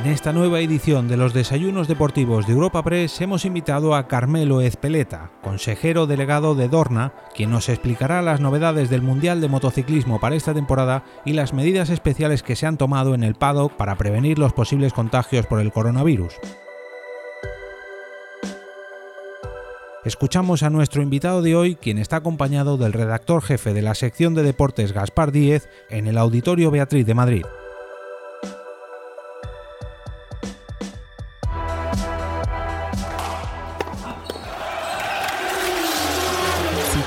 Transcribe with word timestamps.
En 0.00 0.06
esta 0.06 0.32
nueva 0.32 0.60
edición 0.60 1.08
de 1.08 1.18
los 1.18 1.34
desayunos 1.34 1.86
deportivos 1.86 2.46
de 2.46 2.54
Europa 2.54 2.82
Press 2.82 3.20
hemos 3.20 3.44
invitado 3.44 3.94
a 3.94 4.08
Carmelo 4.08 4.62
Ezpeleta, 4.62 5.30
consejero 5.42 6.06
delegado 6.06 6.54
de 6.54 6.68
Dorna, 6.68 7.12
quien 7.34 7.50
nos 7.50 7.68
explicará 7.68 8.22
las 8.22 8.40
novedades 8.40 8.88
del 8.88 9.02
Mundial 9.02 9.42
de 9.42 9.50
Motociclismo 9.50 10.18
para 10.18 10.36
esta 10.36 10.54
temporada 10.54 11.04
y 11.26 11.34
las 11.34 11.52
medidas 11.52 11.90
especiales 11.90 12.42
que 12.42 12.56
se 12.56 12.66
han 12.66 12.78
tomado 12.78 13.14
en 13.14 13.22
el 13.22 13.34
paddock 13.34 13.74
para 13.74 13.96
prevenir 13.96 14.38
los 14.38 14.54
posibles 14.54 14.94
contagios 14.94 15.44
por 15.44 15.60
el 15.60 15.70
coronavirus. 15.70 16.32
Escuchamos 20.06 20.62
a 20.62 20.70
nuestro 20.70 21.02
invitado 21.02 21.42
de 21.42 21.54
hoy, 21.54 21.74
quien 21.74 21.98
está 21.98 22.16
acompañado 22.16 22.78
del 22.78 22.94
redactor 22.94 23.42
jefe 23.42 23.74
de 23.74 23.82
la 23.82 23.94
sección 23.94 24.34
de 24.34 24.44
deportes 24.44 24.94
Gaspar 24.94 25.30
Díez 25.30 25.68
en 25.90 26.06
el 26.06 26.16
Auditorio 26.16 26.70
Beatriz 26.70 27.04
de 27.04 27.14
Madrid. 27.14 27.44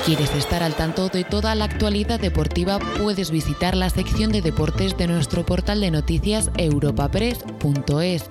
¿Quieres 0.06 0.36
estar 0.36 0.64
al 0.64 0.76
tanto 0.76 1.08
de 1.08 1.24
toda 1.24 1.56
la 1.56 1.64
actualidad 1.64 2.20
deportiva? 2.20 2.78
Puedes 3.02 3.32
visitar 3.32 3.74
la 3.74 3.90
sección 3.90 4.34
de 4.34 4.42
deportes 4.42 4.98
de 4.98 5.08
nuestro 5.08 5.46
portal 5.46 5.80
de 5.80 5.92
noticias 5.92 6.52
europapress.es. 6.58 8.30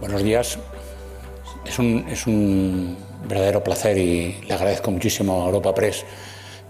Buenos 0.00 0.22
días. 0.22 0.58
Es 1.66 1.78
un, 1.78 2.06
es 2.08 2.26
un, 2.26 2.96
verdadero 3.28 3.62
placer 3.62 3.98
y 3.98 4.40
le 4.48 4.54
agradezco 4.54 4.90
muchísimo 4.92 5.42
a 5.42 5.46
Europa 5.46 5.74
Press 5.74 6.06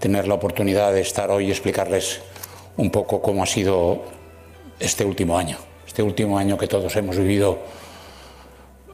tener 0.00 0.27
la 0.27 0.34
oportunidad 0.34 0.92
de 0.92 1.02
estar 1.02 1.30
hoy 1.30 1.46
y 1.46 1.50
explicarles 1.52 2.22
un 2.77 2.91
poco 2.91 3.22
cómo 3.22 3.44
ha 3.44 3.46
sido 3.46 4.02
este 4.80 5.05
último 5.05 5.39
año 5.39 5.58
este 5.95 6.03
último 6.03 6.37
año 6.37 6.59
que 6.59 6.67
todos 6.67 6.97
hemos 6.97 7.17
vivido 7.17 7.56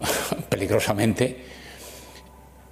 peligrosamente. 0.51 1.35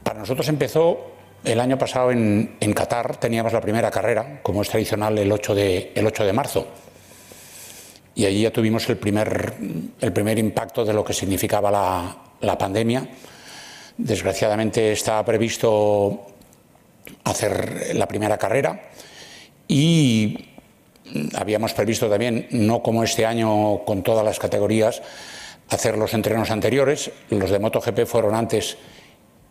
Para 0.03 0.19
nosotros 0.19 0.47
empezó 0.51 1.12
el 1.43 1.59
año 1.59 1.79
pasado 1.79 2.11
en, 2.11 2.57
en, 2.61 2.75
Qatar, 2.75 3.17
teníamos 3.17 3.55
la 3.55 3.62
primera 3.62 3.91
carrera, 3.91 4.41
como 4.43 4.61
es 4.61 4.69
tradicional, 4.69 5.17
el 5.17 5.33
8 5.33 5.55
de, 5.55 5.93
el 5.95 6.07
8 6.07 6.27
de 6.27 6.33
marzo. 6.35 6.67
Y 8.17 8.27
allí 8.27 8.43
ya 8.43 8.53
tuvimos 8.53 8.87
el 8.91 8.98
primer, 8.98 9.55
el 9.98 10.12
primer 10.12 10.39
impacto 10.39 10.85
de 10.85 10.92
lo 10.92 11.03
que 11.03 11.15
significaba 11.15 11.70
la, 11.70 12.19
la 12.42 12.59
pandemia. 12.59 13.09
Desgraciadamente 13.97 14.92
estaba 14.92 15.25
previsto 15.25 16.27
hacer 17.25 17.97
la 17.97 18.07
primera 18.07 18.37
carrera 18.37 18.91
y 19.67 20.48
habíamos 21.34 21.75
previsto 21.75 22.09
también, 22.09 22.47
no 22.51 22.83
como 22.83 23.05
este 23.05 23.27
año 23.27 23.84
con 23.84 24.03
todas 24.03 24.25
las 24.25 24.39
categorías, 24.39 25.03
hacer 25.69 25.97
los 25.97 26.15
entrenos 26.15 26.51
anteriores. 26.51 27.11
Los 27.31 27.51
de 27.51 27.59
MotoGP 27.59 28.07
fueron 28.07 28.35
antes 28.35 28.77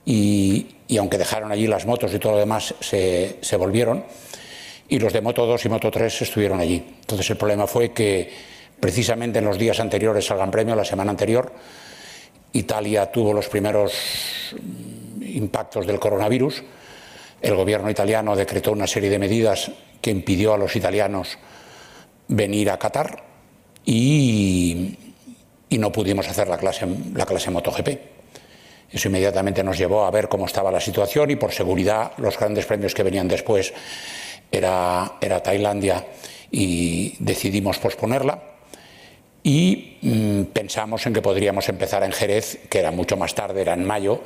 y, 0.05 0.67
aunque 0.97 1.17
dejaron 1.17 1.51
allí 1.51 1.67
las 1.67 1.85
motos 1.85 2.13
y 2.13 2.19
todo 2.19 2.33
lo 2.33 2.39
demás, 2.39 2.73
se, 2.79 3.37
se, 3.41 3.57
volvieron. 3.57 4.05
Y 4.89 4.99
los 4.99 5.11
de 5.11 5.21
Moto 5.21 5.45
2 5.45 5.65
y 5.65 5.69
Moto 5.69 5.91
3 5.91 6.21
estuvieron 6.21 6.59
allí. 6.59 6.83
Entonces 7.01 7.29
el 7.29 7.37
problema 7.37 7.67
fue 7.67 7.91
que 7.91 8.31
precisamente 8.79 9.39
en 9.39 9.45
los 9.45 9.57
días 9.57 9.79
anteriores 9.79 10.31
al 10.31 10.37
Gran 10.37 10.51
Premio, 10.51 10.75
la 10.75 10.85
semana 10.85 11.11
anterior, 11.11 11.51
Italia 12.53 13.11
tuvo 13.11 13.33
los 13.33 13.49
primeros 13.49 14.55
impactos 15.21 15.85
del 15.85 15.99
coronavirus. 15.99 16.63
El 17.41 17.55
gobierno 17.55 17.89
italiano 17.89 18.35
decretó 18.35 18.71
una 18.71 18.87
serie 18.87 19.09
de 19.09 19.19
medidas 19.19 19.71
que 20.01 20.09
impidió 20.09 20.53
a 20.53 20.57
los 20.57 20.75
italianos 20.75 21.37
venir 22.27 22.69
a 22.69 22.77
Qatar 22.77 23.23
y, 23.85 24.97
no 25.71 25.91
pudimos 25.91 26.27
hacer 26.27 26.47
la 26.47 26.57
clase, 26.57 26.87
la 27.13 27.25
clase 27.25 27.51
MotoGP. 27.51 27.89
Eso 28.91 29.07
inmediatamente 29.09 29.63
nos 29.63 29.77
llevó 29.77 30.05
a 30.05 30.11
ver 30.11 30.29
cómo 30.29 30.45
estaba 30.45 30.71
la 30.71 30.79
situación 30.79 31.29
y 31.31 31.35
por 31.35 31.51
seguridad 31.51 32.13
los 32.17 32.37
grandes 32.39 32.65
premios 32.65 32.93
que 32.93 33.03
venían 33.03 33.27
después 33.27 33.73
era, 34.51 35.17
era 35.19 35.43
Tailandia 35.43 36.05
y 36.51 37.15
decidimos 37.19 37.79
posponerla 37.79 38.41
y 39.43 39.97
mmm, 40.01 40.41
pensamos 40.53 41.05
en 41.05 41.13
que 41.13 41.21
podríamos 41.21 41.69
empezar 41.69 42.03
en 42.03 42.11
Jerez, 42.11 42.59
que 42.69 42.79
era 42.79 42.91
mucho 42.91 43.15
más 43.15 43.33
tarde, 43.33 43.61
era 43.61 43.73
en 43.73 43.85
mayo, 43.85 44.21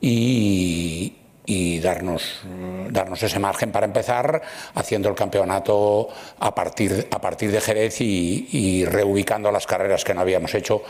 y, 0.00 1.12
y 1.50 1.80
darnos, 1.80 2.42
darnos 2.90 3.20
ese 3.24 3.40
margen 3.40 3.72
para 3.72 3.84
empezar 3.84 4.40
haciendo 4.72 5.08
el 5.08 5.16
campeonato 5.16 6.08
a 6.38 6.54
partir, 6.54 7.08
a 7.10 7.20
partir 7.20 7.50
de 7.50 7.60
Jerez 7.60 8.00
y, 8.00 8.84
reubicando 8.84 9.50
las 9.50 9.66
carreras 9.66 10.04
que 10.04 10.14
no 10.14 10.20
habíamos 10.20 10.54
hecho 10.54 10.84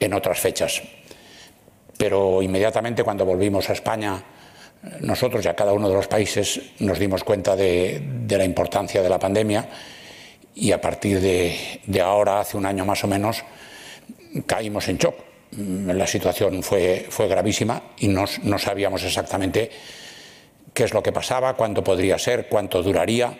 en 0.00 0.12
otras 0.12 0.40
fechas. 0.40 0.82
Pero 1.96 2.42
inmediatamente 2.42 3.04
cuando 3.04 3.24
volvimos 3.24 3.70
a 3.70 3.74
España, 3.74 4.20
nosotros 5.02 5.44
y 5.44 5.48
a 5.48 5.54
cada 5.54 5.72
uno 5.72 5.88
de 5.88 5.94
los 5.94 6.08
países 6.08 6.60
nos 6.80 6.98
dimos 6.98 7.22
cuenta 7.22 7.54
de, 7.54 8.02
de 8.24 8.38
la 8.38 8.44
importancia 8.44 9.02
de 9.02 9.08
la 9.08 9.20
pandemia 9.20 9.68
y 10.56 10.72
a 10.72 10.80
partir 10.80 11.20
de, 11.20 11.80
de, 11.86 12.00
ahora, 12.00 12.40
hace 12.40 12.56
un 12.56 12.66
año 12.66 12.84
más 12.84 13.04
o 13.04 13.06
menos, 13.06 13.44
caímos 14.48 14.88
en 14.88 14.98
shock 14.98 15.31
la 15.56 16.06
situación 16.06 16.62
fue, 16.62 17.06
fue 17.10 17.28
gravísima 17.28 17.82
y 17.98 18.08
no, 18.08 18.24
no, 18.42 18.58
sabíamos 18.58 19.04
exactamente 19.04 19.70
qué 20.72 20.84
es 20.84 20.94
lo 20.94 21.02
que 21.02 21.12
pasaba, 21.12 21.54
cuánto 21.54 21.84
podría 21.84 22.18
ser, 22.18 22.48
cuánto 22.48 22.82
duraría. 22.82 23.38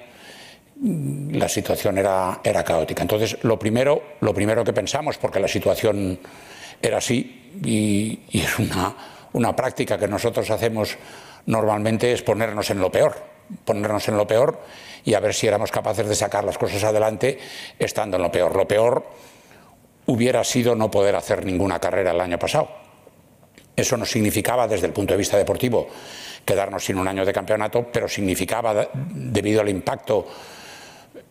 La 0.83 1.49
situación 1.49 1.97
era, 1.99 2.41
era 2.45 2.65
caótica. 2.65 3.03
Entonces, 3.03 3.39
lo 3.43 3.59
primero, 3.59 4.03
lo 4.21 4.35
primero 4.35 4.65
que 4.65 4.73
pensamos, 4.73 5.17
porque 5.17 5.41
la 5.41 5.49
situación 5.49 6.19
era 6.83 6.99
así 6.99 7.51
y, 7.65 8.21
y 8.31 8.41
es 8.41 8.59
una, 8.59 8.95
una 9.33 9.57
práctica 9.57 9.97
que 9.97 10.09
nosotros 10.09 10.51
hacemos 10.51 10.99
normalmente, 11.47 12.13
es 12.13 12.23
ponernos 12.23 12.69
en 12.71 12.81
lo 12.81 12.91
peor, 12.91 13.15
ponernos 13.65 14.07
en 14.09 14.17
lo 14.17 14.27
peor 14.27 14.61
y 15.05 15.15
a 15.15 15.21
ver 15.21 15.35
si 15.35 15.47
éramos 15.47 15.71
capaces 15.71 16.07
de 16.07 16.15
sacar 16.15 16.45
las 16.45 16.59
cosas 16.59 16.85
adelante 16.85 17.39
estando 17.79 18.17
en 18.17 18.23
lo 18.23 18.33
peor. 18.33 18.55
Lo 18.55 18.69
peor 18.69 19.05
hubiera 20.07 20.45
sido 20.45 20.75
no 20.75 20.91
poder 20.91 21.17
hacer 21.17 21.45
ninguna 21.45 21.79
carrera 21.79 22.13
el 22.13 22.21
año 22.21 22.39
pasado. 22.39 22.69
Eso 23.75 23.97
no 23.97 24.05
significaba, 24.05 24.69
desde 24.69 24.87
el 24.87 24.93
punto 24.93 25.15
de 25.15 25.19
vista 25.19 25.37
deportivo, 25.37 25.89
quedarnos 26.45 26.85
sin 26.85 26.99
un 26.99 27.09
año 27.09 27.25
de 27.25 27.33
campeonato, 27.33 27.87
pero 27.91 28.09
significaba, 28.09 28.89
debido 28.95 29.61
al 29.61 29.69
impacto 29.69 30.27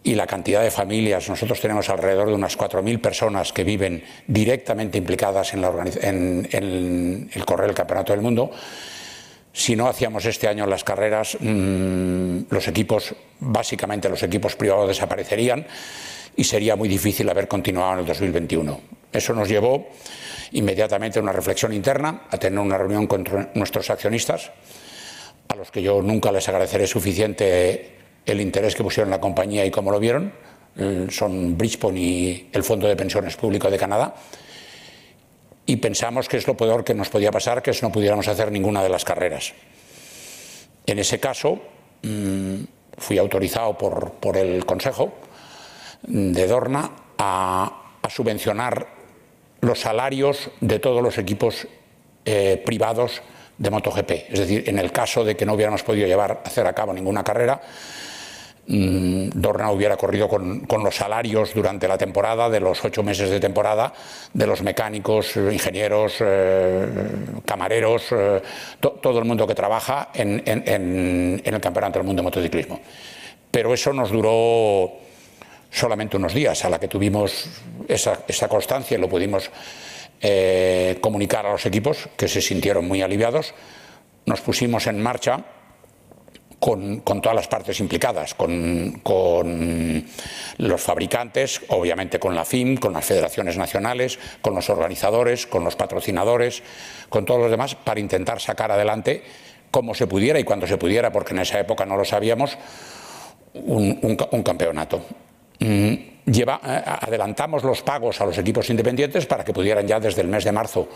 y 0.03 0.15
la 0.15 0.25
cantidad 0.25 0.63
de 0.63 0.71
familias, 0.71 1.29
nosotros 1.29 1.61
tenemos 1.61 1.87
alrededor 1.89 2.27
de 2.29 2.33
unas 2.33 2.57
4.000 2.57 2.99
personas 2.99 3.53
que 3.53 3.63
viven 3.63 4.03
directamente 4.25 4.97
implicadas 4.97 5.53
en, 5.53 6.47
el 6.51 7.45
correr 7.45 7.69
el 7.69 7.75
Campeonato 7.75 8.13
del 8.13 8.21
Mundo. 8.21 8.49
Si 9.53 9.75
no 9.75 9.87
hacíamos 9.87 10.25
este 10.25 10.47
año 10.47 10.65
las 10.65 10.83
carreras, 10.83 11.37
mmm, 11.39 12.39
los 12.49 12.67
equipos, 12.67 13.13
básicamente 13.39 14.09
los 14.09 14.23
equipos 14.23 14.55
privados 14.55 14.87
desaparecerían 14.87 15.67
y 16.35 16.43
sería 16.43 16.75
muy 16.75 16.89
difícil 16.89 17.29
haber 17.29 17.47
continuado 17.47 17.93
en 17.93 17.99
el 17.99 18.05
2021. 18.05 18.81
Eso 19.11 19.33
nos 19.33 19.49
llevó 19.49 19.89
inmediatamente 20.51 21.19
a 21.19 21.21
una 21.21 21.31
reflexión 21.31 21.73
interna, 21.73 22.23
a 22.29 22.37
tener 22.37 22.59
una 22.59 22.77
reunión 22.77 23.07
con 23.07 23.25
nuestros 23.53 23.89
accionistas, 23.89 24.51
a 25.47 25.55
los 25.55 25.71
que 25.71 25.81
yo 25.81 26.01
nunca 26.01 26.31
les 26.31 26.47
agradeceré 26.47 26.87
suficiente 26.87 27.97
el 28.25 28.39
interés 28.39 28.75
que 28.75 28.83
pusieron 28.83 29.09
en 29.09 29.11
la 29.11 29.22
compañía 29.22 29.66
y 29.66 29.72
cómo 29.72 29.91
lo 29.91 29.99
vieron. 29.99 30.33
Eh, 30.78 31.07
son 31.09 31.57
Bridgeport 31.57 31.95
y 31.97 32.49
el 32.53 32.63
Fondo 32.63 32.87
de 32.87 32.95
Pensiones 32.95 33.35
Público 33.35 33.69
de 33.69 33.77
Canadá. 33.77 34.16
Y 35.66 35.77
pensamos 35.77 36.27
que 36.27 36.37
es 36.37 36.47
lo 36.47 36.55
peor 36.55 36.84
que 36.84 36.93
nos 36.93 37.09
podía 37.09 37.31
pasar, 37.31 37.61
que 37.61 37.72
es 37.72 37.84
no 37.84 37.91
pudiéramos 37.91 38.27
hacer 38.27 38.51
ninguna 38.51 38.81
de 38.81 38.89
las 38.89 39.03
carreras. 39.03 39.53
En 40.85 40.99
ese 40.99 41.19
caso, 41.19 41.61
mmm, 42.01 42.63
fui 42.97 43.17
autorizado 43.17 43.77
por, 43.77 44.13
por 44.13 44.37
el 44.37 44.66
Consejo 44.66 45.13
de 46.03 46.47
Dorna 46.47 46.91
a, 47.17 47.77
subvencionar 48.09 48.87
los 49.61 49.79
salarios 49.79 50.49
de 50.59 50.79
todos 50.79 51.01
los 51.01 51.17
equipos 51.17 51.67
eh, 52.25 52.61
privados 52.65 53.21
de 53.57 53.69
MotoGP. 53.69 54.11
Es 54.29 54.39
decir, 54.39 54.63
en 54.67 54.79
el 54.79 54.91
caso 54.91 55.23
de 55.23 55.37
que 55.37 55.45
no 55.45 55.53
hubiéramos 55.53 55.83
podido 55.83 56.07
llevar 56.07 56.41
hacer 56.43 56.65
a 56.67 56.73
cabo 56.73 56.91
ninguna 56.93 57.23
carrera, 57.23 57.61
mmm, 58.67 59.29
Dorna 59.35 59.71
hubiera 59.71 59.95
corrido 59.95 60.27
con, 60.27 60.67
los 60.83 60.95
salarios 60.95 61.53
durante 61.53 61.87
la 61.87 61.97
temporada, 61.97 62.49
de 62.49 62.59
los 62.59 62.83
ocho 62.83 63.03
meses 63.03 63.29
de 63.29 63.39
temporada, 63.39 63.93
de 64.33 64.47
los 64.47 64.61
mecánicos, 64.61 65.37
ingenieros, 65.37 66.15
eh, 66.19 66.87
camareros, 67.45 68.07
eh, 68.11 68.41
to, 68.79 68.89
todo 69.01 69.19
el 69.19 69.25
mundo 69.25 69.47
que 69.47 69.55
trabaja 69.55 70.09
en, 70.13 70.41
en, 70.45 70.63
en 71.45 71.53
el 71.53 71.61
Campeonato 71.61 71.99
del 71.99 72.07
Mundo 72.07 72.21
de 72.21 72.25
Motociclismo. 72.25 72.81
Pero 73.51 73.73
eso 73.73 73.93
nos 73.93 74.11
duró 74.11 74.91
solamente 75.72 76.18
unos 76.18 76.34
días, 76.34 76.64
a 76.66 76.70
la 76.70 76.79
que 76.79 76.88
tuvimos 76.88 77.47
esa, 77.88 78.47
constancia 78.47 78.97
y 78.97 79.02
lo 79.02 79.09
pudimos 79.09 79.50
eh, 80.22 80.97
comunicar 81.02 81.46
a 81.46 81.52
los 81.53 81.66
equipos, 81.66 82.09
que 82.18 82.28
se 82.28 82.41
sintieron 82.41 82.88
muy 82.88 83.02
aliviados, 83.02 83.53
nos 84.26 84.41
pusimos 84.41 84.85
en 84.88 85.02
marcha 85.02 85.46
con, 86.62 87.02
todas 87.02 87.35
las 87.35 87.47
partes 87.47 87.79
implicadas, 87.79 88.35
con, 88.35 89.02
los 90.58 90.82
fabricantes, 90.82 91.62
obviamente 91.70 92.20
con 92.20 92.35
la 92.35 92.46
FIM, 92.46 92.78
con 92.78 92.94
las 92.94 93.03
federaciones 93.03 93.58
nacionales, 93.58 94.20
con 94.41 94.53
los 94.53 94.70
organizadores, 94.70 95.47
con 95.47 95.64
los 95.64 95.76
patrocinadores, 95.76 96.62
con 97.09 97.26
todos 97.26 97.41
los 97.41 97.50
demás, 97.50 97.73
para 97.73 98.00
intentar 98.00 98.40
sacar 98.40 98.72
adelante 98.72 99.23
como 99.72 99.96
se 99.96 100.06
pudiera 100.06 100.40
y 100.40 100.44
cuando 100.44 100.68
se 100.68 100.78
pudiera, 100.78 101.12
porque 101.12 101.34
en 101.34 101.40
esa 101.40 101.59
época 101.59 101.85
no 101.85 101.97
lo 101.97 102.06
sabíamos, 102.06 102.59
un, 103.53 104.44
campeonato. 104.44 105.02
Mm, 105.61 105.93
eh, 106.25 106.46
adelantamos 106.46 107.63
los 107.63 107.81
pagos 107.84 108.19
a 108.19 108.25
los 108.25 108.37
equipos 108.37 108.69
independientes 108.69 109.25
para 109.28 109.43
que 109.43 109.53
pudieran 109.53 109.87
ya 109.87 109.99
desde 109.99 110.22
el 110.22 110.28
mes 110.28 110.43
de 110.43 110.52
marzo 110.52 110.90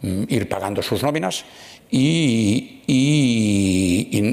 mm, 0.00 0.24
ir 0.28 0.48
pagando 0.48 0.82
sus 0.82 1.02
nóminas 1.02 1.44
y, 1.90 2.80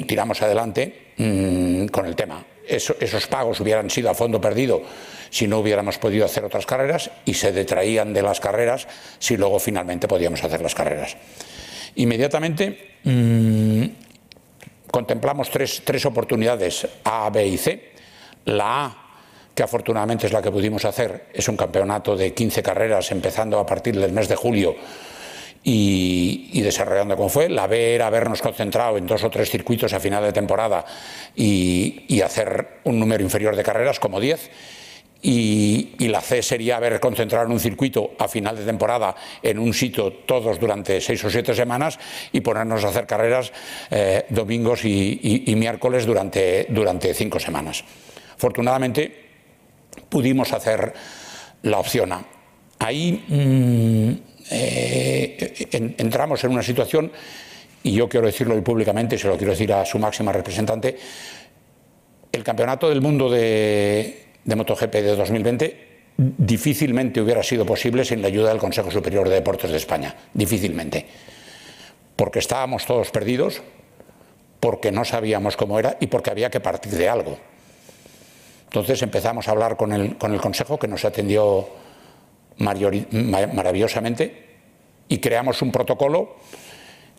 tiramos 0.07 0.41
adelante 0.41 1.13
mm, 1.17 1.87
con 1.87 2.05
el 2.05 2.15
tema. 2.15 2.45
esos 2.65 3.27
pagos 3.27 3.59
hubieran 3.59 3.89
sido 3.89 4.09
a 4.09 4.13
fondo 4.13 4.39
perdido 4.39 4.81
si 5.29 5.47
no 5.47 5.59
hubiéramos 5.59 5.97
podido 5.97 6.25
hacer 6.25 6.45
otras 6.45 6.65
carreras 6.65 7.11
y 7.25 7.33
se 7.33 7.51
detraían 7.51 8.13
de 8.13 8.21
las 8.21 8.39
carreras 8.39 8.87
si 9.19 9.35
luego 9.35 9.59
finalmente 9.59 10.07
podíamos 10.07 10.43
hacer 10.43 10.61
las 10.61 10.75
carreras. 10.75 11.17
Inmediatamente 11.95 12.99
contemplamos 14.89 15.49
tres, 15.49 15.81
tres 15.83 16.05
oportunidades, 16.05 16.87
A, 17.03 17.29
B 17.29 17.47
y 17.47 17.57
C. 17.57 17.91
La 18.45 18.85
A 18.85 19.06
que 19.57 19.63
afortunadamente 19.63 20.27
es 20.27 20.33
la 20.33 20.39
que 20.43 20.51
pudimos 20.51 20.85
hacer, 20.85 21.29
es 21.33 21.49
un 21.49 21.57
campeonato 21.57 22.15
de 22.15 22.31
15 22.31 22.61
carreras 22.61 23.09
empezando 23.09 23.57
a 23.57 23.65
partir 23.65 23.99
del 23.99 24.11
mes 24.11 24.27
de 24.27 24.35
julio 24.35 24.75
y, 25.63 26.61
desarrollando 26.61 27.15
como 27.15 27.27
fue. 27.27 27.49
La 27.49 27.65
B 27.65 27.95
era 27.95 28.05
habernos 28.05 28.39
concentrado 28.39 28.97
en 28.97 29.07
dos 29.07 29.23
o 29.23 29.31
tres 29.31 29.49
circuitos 29.49 29.93
a 29.93 29.99
final 29.99 30.23
de 30.23 30.31
temporada 30.31 30.85
y, 31.35 32.21
hacer 32.21 32.81
un 32.83 32.99
número 32.99 33.23
inferior 33.23 33.55
de 33.55 33.63
carreras, 33.63 33.99
como 33.99 34.19
10. 34.19 34.51
Y, 35.23 36.07
la 36.07 36.21
C 36.21 36.43
sería 36.43 36.77
haber 36.77 36.99
concentrado 36.99 37.47
en 37.47 37.51
un 37.51 37.59
circuito 37.59 38.11
a 38.19 38.27
final 38.27 38.57
de 38.57 38.63
temporada 38.63 39.15
en 39.41 39.57
un 39.57 39.73
sitio 39.73 40.13
todos 40.13 40.59
durante 40.59 41.01
seis 41.01 41.23
o 41.23 41.31
siete 41.31 41.55
semanas 41.55 41.97
y 42.31 42.41
ponernos 42.41 42.85
a 42.85 42.89
hacer 42.89 43.07
carreras 43.07 43.51
eh, 43.89 44.23
domingos 44.29 44.85
y, 44.85 45.51
miércoles 45.57 46.05
durante, 46.05 46.67
durante 46.69 47.11
cinco 47.15 47.39
semanas. 47.39 47.83
Afortunadamente 48.35 49.26
pudimos 50.09 50.53
hacer 50.53 50.93
la 51.63 51.79
opción 51.79 52.11
A. 52.11 52.25
Ahí 52.79 53.23
mm, 53.27 54.11
eh, 54.51 55.95
entramos 55.97 56.43
en 56.43 56.51
una 56.51 56.63
situación, 56.63 57.11
y 57.83 57.91
yo 57.93 58.07
quiero 58.07 58.27
decirlo 58.27 58.61
públicamente, 58.63 59.15
y 59.15 59.19
se 59.19 59.27
lo 59.27 59.37
quiero 59.37 59.51
decir 59.51 59.71
a 59.73 59.85
su 59.85 59.99
máxima 59.99 60.31
representante, 60.31 60.97
el 62.31 62.43
Campeonato 62.43 62.89
del 62.89 63.01
Mundo 63.01 63.29
de, 63.29 64.27
MotoGP 64.45 64.93
de 64.93 65.15
2020 65.15 65.87
difícilmente 66.17 67.21
hubiera 67.21 67.43
sido 67.43 67.65
posible 67.65 68.03
sin 68.03 68.21
la 68.21 68.27
ayuda 68.27 68.49
del 68.49 68.57
Consejo 68.57 68.89
Superior 68.89 69.29
de 69.29 69.35
Deportes 69.35 69.69
de 69.71 69.77
España, 69.77 70.15
difícilmente, 70.33 71.05
porque 72.15 72.39
estábamos 72.39 72.85
todos 72.85 73.11
perdidos, 73.11 73.61
porque 74.59 74.91
no 74.91 75.05
sabíamos 75.05 75.55
cómo 75.57 75.77
era 75.77 75.97
y 75.99 76.07
porque 76.07 76.31
había 76.31 76.49
que 76.49 76.59
partir 76.59 76.93
de 76.93 77.07
algo. 77.07 77.37
Entonces 78.67 79.01
empezamos 79.01 79.47
a 79.47 79.51
hablar 79.51 79.77
con 79.77 79.93
el, 79.93 80.17
con 80.17 80.33
el 80.33 80.41
Consejo, 80.41 80.77
que 80.77 80.87
nos 80.87 81.05
atendió 81.05 81.67
maravillosamente 82.57 84.45
y 85.07 85.19
creamos 85.19 85.61
un 85.61 85.71
protocolo 85.71 86.35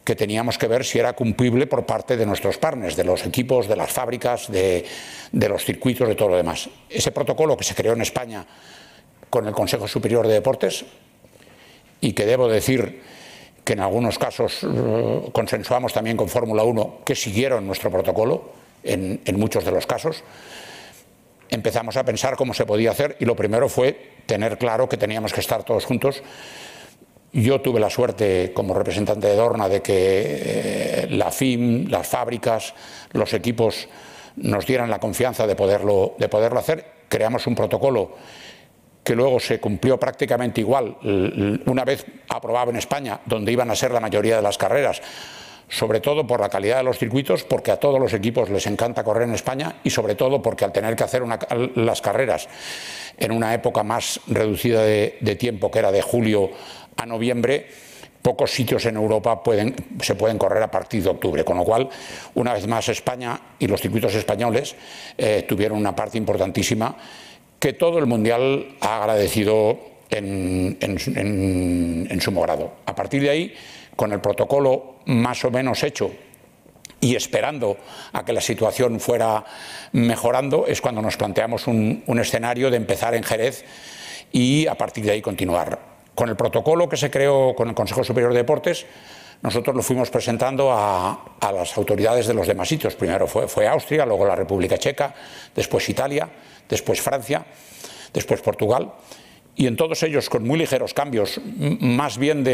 que 0.04 0.14
teníamos 0.14 0.56
que 0.56 0.68
ver 0.68 0.84
si 0.84 0.98
era 0.98 1.12
cumplible 1.12 1.66
por 1.66 1.84
parte 1.84 2.16
de 2.16 2.24
nuestros 2.24 2.56
partners, 2.56 2.96
de 2.96 3.04
los 3.04 3.26
equipos, 3.26 3.68
de 3.68 3.76
las 3.76 3.92
fábricas, 3.92 4.50
de, 4.50 4.86
los 5.32 5.64
circuitos, 5.64 6.08
de 6.08 6.14
todo 6.14 6.30
lo 6.30 6.36
demás. 6.36 6.68
Ese 6.88 7.12
protocolo 7.12 7.56
que 7.56 7.64
se 7.64 7.74
creó 7.74 7.92
en 7.92 8.00
España 8.02 8.46
con 9.28 9.46
el 9.46 9.52
Consejo 9.52 9.86
Superior 9.86 10.26
de 10.26 10.34
Deportes 10.34 10.86
y 12.00 12.12
que 12.12 12.24
debo 12.24 12.48
decir 12.48 13.02
que 13.64 13.74
en 13.74 13.80
algunos 13.80 14.18
casos 14.18 14.60
eh, 14.62 15.28
consensuamos 15.32 15.92
también 15.92 16.16
con 16.16 16.28
Fórmula 16.28 16.62
1, 16.62 17.00
que 17.04 17.14
siguieron 17.14 17.66
nuestro 17.66 17.90
protocolo 17.90 18.52
en 18.82 19.20
muchos 19.38 19.64
de 19.64 19.72
los 19.72 19.86
casos, 19.86 20.24
empezamos 21.50 21.96
a 21.96 22.04
pensar 22.04 22.36
cómo 22.36 22.54
se 22.54 22.66
podía 22.66 22.90
hacer 22.90 23.16
y 23.20 23.24
lo 23.24 23.36
primero 23.36 23.68
fue 23.68 24.12
tener 24.26 24.58
claro 24.58 24.88
que 24.88 24.96
teníamos 24.96 25.32
que 25.32 25.40
estar 25.40 25.64
todos 25.64 25.84
juntos. 25.84 26.22
Yo 27.32 27.60
tuve 27.60 27.80
la 27.80 27.90
suerte 27.90 28.52
como 28.54 28.74
representante 28.74 29.26
de 29.26 29.36
Dorna 29.36 29.68
de 29.68 29.82
que 29.82 29.92
eh, 29.94 31.06
la 31.10 31.30
FIM, 31.30 31.88
las 31.88 32.06
fábricas, 32.06 32.74
los 33.12 33.32
equipos 33.34 33.88
nos 34.36 34.66
dieran 34.66 34.90
la 34.90 34.98
confianza 34.98 35.46
de 35.46 35.54
poderlo, 35.54 36.14
de 36.18 36.28
poderlo 36.28 36.58
hacer. 36.58 36.84
Creamos 37.08 37.46
un 37.46 37.54
protocolo 37.54 38.14
que 39.04 39.14
luego 39.14 39.40
se 39.40 39.58
cumplió 39.58 39.98
prácticamente 39.98 40.60
igual 40.60 40.96
una 41.64 41.84
vez 41.84 42.04
aprobado 42.28 42.70
en 42.70 42.76
España, 42.76 43.20
donde 43.24 43.50
iban 43.52 43.70
a 43.70 43.76
ser 43.76 43.90
la 43.90 44.00
mayoría 44.00 44.36
de 44.36 44.42
las 44.42 44.58
carreras 44.58 45.00
sobre 45.68 46.00
todo 46.00 46.26
por 46.26 46.40
la 46.40 46.48
calidad 46.48 46.78
de 46.78 46.82
los 46.84 46.98
circuitos, 46.98 47.44
porque 47.44 47.70
a 47.70 47.76
todos 47.76 48.00
los 48.00 48.12
equipos 48.14 48.48
les 48.50 48.66
encanta 48.66 49.04
correr 49.04 49.28
en 49.28 49.34
España 49.34 49.76
y 49.84 49.90
sobre 49.90 50.14
todo 50.14 50.40
porque 50.40 50.64
al 50.64 50.72
tener 50.72 50.96
que 50.96 51.04
hacer 51.04 51.22
las 51.74 52.00
carreras 52.00 52.48
en 53.18 53.32
una 53.32 53.52
época 53.52 53.82
más 53.82 54.20
reducida 54.26 54.82
de, 54.82 55.36
tiempo, 55.38 55.70
que 55.70 55.80
era 55.80 55.92
de 55.92 56.00
julio 56.00 56.50
a 56.96 57.04
noviembre, 57.04 57.66
pocos 58.22 58.50
sitios 58.50 58.86
en 58.86 58.96
Europa 58.96 59.42
se 60.00 60.14
pueden 60.14 60.38
correr 60.38 60.62
a 60.62 60.70
partir 60.70 61.02
de 61.02 61.10
octubre, 61.10 61.44
con 61.44 61.58
lo 61.58 61.64
cual, 61.64 61.88
una 62.34 62.54
vez 62.54 62.66
más, 62.66 62.88
España 62.88 63.38
y 63.58 63.66
los 63.66 63.80
circuitos 63.80 64.14
españoles 64.14 64.74
eh, 65.16 65.44
tuvieron 65.46 65.78
una 65.78 65.94
parte 65.94 66.18
importantísima 66.18 66.96
que 67.58 67.74
todo 67.74 67.98
el 67.98 68.06
Mundial 68.06 68.76
ha 68.80 68.98
agradecido 69.00 69.78
en, 70.10 70.78
en 70.80 72.20
sumo 72.20 72.42
grado. 72.42 72.72
A 72.86 72.94
partir 72.94 73.20
de 73.20 73.30
ahí, 73.30 73.54
con 73.98 74.12
el 74.12 74.20
protocolo 74.20 74.94
más 75.06 75.44
o 75.44 75.50
menos 75.50 75.82
hecho 75.82 76.12
y 77.00 77.16
esperando 77.16 77.76
a 78.12 78.24
que 78.24 78.32
la 78.32 78.40
situación 78.40 79.00
fuera 79.00 79.44
mejorando, 79.90 80.66
es 80.68 80.80
cuando 80.80 81.02
nos 81.02 81.16
planteamos 81.16 81.66
un, 81.66 82.04
escenario 82.20 82.70
de 82.70 82.76
empezar 82.76 83.16
en 83.16 83.24
Jerez 83.24 83.64
y 84.30 84.68
a 84.68 84.76
partir 84.76 85.04
de 85.04 85.10
ahí 85.10 85.20
continuar. 85.20 85.80
Con 86.14 86.28
el 86.28 86.36
protocolo 86.36 86.88
que 86.88 86.96
se 86.96 87.10
creó 87.10 87.56
con 87.56 87.70
el 87.70 87.74
Consejo 87.74 88.04
Superior 88.04 88.32
de 88.32 88.38
Deportes, 88.38 88.86
nosotros 89.42 89.74
lo 89.74 89.82
fuimos 89.82 90.10
presentando 90.10 90.70
a, 90.70 91.34
las 91.52 91.76
autoridades 91.76 92.28
de 92.28 92.34
los 92.34 92.46
demás 92.46 92.68
sitios. 92.68 92.94
Primero 92.94 93.26
fue, 93.26 93.48
fue 93.48 93.66
Austria, 93.66 94.06
luego 94.06 94.24
la 94.26 94.36
República 94.36 94.78
Checa, 94.78 95.12
después 95.56 95.88
Italia, 95.88 96.28
después 96.68 97.00
Francia, 97.00 97.44
después 98.12 98.40
Portugal 98.42 98.92
y 99.58 99.66
en 99.66 99.76
todos 99.76 100.04
ellos 100.04 100.30
con 100.30 100.46
muy 100.46 100.56
ligeros 100.56 100.94
cambios, 100.94 101.40
más 101.80 102.16
bien 102.16 102.44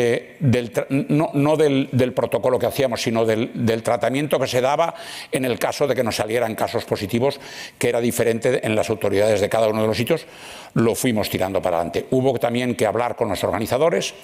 no, 0.88 1.56
del, 1.58 2.12
protocolo 2.14 2.58
que 2.58 2.64
hacíamos, 2.64 3.02
sino 3.02 3.26
del, 3.26 3.82
tratamiento 3.82 4.40
que 4.40 4.46
se 4.46 4.62
daba 4.62 4.94
en 5.30 5.44
el 5.44 5.58
caso 5.58 5.86
de 5.86 5.94
que 5.94 6.02
nos 6.02 6.16
salieran 6.16 6.54
casos 6.54 6.86
positivos, 6.86 7.38
que 7.76 7.90
era 7.90 8.00
diferente 8.00 8.66
en 8.66 8.74
las 8.74 8.88
autoridades 8.88 9.42
de 9.42 9.50
cada 9.50 9.68
uno 9.68 9.82
de 9.82 9.88
los 9.88 9.98
sitios, 9.98 10.24
lo 10.72 10.94
fuimos 10.94 11.28
tirando 11.28 11.60
para 11.60 11.76
adelante. 11.76 12.06
Hubo 12.10 12.38
también 12.38 12.74
que 12.74 12.86
hablar 12.86 13.16
con 13.16 13.28
los 13.28 13.44
organizadores 13.44 14.14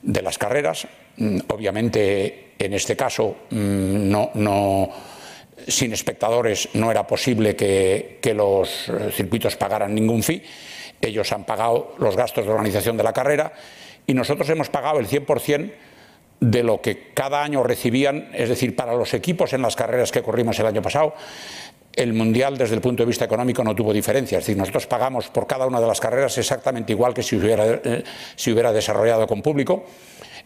de 0.00 0.22
las 0.22 0.38
carreras, 0.38 0.88
obviamente 1.48 2.54
en 2.58 2.72
este 2.72 2.96
caso 2.96 3.36
no 3.50 4.30
sin 5.66 5.92
espectadores 5.92 6.70
no 6.74 6.90
era 6.90 7.06
posible 7.06 7.54
que, 7.54 8.18
que 8.22 8.32
los 8.32 8.88
eh, 8.88 9.10
circuitos 9.12 9.56
pagaran 9.56 9.94
ningún 9.94 10.22
fee 10.22 10.42
ellos 11.00 11.32
han 11.32 11.44
pagado 11.44 11.94
los 11.98 12.16
gastos 12.16 12.44
de 12.44 12.50
organización 12.50 12.96
de 12.96 13.02
la 13.02 13.12
carrera 13.12 13.52
y 14.06 14.14
nosotros 14.14 14.48
hemos 14.50 14.68
pagado 14.68 14.98
el 14.98 15.06
100% 15.06 15.72
de 16.40 16.62
lo 16.62 16.80
que 16.80 17.12
cada 17.14 17.42
año 17.42 17.62
recibían, 17.62 18.30
es 18.32 18.48
decir, 18.48 18.76
para 18.76 18.94
los 18.94 19.12
equipos 19.12 19.52
en 19.52 19.62
las 19.62 19.74
carreras 19.76 20.12
que 20.12 20.22
corrimos 20.22 20.58
el 20.60 20.66
año 20.66 20.82
pasado, 20.82 21.14
el 21.94 22.12
Mundial 22.12 22.56
desde 22.56 22.76
el 22.76 22.80
punto 22.80 23.02
de 23.02 23.08
vista 23.08 23.24
económico 23.24 23.64
no 23.64 23.74
tuvo 23.74 23.92
diferencia. 23.92 24.38
Es 24.38 24.44
decir, 24.44 24.56
nosotros 24.56 24.86
pagamos 24.86 25.28
por 25.28 25.48
cada 25.48 25.66
una 25.66 25.80
de 25.80 25.86
las 25.86 25.98
carreras 25.98 26.38
exactamente 26.38 26.92
igual 26.92 27.12
que 27.12 27.24
si 27.24 27.36
hubiera, 27.36 27.66
eh, 27.66 28.04
si 28.36 28.52
hubiera 28.52 28.72
desarrollado 28.72 29.26
con 29.26 29.42
público. 29.42 29.84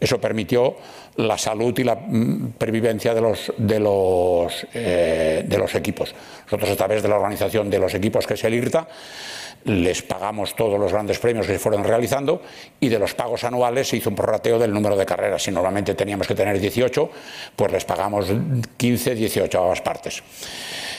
Eso 0.03 0.21
permitió 0.21 0.77
la 1.15 1.39
salud 1.39 1.79
y 1.79 1.85
la 1.85 1.95
mm, 1.95 2.55
pervivencia 2.59 3.15
eh, 3.15 5.45
de 5.47 5.59
los 5.59 5.75
equipos. 5.77 6.13
Nosotros 6.47 6.71
a 6.71 6.77
través 6.77 7.05
de 7.05 7.09
la 7.09 7.15
organización 7.15 7.71
de 7.71 7.79
los 7.79 7.95
equipos 7.95 8.27
que 8.27 8.35
es 8.35 8.43
el 8.43 8.55
IRTA, 8.55 8.89
les 9.65 10.03
pagamos 10.03 10.57
todos 10.57 10.81
los 10.81 10.93
grandes 10.93 11.21
premios 11.21 11.47
que 11.47 11.53
se 11.53 11.61
fueron 11.61 11.85
realizando 11.85 12.43
y 12.81 12.89
de 12.89 12.99
los 12.99 13.15
pagos 13.15 13.45
anuales 13.45 13.87
se 13.87 13.97
hizo 13.97 14.11
un 14.11 14.17
prorrateo 14.17 14.59
del 14.59 14.73
número 14.73 14.97
de 14.97 15.07
carreras. 15.07 15.41
Si 15.41 15.53
normalmente 15.53 15.95
teníamos 15.95 16.27
que 16.27 16.35
tener 16.35 16.59
18, 16.59 17.11
pues 17.55 17.71
les 17.71 17.85
pagamos 17.85 18.27
15, 18.77 19.15
18 19.15 19.57
a 19.57 19.63
ambas 19.63 19.83
partes. 19.83 20.21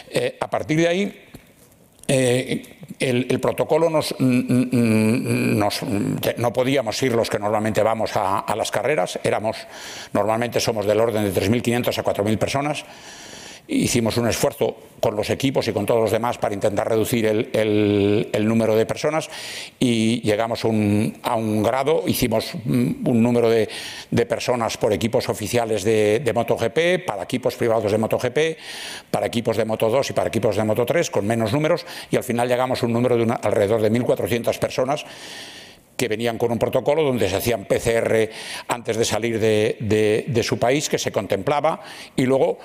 Eh, 0.10 0.38
a 0.40 0.50
partir 0.50 0.78
de 0.78 0.88
ahí, 0.88 1.26
eh, 2.08 2.64
el, 3.00 3.40
protocolo 3.40 3.90
nos, 3.90 4.16
no 4.20 5.70
podíamos 6.54 7.02
ir 7.04 7.14
los 7.14 7.30
que 7.30 7.40
normalmente 7.40 7.84
vamos 7.84 8.16
a, 8.16 8.40
a 8.40 8.56
las 8.56 8.72
carreras, 8.72 9.20
éramos, 9.24 9.58
normalmente 10.14 10.60
somos 10.60 10.86
del 10.86 11.00
orden 11.00 11.24
de 11.24 11.34
3.500 11.34 11.98
a 11.98 12.04
4.000 12.04 12.38
personas 12.38 12.86
hicimos 13.68 14.18
un 14.18 14.28
esfuerzo 14.28 14.76
con 15.00 15.16
los 15.16 15.30
equipos 15.30 15.68
y 15.68 15.74
con 15.74 15.86
todos 15.86 16.02
los 16.02 16.12
demás 16.12 16.38
para 16.38 16.54
intentar 16.54 16.88
reducir 16.88 17.26
el, 17.26 18.48
número 18.48 18.76
de 18.76 18.86
personas 18.86 19.30
y 19.80 20.22
llegamos 20.22 20.64
a 20.64 20.68
un 20.68 21.64
grado, 21.64 22.04
hicimos 22.08 22.54
un 22.66 23.22
número 23.22 23.50
de, 23.50 23.68
personas 24.26 24.78
por 24.78 24.94
equipos 24.94 25.28
oficiales 25.28 25.84
de, 25.84 26.32
MotoGP, 26.34 27.06
para 27.06 27.24
equipos 27.24 27.56
privados 27.56 27.92
de 27.92 27.98
MotoGP, 27.98 28.38
para 29.12 29.28
equipos 29.28 29.58
de 29.58 29.66
Moto 29.66 29.90
2 29.90 30.10
y 30.10 30.14
para 30.14 30.30
equipos 30.30 30.56
de 30.56 30.64
Moto 30.64 30.86
3, 30.86 31.10
con 31.12 31.28
menos 31.28 31.52
números, 31.52 31.86
y 32.10 32.16
al 32.16 32.24
final 32.24 32.48
llegamos 32.48 32.82
a 32.82 32.86
un 32.86 32.94
número 32.94 33.18
de 33.18 33.34
alrededor 33.42 33.82
de 33.82 33.92
1.400 33.92 34.58
personas 34.58 35.06
que 36.04 36.10
venían 36.10 36.38
con 36.38 36.52
un 36.52 36.60
protocolo 36.60 37.02
donde 37.02 37.30
se 37.30 37.38
hacían 37.38 37.64
PCR 37.64 38.30
antes 38.68 38.98
de 38.98 39.06
salir 39.06 39.40
de, 39.40 40.44
su 40.44 40.60
país, 40.60 40.90
que 40.90 41.00
se 41.00 41.14
contemplaba, 41.14 41.80
y 42.18 42.26
luego 42.26 42.60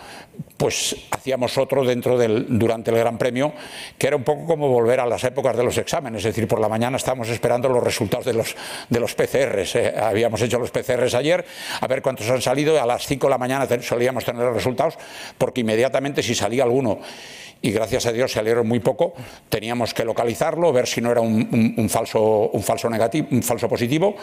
pues 0.56 0.96
hacíamos 1.12 1.56
otro 1.56 1.84
dentro 1.84 2.18
del, 2.18 2.58
durante 2.58 2.90
el 2.90 2.98
Gran 2.98 3.16
Premio, 3.16 3.52
que 3.96 4.08
era 4.08 4.16
un 4.16 4.24
poco 4.24 4.44
como 4.44 4.68
volver 4.68 4.98
a 4.98 5.06
las 5.06 5.22
épocas 5.22 5.56
de 5.56 5.62
los 5.62 5.78
exámenes, 5.78 6.24
es 6.24 6.34
decir, 6.34 6.48
por 6.48 6.60
la 6.60 6.68
mañana 6.68 6.96
estábamos 6.96 7.28
esperando 7.28 7.68
los 7.68 7.84
resultados 7.84 8.26
de 8.26 8.32
los, 8.32 8.56
de 8.88 8.98
los 8.98 9.14
PCRs. 9.14 9.76
Eh, 9.76 9.94
habíamos 9.96 10.42
hecho 10.42 10.58
los 10.58 10.72
PCRs 10.72 11.14
ayer, 11.14 11.44
a 11.80 11.86
ver 11.86 12.02
cuántos 12.02 12.28
han 12.30 12.42
salido, 12.42 12.82
a 12.82 12.86
las 12.86 13.06
5 13.06 13.24
de 13.24 13.30
la 13.30 13.38
mañana 13.38 13.68
solíamos 13.82 14.24
tener 14.24 14.42
los 14.42 14.54
resultados, 14.54 14.98
porque 15.38 15.60
inmediatamente 15.60 16.24
si 16.24 16.34
salía 16.34 16.64
alguno 16.64 16.98
y 17.60 17.72
gracias 17.72 18.06
a 18.06 18.12
Dios 18.12 18.32
salieron 18.32 18.66
muy 18.66 18.80
poco. 18.80 19.14
Teníamos 19.48 19.94
que 19.94 20.04
localizarlo, 20.04 20.72
ver 20.72 20.86
si 20.86 21.00
no 21.00 21.10
era 21.10 21.20
un, 21.20 21.88
falso, 21.88 22.50
un 22.52 22.62
falso 22.62 22.88
negativo, 22.88 23.28
un 23.32 23.42
falso 23.42 23.68
positivo, 23.68 24.16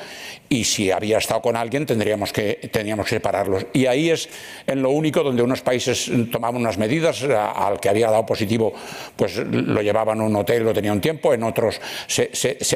y 0.48 0.64
si 0.64 0.92
había 0.92 1.18
estado 1.18 1.42
con 1.42 1.56
alguien 1.56 1.86
tendríamos 1.86 2.32
que, 2.32 2.70
teníamos 2.72 3.06
que 3.06 3.16
separarlos. 3.16 3.66
Y 3.74 3.86
ahí 3.86 4.10
es 4.10 4.30
en 4.66 4.82
lo 4.82 4.92
único 4.92 5.24
donde 5.24 5.44
unos 5.44 5.62
países 5.62 6.10
tomaban 6.32 6.62
unas 6.62 6.78
medidas, 6.78 7.24
al 7.24 7.80
que 7.80 7.90
había 7.90 8.10
dado 8.10 8.26
positivo, 8.26 8.74
pues 9.16 9.38
lo 9.38 9.82
llevaban 9.82 10.22
a 10.22 10.24
un 10.24 10.36
hotel, 10.36 10.64
lo 10.64 10.74
tenía 10.74 10.92
un 10.92 11.02
tiempo, 11.02 11.34
en 11.34 11.44
otros 11.44 11.80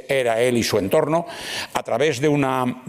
era 0.08 0.42
él 0.42 0.58
y 0.58 0.63
su 0.63 0.78
entorno, 0.78 1.25
a 1.74 1.84
través 1.84 2.20
de 2.20 2.28
una 2.28 2.84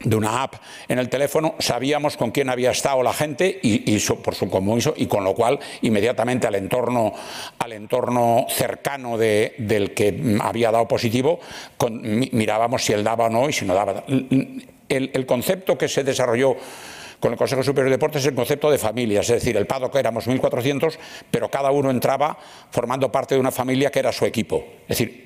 de 0.00 0.14
una 0.14 0.42
app 0.42 0.54
en 0.88 0.98
el 0.98 1.08
teléfono, 1.08 1.54
sabíamos 1.58 2.16
con 2.16 2.30
quién 2.30 2.50
había 2.50 2.70
estado 2.70 3.02
la 3.02 3.12
gente 3.12 3.58
y, 3.62 3.98
por 4.22 4.34
su 4.34 4.50
compromiso 4.50 4.94
y 4.96 5.06
con 5.06 5.24
lo 5.24 5.34
cual 5.34 5.58
inmediatamente 5.82 6.46
al 6.46 6.54
entorno, 6.54 7.12
al 7.58 7.72
entorno 7.72 8.46
cercano 8.48 9.16
del 9.16 9.94
que 9.94 10.38
había 10.42 10.70
dado 10.70 10.86
positivo, 10.86 11.40
mirábamos 12.00 12.84
si 12.84 12.92
él 12.92 13.02
daba 13.02 13.26
o 13.26 13.30
no 13.30 13.48
y 13.48 13.52
si 13.52 13.64
no 13.64 13.74
daba. 13.74 14.04
El, 14.88 15.26
concepto 15.26 15.76
que 15.76 15.88
se 15.88 16.04
desarrolló 16.04 16.56
con 17.18 17.32
el 17.32 17.38
Consejo 17.38 17.62
Superior 17.62 17.86
de 17.86 17.96
Deportes 17.96 18.22
es 18.22 18.28
el 18.28 18.34
concepto 18.34 18.70
de 18.70 18.78
familia, 18.78 19.20
es 19.20 19.28
decir, 19.28 19.56
el 19.56 19.66
PADO 19.66 19.90
que 19.90 19.98
éramos 19.98 20.28
1.400, 20.28 20.96
pero 21.30 21.50
cada 21.50 21.70
uno 21.70 21.90
entraba 21.90 22.36
formando 22.70 23.10
parte 23.10 23.34
de 23.34 23.40
una 23.40 23.50
familia 23.50 23.90
que 23.90 23.98
era 23.98 24.12
su 24.12 24.26
equipo. 24.26 24.64
Es 24.82 24.98
decir, 24.98 25.25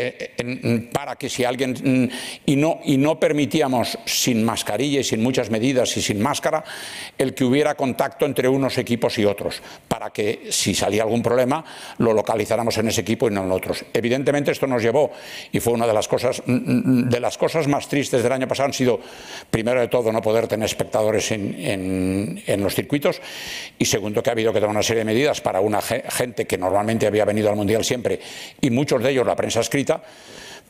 eh, 0.00 0.88
para 0.92 1.16
que 1.16 1.28
si 1.28 1.42
alguien 1.42 1.72
mm, 1.72 2.08
y 2.46 2.54
no 2.54 2.78
y 2.84 2.96
no 2.96 3.18
permitíamos 3.18 3.98
sin 4.04 4.44
mascarilla 4.44 5.00
y 5.00 5.04
sin 5.04 5.20
muchas 5.20 5.50
medidas 5.50 5.96
y 5.96 6.02
sin 6.02 6.22
máscara 6.22 6.62
el 7.18 7.34
que 7.34 7.44
hubiera 7.44 7.74
contacto 7.74 8.24
entre 8.24 8.48
unos 8.48 8.78
equipos 8.78 9.18
y 9.18 9.24
otros 9.24 9.60
para 9.88 10.10
que 10.10 10.50
si 10.50 10.72
salía 10.72 11.02
algún 11.02 11.20
problema 11.20 11.64
lo 11.98 12.12
localizáramos 12.12 12.78
en 12.78 12.86
ese 12.86 13.00
equipo 13.00 13.26
y 13.26 13.32
no 13.32 13.42
en 13.42 13.50
otros. 13.50 13.84
Evidentemente 13.92 14.52
esto 14.52 14.68
nos 14.68 14.84
llevó 14.84 15.10
y 15.50 15.58
fue 15.58 15.72
una 15.72 15.84
de 15.84 15.94
las 15.94 16.06
cosas 16.06 16.44
mm, 16.46 16.52
mm, 16.52 17.08
de 17.08 17.18
las 17.18 17.36
cosas 17.36 17.66
más 17.66 17.88
tristes 17.88 18.22
del 18.22 18.30
año 18.30 18.46
pasado 18.46 18.68
han 18.68 18.74
sido 18.74 19.00
primero 19.50 19.80
de 19.80 19.88
todo 19.88 20.12
no 20.12 20.22
poder 20.22 20.46
tener 20.46 20.66
espectadores 20.66 21.32
en, 21.32 22.40
en 22.46 22.62
los 22.62 22.72
circuitos 22.72 23.20
y 23.76 23.84
segundo 23.84 24.22
que 24.22 24.30
ha 24.30 24.34
habido 24.34 24.52
que 24.52 24.60
tomar 24.60 24.76
una 24.76 24.82
serie 24.84 25.00
de 25.00 25.06
medidas 25.06 25.40
para 25.40 25.60
una 25.60 25.80
gente 25.82 26.46
que 26.46 26.56
normalmente 26.56 27.08
había 27.08 27.24
venido 27.24 27.50
al 27.50 27.56
mundial 27.56 27.84
siempre 27.84 28.20
y 28.60 28.70
muchos 28.70 29.02
de 29.02 29.10
ellos 29.10 29.26
la 29.26 29.34
prensa 29.34 29.58
escrita 29.58 29.87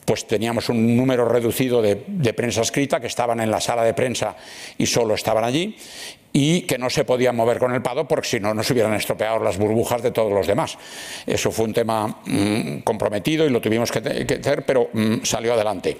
pues 0.09 0.27
teníamos 0.27 0.71
un 0.71 0.97
número 0.97 1.29
reducido 1.29 1.83
de, 1.83 1.97
prensa 2.33 2.63
escrita 2.63 2.99
que 2.99 3.09
estaban 3.09 3.41
en 3.41 3.51
la 3.51 3.61
sala 3.61 3.85
de 3.85 3.93
prensa 3.93 4.35
y 4.79 4.87
solo 4.87 5.15
estaban 5.15 5.45
allí 5.45 5.77
y 6.33 6.63
que 6.63 6.79
no 6.79 6.89
se 6.89 7.05
podían 7.05 7.37
mover 7.37 7.59
con 7.59 7.75
el 7.75 7.83
pado 7.83 8.09
porque 8.09 8.27
si 8.27 8.41
no 8.41 8.55
nos 8.55 8.71
hubieran 8.71 8.95
estropeado 8.95 9.39
las 9.39 9.59
burbujas 9.59 10.03
de 10.03 10.11
todos 10.11 10.33
los 10.33 10.47
demás. 10.47 10.79
Eso 11.27 11.51
fue 11.51 11.67
un 11.67 11.75
tema 11.75 12.23
mm, 12.25 12.79
comprometido 12.85 13.45
y 13.45 13.51
lo 13.51 13.61
tuvimos 13.61 13.93
que, 13.93 13.99
hacer, 13.99 14.65
pero 14.65 14.89
mm, 14.95 15.25
salió 15.25 15.53
adelante. 15.53 15.99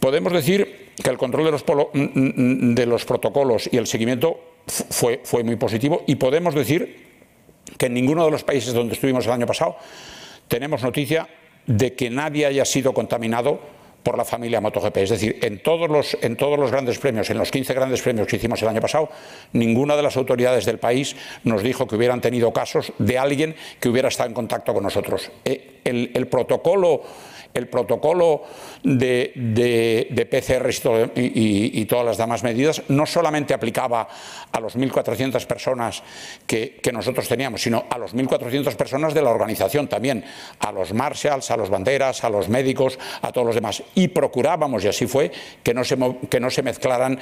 Podemos 0.00 0.32
decir 0.32 0.90
que 1.00 1.10
el 1.10 1.16
control 1.16 1.44
de 1.44 1.50
los, 1.52 1.64
mm, 1.64 2.74
de 2.74 2.86
los 2.86 3.04
protocolos 3.04 3.68
y 3.70 3.76
el 3.76 3.86
seguimiento 3.86 4.40
fue 4.66 5.44
muy 5.44 5.54
positivo 5.54 6.02
y 6.08 6.16
podemos 6.16 6.52
decir 6.52 7.04
que 7.78 7.86
en 7.86 7.94
ninguno 7.94 8.24
de 8.24 8.32
los 8.32 8.42
países 8.42 8.74
donde 8.74 8.94
estuvimos 8.94 9.24
el 9.26 9.32
año 9.32 9.46
pasado 9.46 9.76
tenemos 10.48 10.82
noticia 10.82 11.28
de 11.66 11.94
que 11.94 12.10
nadie 12.10 12.46
haya 12.46 12.64
sido 12.64 12.92
contaminado 12.92 13.60
por 14.02 14.18
la 14.18 14.24
familia 14.24 14.60
MotoGP. 14.60 14.96
Es 14.98 15.10
decir, 15.10 15.38
en 15.42 15.62
todos, 15.62 15.88
los, 15.88 16.16
en 16.20 16.36
todos 16.36 16.58
los 16.58 16.70
grandes 16.70 16.98
premios, 16.98 17.30
en 17.30 17.38
los 17.38 17.50
15 17.50 17.72
grandes 17.72 18.02
premios 18.02 18.28
que 18.28 18.36
hicimos 18.36 18.60
el 18.62 18.68
año 18.68 18.80
pasado, 18.80 19.08
ninguna 19.52 19.96
de 19.96 20.02
las 20.02 20.16
autoridades 20.16 20.66
del 20.66 20.78
país 20.78 21.16
nos 21.42 21.62
dijo 21.62 21.86
que 21.86 21.96
hubieran 21.96 22.20
tenido 22.20 22.52
casos 22.52 22.92
de 22.98 23.18
alguien 23.18 23.56
que 23.80 23.88
hubiera 23.88 24.08
estado 24.08 24.28
en 24.28 24.34
contacto 24.34 24.74
con 24.74 24.82
nosotros. 24.82 25.30
Eh, 25.44 25.80
el 25.84 26.26
protocolo 26.28 27.02
el 27.54 27.68
protocolo 27.68 28.42
de, 28.82 30.28
PCR 30.28 30.68
y, 31.14 31.84
todas 31.84 32.04
las 32.04 32.18
demás 32.18 32.42
medidas 32.42 32.82
no 32.88 33.06
solamente 33.06 33.54
aplicaba 33.54 34.08
a 34.50 34.60
los 34.60 34.76
1.400 34.76 35.46
personas 35.46 36.02
que, 36.46 36.80
nosotros 36.92 37.28
teníamos, 37.28 37.62
sino 37.62 37.84
a 37.88 37.98
los 37.98 38.14
1.400 38.14 38.74
personas 38.74 39.14
de 39.14 39.22
la 39.22 39.30
organización 39.30 39.88
también, 39.88 40.24
a 40.58 40.72
los 40.72 40.92
marshals, 40.92 41.50
a 41.50 41.56
los 41.56 41.70
banderas, 41.70 42.24
a 42.24 42.28
los 42.28 42.48
médicos, 42.48 42.98
a 43.22 43.30
todos 43.32 43.46
los 43.46 43.54
demás. 43.54 43.82
Y 43.94 44.08
procurábamos, 44.08 44.84
y 44.84 44.88
así 44.88 45.06
fue, 45.06 45.30
que 45.62 45.74
no 45.74 45.84
se, 45.84 46.62
mezclaran 46.62 47.18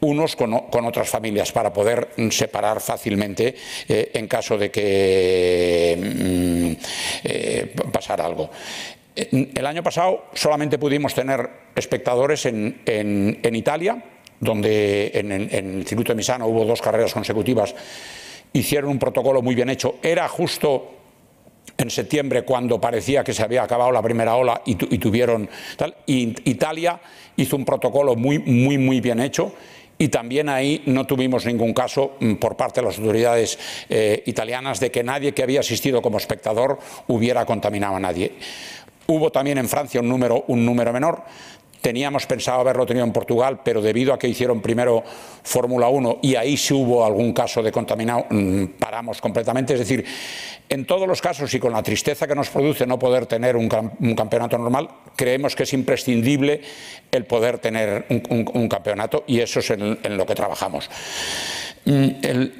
unos 0.00 0.36
con, 0.36 0.54
otras 0.54 1.08
familias 1.08 1.52
para 1.52 1.72
poder 1.72 2.10
separar 2.30 2.80
fácilmente 2.80 3.54
eh, 3.88 4.10
en 4.14 4.26
caso 4.28 4.56
de 4.56 4.70
que 4.70 5.96
mm, 5.98 6.72
eh, 7.24 7.74
pasara 7.92 8.24
algo. 8.24 8.50
El 9.14 9.66
año 9.66 9.82
pasado 9.82 10.26
solamente 10.34 10.78
pudimos 10.78 11.14
tener 11.14 11.48
espectadores 11.74 12.46
en, 12.46 13.40
Italia, 13.52 14.02
donde 14.40 15.12
en, 15.14 15.30
el 15.30 15.86
circuito 15.86 16.12
de 16.12 16.16
Misano 16.16 16.48
hubo 16.48 16.64
dos 16.64 16.82
carreras 16.82 17.12
consecutivas, 17.12 17.74
hicieron 18.52 18.90
un 18.90 18.98
protocolo 18.98 19.40
muy 19.40 19.54
bien 19.54 19.70
hecho. 19.70 19.96
Era 20.02 20.28
justo 20.28 20.90
en 21.76 21.90
septiembre 21.90 22.42
cuando 22.42 22.80
parecía 22.80 23.22
que 23.22 23.32
se 23.32 23.42
había 23.42 23.62
acabado 23.62 23.92
la 23.92 24.02
primera 24.02 24.34
ola 24.34 24.62
y, 24.66 24.74
tuvieron 24.74 25.48
tal. 25.76 25.94
Italia 26.06 27.00
hizo 27.36 27.56
un 27.56 27.64
protocolo 27.64 28.16
muy, 28.16 28.40
muy, 28.40 28.78
muy 28.78 29.00
bien 29.00 29.20
hecho 29.20 29.52
y 29.96 30.08
también 30.08 30.48
ahí 30.48 30.82
no 30.86 31.06
tuvimos 31.06 31.46
ningún 31.46 31.72
caso 31.72 32.16
mm, 32.20 32.34
por 32.34 32.56
parte 32.56 32.80
de 32.80 32.86
las 32.86 32.98
autoridades 32.98 33.58
eh, 33.88 34.22
italianas 34.26 34.80
de 34.80 34.90
que 34.90 35.04
nadie 35.04 35.32
que 35.32 35.42
había 35.42 35.60
asistido 35.60 36.02
como 36.02 36.18
espectador 36.18 36.78
hubiera 37.06 37.46
contaminado 37.46 37.96
a 37.96 38.00
nadie. 38.00 38.32
Hubo 39.06 39.30
también 39.30 39.58
en 39.58 39.68
Francia 39.68 40.00
un 40.00 40.08
número, 40.08 40.44
menor. 40.92 41.22
Teníamos 41.80 42.24
pensado 42.24 42.60
haberlo 42.60 42.86
tenido 42.86 43.04
en 43.04 43.12
Portugal, 43.12 43.60
pero 43.62 43.82
debido 43.82 44.14
a 44.14 44.18
que 44.18 44.26
hicieron 44.26 44.62
primero 44.62 45.04
Fórmula 45.42 45.88
1 45.88 46.20
y 46.22 46.34
ahí 46.34 46.56
sí 46.56 46.72
hubo 46.72 47.04
algún 47.04 47.34
caso 47.34 47.62
de 47.62 47.70
contaminado, 47.70 48.24
mm, 48.30 48.64
paramos 48.78 49.20
completamente. 49.20 49.74
Es 49.74 49.80
decir, 49.80 50.02
en 50.70 50.86
todos 50.86 51.06
los 51.06 51.20
casos 51.20 51.52
y 51.52 51.60
con 51.60 51.74
la 51.74 51.82
tristeza 51.82 52.26
que 52.26 52.34
nos 52.34 52.48
produce 52.48 52.86
no 52.86 52.98
poder 52.98 53.26
tener 53.26 53.54
un, 53.54 53.68
campeonato 53.68 54.56
normal, 54.56 54.88
creemos 55.14 55.54
que 55.54 55.64
es 55.64 55.74
imprescindible 55.74 56.62
el 57.10 57.26
poder 57.26 57.58
tener 57.58 58.06
un, 58.30 58.66
campeonato 58.68 59.24
y 59.26 59.40
eso 59.40 59.60
es 59.60 59.68
en, 59.68 60.16
lo 60.16 60.24
que 60.24 60.34
trabajamos. 60.34 60.88
Mm, 61.84 62.08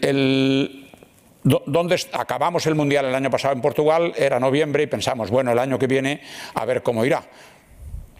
el 0.02 0.83
donde 1.44 2.00
acabamos 2.12 2.66
el 2.66 2.74
Mundial 2.74 3.04
el 3.04 3.14
año 3.14 3.30
pasado 3.30 3.54
en 3.54 3.60
Portugal, 3.60 4.14
era 4.16 4.40
noviembre 4.40 4.82
y 4.82 4.86
pensamos, 4.86 5.30
bueno, 5.30 5.52
el 5.52 5.58
año 5.58 5.78
que 5.78 5.86
viene 5.86 6.22
a 6.54 6.64
ver 6.64 6.82
cómo 6.82 7.04
irá. 7.04 7.22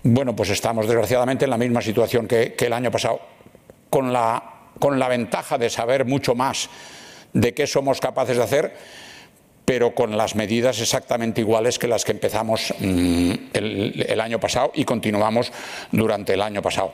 Bueno, 0.03 0.37
pues 0.37 0.51
estamos 0.51 0.87
desgraciadamente 0.87 1.47
en 1.47 1.51
la 1.51 1.57
misma 1.57 1.81
situación 1.81 2.29
que, 2.29 2.55
el 2.59 2.73
año 2.75 2.91
pasado, 2.91 3.21
con 3.89 4.13
la, 4.13 4.69
con 4.79 4.99
la 4.99 5.09
ventaja 5.09 5.57
de 5.57 5.71
saber 5.71 6.05
mucho 6.05 6.35
más 6.35 6.69
de 7.33 7.55
qué 7.55 7.67
somos 7.67 8.01
capaces 8.01 8.37
de 8.37 8.43
hacer, 8.43 8.77
pero 9.65 9.95
con 9.95 10.15
las 10.19 10.37
medidas 10.37 10.79
exactamente 10.79 11.41
iguales 11.41 11.79
que 11.79 11.89
las 11.89 12.05
que 12.05 12.13
empezamos 12.13 12.75
mm, 12.79 13.33
el, 13.55 14.21
año 14.21 14.39
pasado 14.39 14.73
y 14.75 14.85
continuamos 14.85 15.51
durante 15.91 16.35
el 16.35 16.43
año 16.43 16.61
pasado. 16.61 16.93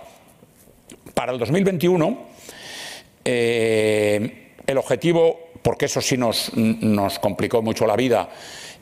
Para 1.13 1.33
el 1.33 1.39
2021, 1.41 2.19
eh, 3.25 4.53
el 4.65 4.79
objetivo 4.79 5.50
porque 5.63 5.87
eso 5.87 6.01
sí 6.01 6.17
nos, 6.17 6.51
complicó 7.21 7.63
mucho 7.63 7.87
la 7.87 7.97
vida, 7.97 8.29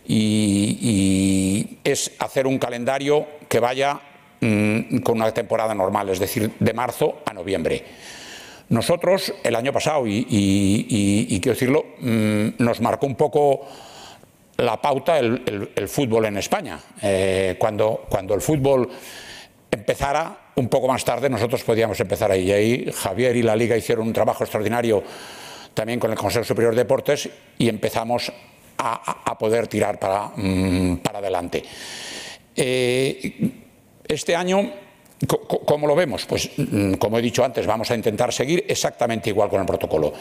y, 0.06 1.78
es 1.84 2.12
hacer 2.18 2.46
un 2.46 2.58
calendario 2.58 3.26
que 3.48 3.60
vaya 3.60 4.00
mm, 4.40 4.98
con 4.98 5.16
una 5.16 5.32
temporada 5.32 5.74
normal, 5.74 6.08
es 6.10 6.18
decir, 6.18 6.52
de 6.58 6.72
marzo 6.72 7.20
a 7.26 7.32
noviembre. 7.32 7.84
Nosotros, 8.70 9.32
el 9.42 9.54
año 9.54 9.72
pasado, 9.72 10.04
y, 10.06 11.38
quiero 11.42 11.54
decirlo, 11.54 11.84
mm, 12.00 12.48
nos 12.58 12.80
marcó 12.80 13.06
un 13.06 13.16
poco 13.16 13.66
la 14.58 14.80
pauta 14.80 15.18
el, 15.18 15.88
fútbol 15.88 16.26
en 16.26 16.36
España. 16.36 16.78
Eh, 17.02 17.56
cuando, 17.58 18.06
cuando 18.08 18.34
el 18.34 18.40
fútbol 18.40 18.88
empezara, 19.70 20.48
un 20.56 20.68
poco 20.68 20.88
más 20.88 21.04
tarde 21.04 21.30
nosotros 21.30 21.62
podíamos 21.62 21.98
empezar 22.00 22.30
ahí. 22.30 22.48
Y 22.48 22.52
ahí 22.52 22.92
Javier 22.92 23.36
y 23.36 23.42
la 23.42 23.56
Liga 23.56 23.76
hicieron 23.76 24.06
un 24.06 24.12
trabajo 24.12 24.44
extraordinario 24.44 25.02
también 25.78 26.00
con 26.00 26.10
el 26.10 26.18
Consejo 26.18 26.44
Superior 26.44 26.74
de 26.74 26.82
Deportes 26.82 27.30
y 27.56 27.68
empezamos 27.68 28.32
a, 28.78 29.38
poder 29.38 29.68
tirar 29.68 29.96
para, 30.00 30.32
mm, 30.34 31.02
adelante. 31.14 31.62
Eh, 32.56 33.52
este 34.08 34.34
año, 34.34 34.72
¿cómo 35.64 35.86
lo 35.86 35.94
vemos? 35.94 36.26
Pues, 36.26 36.50
mm, 36.56 36.94
como 36.94 37.16
he 37.16 37.22
dicho 37.22 37.44
antes, 37.44 37.64
vamos 37.64 37.88
a 37.92 37.94
intentar 37.94 38.32
seguir 38.32 38.64
exactamente 38.66 39.30
igual 39.30 39.48
con 39.48 39.60
el 39.60 39.66
protocolo. 39.66 40.12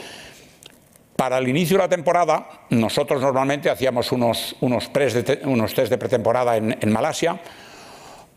Para 1.15 1.39
el 1.39 1.47
inicio 1.47 1.77
de 1.77 1.83
la 1.83 1.89
temporada, 1.89 2.65
nosotros 2.69 3.19
normalmente 3.19 3.71
hacíamos 3.71 4.11
unos, 4.11 4.55
unos, 4.61 4.93
de, 4.93 5.23
test 5.23 5.89
de 5.89 5.97
pretemporada 5.97 6.55
en, 6.55 6.91
Malasia 6.91 7.41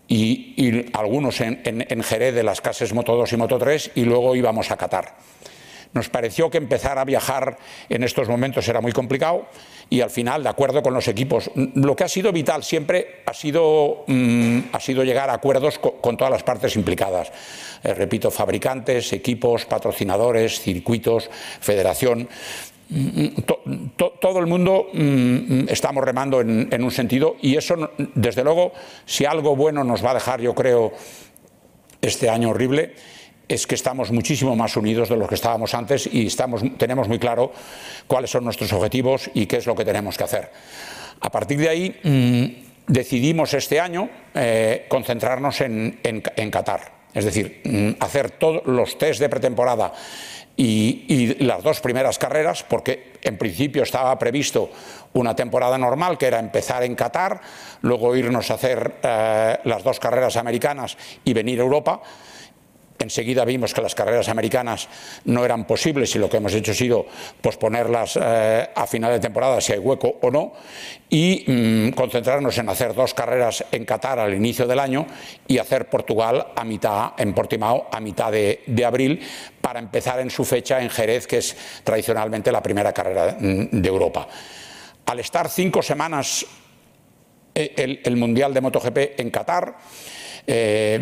y, 0.08 0.86
algunos 0.94 1.38
en, 1.42 1.60
en, 1.64 2.02
Jerez 2.02 2.34
de 2.34 2.42
las 2.42 2.62
clases 2.62 2.94
Moto 2.94 3.14
2 3.14 3.34
y 3.34 3.36
Moto 3.36 3.58
3 3.58 3.90
y 3.96 4.04
luego 4.04 4.34
íbamos 4.34 4.70
a 4.70 4.78
Qatar. 4.78 5.16
Nos 5.92 6.08
pareció 6.08 6.50
que 6.50 6.58
empezar 6.58 6.98
a 6.98 7.04
viajar 7.04 7.58
en 7.88 8.04
estos 8.04 8.28
momentos 8.28 8.68
era 8.68 8.80
muy 8.80 8.92
complicado 8.92 9.46
y 9.88 10.02
al 10.02 10.10
final, 10.10 10.44
de 10.44 10.48
acuerdo 10.48 10.82
con 10.82 10.94
los 10.94 11.08
equipos, 11.08 11.50
lo 11.74 11.96
que 11.96 12.04
ha 12.04 12.08
sido 12.08 12.30
vital 12.32 12.62
siempre 12.62 13.22
ha 13.26 13.34
sido, 13.34 14.04
mm, 14.06 14.58
ha 14.72 14.78
sido 14.78 15.02
llegar 15.02 15.30
a 15.30 15.34
acuerdos 15.34 15.80
con, 15.80 16.16
todas 16.16 16.30
las 16.30 16.44
partes 16.44 16.76
implicadas. 16.76 17.32
Eh, 17.82 17.92
repito, 17.92 18.30
fabricantes, 18.30 19.12
equipos, 19.12 19.66
patrocinadores, 19.66 20.60
circuitos, 20.60 21.28
federación. 21.60 22.28
Mm, 22.88 23.26
mm, 23.26 23.90
todo 23.96 24.38
el 24.38 24.46
mundo 24.46 24.88
estamos 25.68 26.04
remando 26.04 26.40
en 26.40 26.84
un 26.84 26.90
sentido 26.92 27.36
y 27.40 27.56
eso, 27.56 27.90
desde 28.14 28.44
luego, 28.44 28.72
si 29.06 29.24
algo 29.24 29.56
bueno 29.56 29.82
nos 29.82 30.04
va 30.04 30.12
a 30.12 30.14
dejar, 30.14 30.40
yo 30.40 30.54
creo, 30.54 30.92
este 32.00 32.30
año 32.30 32.50
horrible, 32.50 32.94
es 33.50 33.66
que 33.66 33.74
estamos 33.74 34.12
muchísimo 34.12 34.54
más 34.54 34.76
unidos 34.76 35.08
de 35.08 35.16
los 35.16 35.28
que 35.28 35.34
estábamos 35.34 35.74
antes 35.74 36.08
y 36.10 36.28
tenemos 36.78 37.08
muy 37.08 37.18
claro 37.18 37.52
cuáles 38.06 38.30
son 38.30 38.44
nuestros 38.44 38.72
objetivos 38.72 39.28
y 39.34 39.46
qué 39.46 39.56
es 39.56 39.66
lo 39.66 39.74
que 39.74 39.84
tenemos 39.84 40.16
que 40.16 40.22
hacer. 40.22 40.52
A 41.20 41.30
partir 41.30 41.58
de 41.58 41.68
ahí 41.68 42.00
mm, 42.00 42.92
decidimos 42.92 43.52
este 43.54 43.80
año 43.80 44.08
eh, 44.34 44.86
concentrarnos 44.88 45.60
en, 45.62 45.98
Qatar, 46.52 46.92
es 47.12 47.24
decir, 47.24 47.60
mm, 47.64 47.90
hacer 47.98 48.30
todos 48.30 48.64
los 48.66 48.96
test 48.96 49.18
de 49.18 49.28
pretemporada 49.28 49.92
y, 50.56 51.34
las 51.44 51.64
dos 51.64 51.80
primeras 51.80 52.18
carreras, 52.18 52.62
porque 52.62 53.14
en 53.22 53.36
principio 53.36 53.82
estaba 53.82 54.16
previsto 54.16 54.70
una 55.14 55.34
temporada 55.34 55.76
normal, 55.76 56.18
que 56.18 56.26
era 56.26 56.38
empezar 56.38 56.84
en 56.84 56.94
Qatar, 56.94 57.40
luego 57.82 58.14
irnos 58.14 58.48
a 58.52 58.54
hacer 58.54 58.94
eh, 59.02 59.58
las 59.64 59.82
dos 59.82 59.98
carreras 59.98 60.36
americanas 60.36 60.96
y 61.24 61.32
venir 61.32 61.58
a 61.58 61.64
Europa 61.64 62.00
Enseguida 63.00 63.46
vimos 63.46 63.72
que 63.72 63.80
las 63.80 63.94
carreras 63.94 64.28
americanas 64.28 64.86
no 65.24 65.42
eran 65.42 65.66
posibles 65.66 66.14
y 66.14 66.18
lo 66.18 66.28
que 66.28 66.36
hemos 66.36 66.52
hecho 66.52 66.72
ha 66.72 66.74
sido 66.74 67.06
posponerlas 67.40 68.18
eh, 68.20 68.68
a 68.74 68.86
final 68.86 69.12
de 69.12 69.20
temporada, 69.20 69.58
si 69.62 69.72
hay 69.72 69.78
hueco 69.78 70.18
o 70.20 70.30
no, 70.30 70.52
y 71.08 71.44
mm, 71.46 71.92
concentrarnos 71.92 72.58
en 72.58 72.68
hacer 72.68 72.94
dos 72.94 73.14
carreras 73.14 73.64
en 73.72 73.86
Qatar 73.86 74.18
al 74.18 74.34
inicio 74.34 74.66
del 74.66 74.78
año 74.78 75.06
y 75.48 75.56
hacer 75.56 75.88
Portugal 75.88 76.48
a 76.54 76.62
mitad, 76.62 77.12
en 77.16 77.32
Portimao 77.32 77.88
a 77.90 78.00
mitad 78.00 78.30
de, 78.30 78.84
abril 78.84 79.20
para 79.62 79.78
empezar 79.78 80.20
en 80.20 80.28
su 80.28 80.44
fecha 80.44 80.82
en 80.82 80.90
Jerez, 80.90 81.26
que 81.26 81.38
es 81.38 81.56
tradicionalmente 81.82 82.52
la 82.52 82.62
primera 82.62 82.92
carrera 82.92 83.34
mm, 83.40 83.80
de 83.80 83.88
Europa. 83.88 84.28
Al 85.06 85.20
estar 85.20 85.48
cinco 85.48 85.80
semanas 85.80 86.44
eh, 87.54 87.72
el, 87.78 88.00
el 88.04 88.16
Mundial 88.18 88.52
de 88.52 88.60
MotoGP 88.60 89.18
en 89.18 89.30
Qatar, 89.30 89.76
eh, 90.46 91.00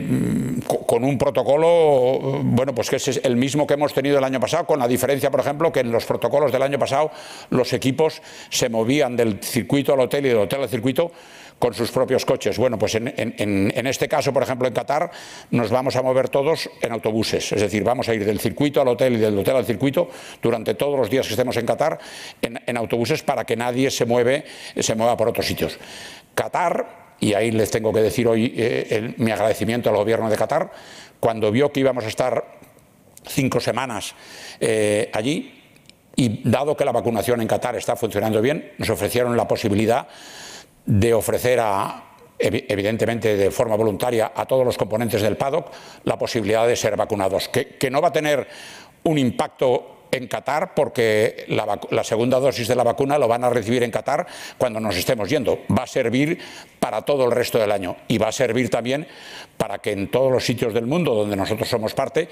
con 0.86 1.04
un 1.04 1.18
protocolo, 1.18 2.40
bueno, 2.42 2.74
pues 2.74 2.90
que 2.90 2.96
es 2.96 3.20
el 3.22 3.36
mismo 3.36 3.66
que 3.66 3.74
hemos 3.74 3.92
tenido 3.92 4.18
el 4.18 4.24
año 4.24 4.40
pasado, 4.40 4.66
con 4.66 4.78
la 4.78 4.88
diferencia, 4.88 5.30
por 5.30 5.40
ejemplo, 5.40 5.72
que 5.72 5.80
en 5.80 5.92
los 5.92 6.04
protocolos 6.04 6.52
del 6.52 6.62
año 6.62 6.78
pasado 6.78 7.10
los 7.50 7.72
equipos 7.72 8.22
se 8.50 8.68
movían 8.68 9.16
del 9.16 9.42
circuito 9.42 9.92
al 9.92 10.00
hotel 10.00 10.26
y 10.26 10.28
del 10.30 10.38
hotel 10.38 10.62
al 10.62 10.68
circuito 10.68 11.12
con 11.58 11.74
sus 11.74 11.90
propios 11.90 12.24
coches. 12.24 12.56
Bueno, 12.58 12.78
pues 12.78 12.94
en, 12.94 13.86
este 13.86 14.08
caso, 14.08 14.32
por 14.32 14.42
ejemplo, 14.42 14.68
en 14.68 14.74
Qatar, 14.74 15.10
nos 15.50 15.70
vamos 15.70 15.96
a 15.96 16.02
mover 16.02 16.28
todos 16.28 16.70
en 16.80 16.92
autobuses, 16.92 17.52
es 17.52 17.60
decir, 17.60 17.82
vamos 17.82 18.08
a 18.08 18.14
ir 18.14 18.24
del 18.24 18.38
circuito 18.38 18.80
al 18.80 18.88
hotel 18.88 19.14
y 19.14 19.18
del 19.18 19.38
hotel 19.38 19.56
al 19.56 19.66
circuito 19.66 20.08
durante 20.40 20.74
todos 20.74 20.98
los 20.98 21.10
días 21.10 21.26
que 21.26 21.32
estemos 21.32 21.56
en 21.56 21.66
Qatar 21.66 21.98
en, 22.42 22.76
autobuses 22.76 23.22
para 23.22 23.44
que 23.44 23.56
nadie 23.56 23.90
se, 23.90 24.06
mueve, 24.06 24.44
se 24.78 24.94
mueva 24.94 25.16
por 25.16 25.28
otros 25.28 25.46
sitios. 25.46 25.78
Qatar 26.34 27.07
y 27.20 27.34
ahí 27.34 27.50
les 27.50 27.70
tengo 27.70 27.92
que 27.92 28.00
decir 28.00 28.28
hoy 28.28 28.52
eh, 28.56 29.14
mi 29.16 29.30
agradecimiento 29.30 29.90
al 29.90 29.96
gobierno 29.96 30.30
de 30.30 30.36
Qatar, 30.36 30.70
cuando 31.20 31.50
vio 31.50 31.72
que 31.72 31.80
íbamos 31.80 32.04
a 32.04 32.08
estar 32.08 32.58
cinco 33.26 33.60
semanas 33.60 34.14
eh, 34.60 35.10
allí, 35.12 35.54
y 36.16 36.48
dado 36.48 36.76
que 36.76 36.84
la 36.84 36.92
vacunación 36.92 37.40
en 37.40 37.48
Qatar 37.48 37.76
está 37.76 37.96
funcionando 37.96 38.40
bien, 38.40 38.72
nos 38.78 38.90
ofrecieron 38.90 39.36
la 39.36 39.46
posibilidad 39.46 40.08
de 40.84 41.14
ofrecer 41.14 41.60
a, 41.60 42.04
evidentemente 42.38 43.36
de 43.36 43.50
forma 43.50 43.76
voluntaria, 43.76 44.32
a 44.34 44.46
todos 44.46 44.64
los 44.64 44.76
componentes 44.76 45.22
del 45.22 45.36
paddock 45.36 45.70
la 46.04 46.18
posibilidad 46.18 46.66
de 46.66 46.76
ser 46.76 46.96
vacunados, 46.96 47.48
que, 47.48 47.76
que 47.76 47.90
no 47.90 48.00
va 48.00 48.08
a 48.08 48.12
tener 48.12 48.48
un 49.04 49.18
impacto 49.18 49.97
en 50.12 50.26
Qatar 50.28 50.74
porque 50.74 51.44
la, 51.48 52.04
segunda 52.04 52.40
dosis 52.40 52.68
de 52.68 52.74
la 52.74 52.84
vacuna 52.84 53.18
lo 53.18 53.28
van 53.28 53.44
a 53.44 53.50
recibir 53.50 53.82
en 53.82 53.90
Qatar 53.90 54.26
cuando 54.56 54.80
nos 54.80 54.96
estemos 54.96 55.28
yendo. 55.28 55.60
Va 55.70 55.84
a 55.84 55.86
servir 55.86 56.38
para 56.78 57.02
todo 57.02 57.24
el 57.24 57.32
resto 57.32 57.58
del 57.58 57.72
año 57.72 57.96
y 58.08 58.18
va 58.18 58.28
a 58.28 58.32
servir 58.32 58.70
también 58.70 59.06
para 59.56 59.78
que 59.78 59.92
en 59.92 60.10
todos 60.10 60.30
los 60.32 60.44
sitios 60.44 60.74
del 60.74 60.86
mundo 60.86 61.14
donde 61.14 61.36
nosotros 61.36 61.68
somos 61.68 61.94
parte, 61.94 62.28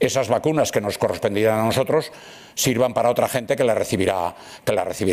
esas 0.00 0.28
vacunas 0.28 0.72
que 0.72 0.80
nos 0.80 0.98
corresponderían 0.98 1.58
a 1.58 1.64
nosotros 1.64 2.12
sirvan 2.54 2.94
para 2.94 3.10
otra 3.10 3.28
gente 3.28 3.54
que 3.54 3.64
la 3.64 3.74
recibirá, 3.74 4.34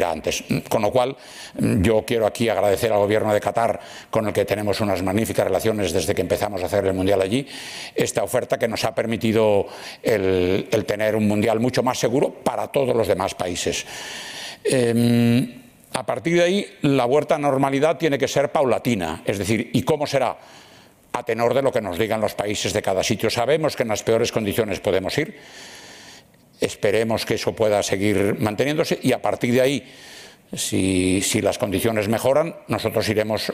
antes. 0.10 0.44
Con 0.70 0.82
lo 0.82 0.92
cual, 0.92 1.16
yo 1.60 2.04
quiero 2.06 2.26
aquí 2.26 2.48
agradecer 2.50 2.92
al 2.92 3.00
gobierno 3.00 3.34
de 3.34 3.42
Qatar, 3.42 3.80
con 4.10 4.28
el 4.28 4.34
que 4.34 4.46
tenemos 4.46 4.80
unas 4.80 5.04
magníficas 5.04 5.46
relaciones 5.46 5.92
desde 5.92 6.16
que 6.16 6.22
empezamos 6.22 6.64
a 6.64 6.68
hacer 6.68 6.86
el 6.86 6.94
Mundial 6.94 7.22
allí, 7.22 7.46
esta 7.94 8.24
oferta 8.24 8.58
que 8.58 8.68
nos 8.68 8.86
ha 8.86 8.96
permitido 8.96 9.68
el, 10.02 10.68
tener 10.88 11.16
un 11.16 11.28
Mundial 11.28 11.60
mucho 11.60 11.84
más 11.84 12.00
seguro 12.00 12.30
para 12.30 12.68
todos 12.68 12.96
los 12.96 13.08
demás 13.08 13.36
países. 13.36 13.86
Em, 14.64 15.64
a 15.94 16.06
partir 16.06 16.38
de 16.38 16.44
ahí, 16.44 16.66
la 16.82 17.06
vuelta 17.06 17.36
a 17.36 17.38
normalidad 17.38 17.98
tiene 17.98 18.18
que 18.18 18.28
ser 18.28 18.52
paulatina, 18.52 19.22
es 19.26 19.38
decir, 19.38 19.70
¿y 19.74 19.84
cómo 19.84 20.08
será? 20.08 20.38
A 21.14 21.24
tenor 21.24 21.54
de 21.54 21.62
lo 21.62 21.72
que 21.72 21.82
nos 21.82 21.98
digan 21.98 22.20
los 22.20 22.34
países 22.34 22.74
de 22.74 22.82
cada 22.82 23.04
sitio. 23.04 23.30
Sabemos 23.30 23.76
que 23.76 23.84
en 23.84 23.90
las 23.90 24.04
peores 24.04 24.32
condiciones 24.32 24.80
podemos 24.80 25.16
ir, 25.18 25.38
esperemos 26.60 27.26
que 27.26 27.36
eso 27.36 27.54
pueda 27.54 27.82
seguir 27.84 28.36
manteniéndose 28.40 29.00
y 29.02 29.14
a 29.14 29.22
partir 29.22 29.54
de 29.54 29.62
ahí, 29.62 29.94
si, 30.52 31.42
las 31.42 31.58
condiciones 31.58 32.08
mejoran, 32.08 32.56
nosotros 32.68 33.08
iremos 33.10 33.52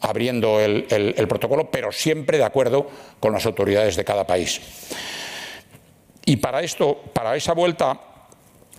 abriendo 0.00 0.58
el, 0.60 1.26
protocolo, 1.28 1.70
pero 1.70 1.92
siempre 1.92 2.38
de 2.38 2.44
acuerdo 2.44 2.90
con 3.20 3.32
las 3.32 3.44
autoridades 3.46 3.96
de 3.96 4.04
cada 4.04 4.26
país. 4.26 4.60
Y 6.24 6.36
para 6.36 6.62
esto, 6.62 6.98
para 7.12 7.36
esa 7.36 7.52
vuelta 7.52 8.00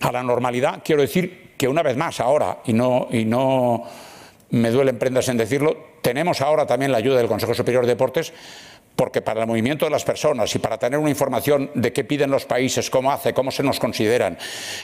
a 0.00 0.12
la 0.12 0.22
normalidad, 0.22 0.82
quiero 0.84 1.02
decir 1.02 1.54
que 1.56 1.68
una 1.68 1.82
vez 1.82 1.96
más 1.96 2.20
ahora, 2.20 2.58
y 2.64 2.72
no, 2.72 3.08
y 3.10 3.24
no 3.24 3.84
me 4.50 4.70
duelen 4.70 4.98
prendas 4.98 5.28
en 5.28 5.36
decirlo, 5.36 5.93
tenemos 6.04 6.42
ahora 6.42 6.66
también 6.66 6.92
la 6.92 6.98
ayuda 6.98 7.16
del 7.16 7.28
Consejo 7.28 7.54
Superior 7.54 7.86
de 7.86 7.92
Deportes 7.92 8.30
porque 8.94 9.22
para 9.22 9.40
el 9.40 9.46
movimiento 9.46 9.86
de 9.86 9.90
las 9.90 10.04
personas 10.04 10.54
y 10.54 10.58
para 10.58 10.76
tener 10.78 10.98
una 10.98 11.08
información 11.08 11.70
de 11.74 11.94
qué 11.94 12.04
piden 12.04 12.30
los 12.30 12.44
países, 12.44 12.90
cómo 12.90 13.10
hace, 13.10 13.32
cómo 13.32 13.50
se 13.50 13.62
nos 13.62 13.80
consideran, 13.80 14.36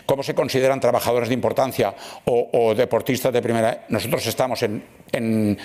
cómo 0.06 0.22
se 0.22 0.34
consideran 0.34 0.80
trabajadores 0.80 1.28
de 1.28 1.34
importancia 1.34 1.94
o, 2.24 2.74
deportistas 2.74 3.34
de 3.34 3.42
primera, 3.42 3.84
nosotros 3.90 4.26
estamos 4.26 4.62
en, 4.62 5.58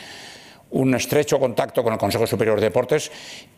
un 0.71 0.93
estrecho 0.93 1.39
contacto 1.39 1.81
con 1.83 1.93
el 1.93 1.99
Consejo 1.99 2.27
Superior 2.27 2.59
de 2.59 2.65
Deportes 2.65 3.09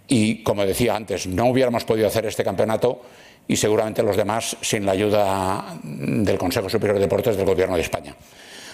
y, 0.08 0.44
como 0.44 0.64
decía 0.68 0.96
antes, 0.96 1.26
no 1.26 1.48
hubiéramos 1.48 1.84
podido 1.84 2.08
hacer 2.08 2.28
este 2.28 2.44
campeonato 2.44 3.02
y 3.48 3.56
seguramente 3.56 4.04
los 4.04 4.16
demás 4.16 4.56
sin 4.62 4.86
la 4.86 4.92
ayuda 4.92 5.80
del 5.84 6.38
Consejo 6.38 6.70
Superior 6.70 7.00
de 7.00 7.06
Deportes 7.06 7.36
del 7.36 7.46
Gobierno 7.48 7.76
de 7.76 7.82
España. 7.82 8.16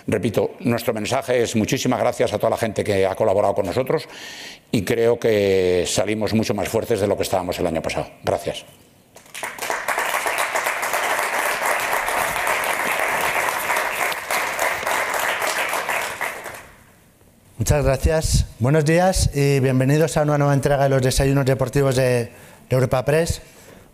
Repito, 0.08 0.52
nuestro 0.60 0.94
mensaje 0.94 1.42
es 1.42 1.56
muchísimas 1.56 2.00
gracias 2.00 2.34
a 2.34 2.38
toda 2.38 2.50
la 2.50 2.58
gente 2.58 2.84
que 2.84 3.06
ha 3.06 3.16
colaborado 3.16 3.56
con 3.56 3.66
nosotros 3.66 4.08
y 4.72 4.84
creo 4.84 5.18
que 5.18 5.86
salimos 5.88 6.34
mucho 6.34 6.54
más 6.54 6.68
fuertes 6.68 7.00
de 7.00 7.08
lo 7.08 7.16
que 7.16 7.24
estábamos 7.24 7.58
el 7.60 7.68
año 7.68 7.82
pasado. 7.82 8.08
Gracias. 8.24 8.66
Muchas 17.58 17.86
gracias. 17.86 18.46
Buenos 18.60 18.84
días 18.84 19.30
y 19.34 19.62
bienvenidos 19.62 20.18
a 20.18 20.24
una 20.24 20.38
nueva 20.38 20.54
entrega 20.54 20.84
de 20.84 20.89
los 20.89 21.02
desayunos 21.02 21.46
deportivos 21.46 21.96
de 21.96 22.30
Europa 22.70 23.06
Press. 23.06 23.42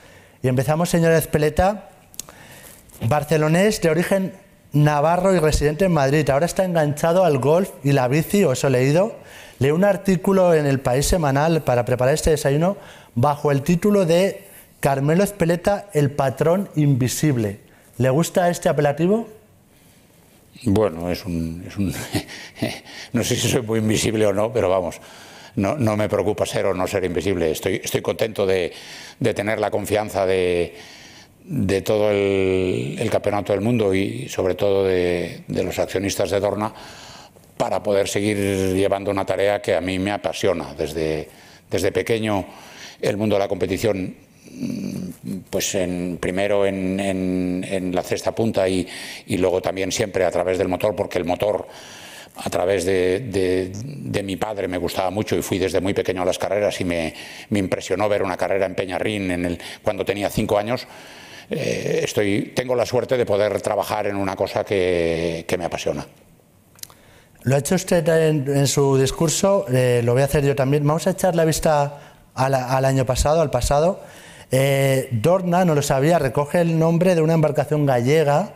y 0.44 0.48
empezamos, 0.50 0.90
señor 0.90 1.14
Espeleta, 1.14 1.88
barcelonés 3.08 3.80
de 3.80 3.92
origen 3.92 4.34
navarro 4.74 5.34
y 5.34 5.40
residente 5.40 5.86
en 5.86 5.94
Madrid. 5.94 6.30
Ahora 6.30 6.48
está 6.48 6.66
enganchado 6.66 7.24
al 7.24 7.38
golf 7.38 7.70
y 7.82 7.94
la 7.94 8.10
bici, 8.10 8.44
o 8.44 8.52
eso 8.52 8.68
he 8.68 8.72
leído. 8.72 9.16
Leí 9.60 9.72
un 9.72 9.86
artículo 9.86 10.54
en 10.54 10.66
el 10.66 10.82
País 10.82 11.06
Semanal 11.06 11.62
para 11.62 11.86
preparar 11.86 12.16
este 12.16 12.32
desayuno 12.32 12.76
bajo 13.16 13.52
el 13.52 13.62
título 13.62 14.06
de 14.06 14.44
Carmelo 14.80 15.24
Espeleta, 15.24 15.90
el 15.94 16.12
patrón 16.12 16.70
invisible. 16.76 17.60
¿Le 17.98 18.10
gusta 18.10 18.50
este 18.50 18.70
apelativo? 18.70 19.28
Bueno, 20.64 21.10
es 21.10 21.26
un, 21.26 21.64
no 23.14 23.24
sé 23.24 23.36
si 23.36 23.48
soy 23.48 23.62
muy 23.62 23.80
invisible 23.80 24.26
o 24.26 24.34
no, 24.34 24.52
pero 24.52 24.70
vamos, 24.70 25.00
no, 25.56 25.76
me 25.98 26.10
preocupa 26.10 26.46
ser 26.46 26.66
o 26.66 26.74
no 26.74 26.88
ser 26.88 27.04
invisible. 27.04 27.52
Estoy, 27.52 27.82
estoy 27.84 28.02
contento 28.02 28.46
de, 28.46 28.72
tener 29.36 29.60
la 29.60 29.72
confianza 29.72 30.26
de, 30.26 30.76
de 31.44 31.82
todo 31.82 32.12
el, 32.12 33.10
campeonato 33.12 33.54
del 33.54 33.62
mundo 33.62 33.94
y 33.94 34.30
sobre 34.30 34.56
todo 34.56 34.86
de, 34.86 35.44
de 35.48 35.64
los 35.64 35.78
accionistas 35.80 36.30
de 36.30 36.40
Dorna 36.40 36.74
para 37.58 37.84
poder 37.84 38.08
seguir 38.08 38.38
llevando 38.74 39.12
una 39.12 39.26
tarea 39.26 39.62
que 39.62 39.76
a 39.76 39.82
mí 39.82 40.00
me 40.00 40.12
apasiona 40.12 40.74
desde, 40.74 41.30
desde 41.70 41.92
pequeño 41.92 42.46
el 43.02 43.18
mundo 43.18 43.36
de 43.36 43.40
la 43.40 43.48
competición 43.48 44.16
mm, 44.52 45.38
pues 45.50 45.76
en, 45.76 46.18
primero 46.20 46.66
en, 46.66 47.00
en, 47.00 47.96
la 47.96 48.04
cesta 48.04 48.34
punta 48.34 48.68
y, 48.68 48.88
y, 49.28 49.38
luego 49.38 49.62
también 49.62 49.92
siempre 49.92 50.26
a 50.26 50.32
través 50.32 50.58
del 50.58 50.68
motor, 50.68 50.96
porque 50.96 51.18
el 51.18 51.26
motor 51.26 51.68
a 52.36 52.50
través 52.50 52.86
de, 52.86 53.20
de, 53.74 54.24
mi 54.24 54.38
padre 54.38 54.68
me 54.68 54.78
gustaba 54.78 55.10
mucho 55.10 55.36
y 55.36 55.42
fui 55.42 55.58
desde 55.58 55.82
muy 55.82 55.94
pequeño 55.94 56.22
a 56.22 56.26
las 56.26 56.40
carreras 56.40 56.80
y 56.80 56.86
me, 56.86 57.14
me 57.50 57.60
impresionó 57.60 58.08
ver 58.08 58.24
una 58.24 58.38
carrera 58.38 58.66
en 58.66 58.76
Peñarrín 58.76 59.32
en 59.32 59.46
el, 59.46 59.60
cuando 59.84 60.06
tenía 60.06 60.30
cinco 60.30 60.58
años. 60.58 60.88
Eh, 61.50 62.02
estoy, 62.04 62.54
tengo 62.56 62.76
la 62.76 62.86
suerte 62.86 63.18
de 63.18 63.26
poder 63.26 63.62
trabajar 63.62 64.08
en 64.08 64.16
una 64.16 64.36
cosa 64.36 64.64
que, 64.64 65.44
que 65.48 65.58
me 65.58 65.66
apasiona. 65.66 66.08
Lo 67.44 67.56
ha 67.56 67.60
hecho 67.60 67.76
usted 67.76 68.08
en, 68.08 68.68
su 68.68 68.98
discurso, 68.98 69.66
eh, 69.68 70.02
lo 70.04 70.14
voy 70.14 70.22
a 70.22 70.26
hacer 70.26 70.46
yo 70.46 70.56
también. 70.56 70.86
Vamos 70.86 71.08
a 71.08 71.12
echar 71.12 71.36
la 71.36 71.44
vista 71.44 72.11
al, 72.36 72.86
año 72.86 73.06
pasado, 73.06 73.42
al 73.42 73.50
pasado. 73.50 74.02
Eh, 74.52 75.10
Dorna, 75.12 75.66
no 75.66 75.76
lo 75.76 75.82
sabía, 75.82 76.20
recoge 76.20 76.62
el 76.62 76.78
nombre 76.78 77.16
de 77.16 77.22
una 77.22 77.34
embarcación 77.34 77.86
gallega, 77.86 78.54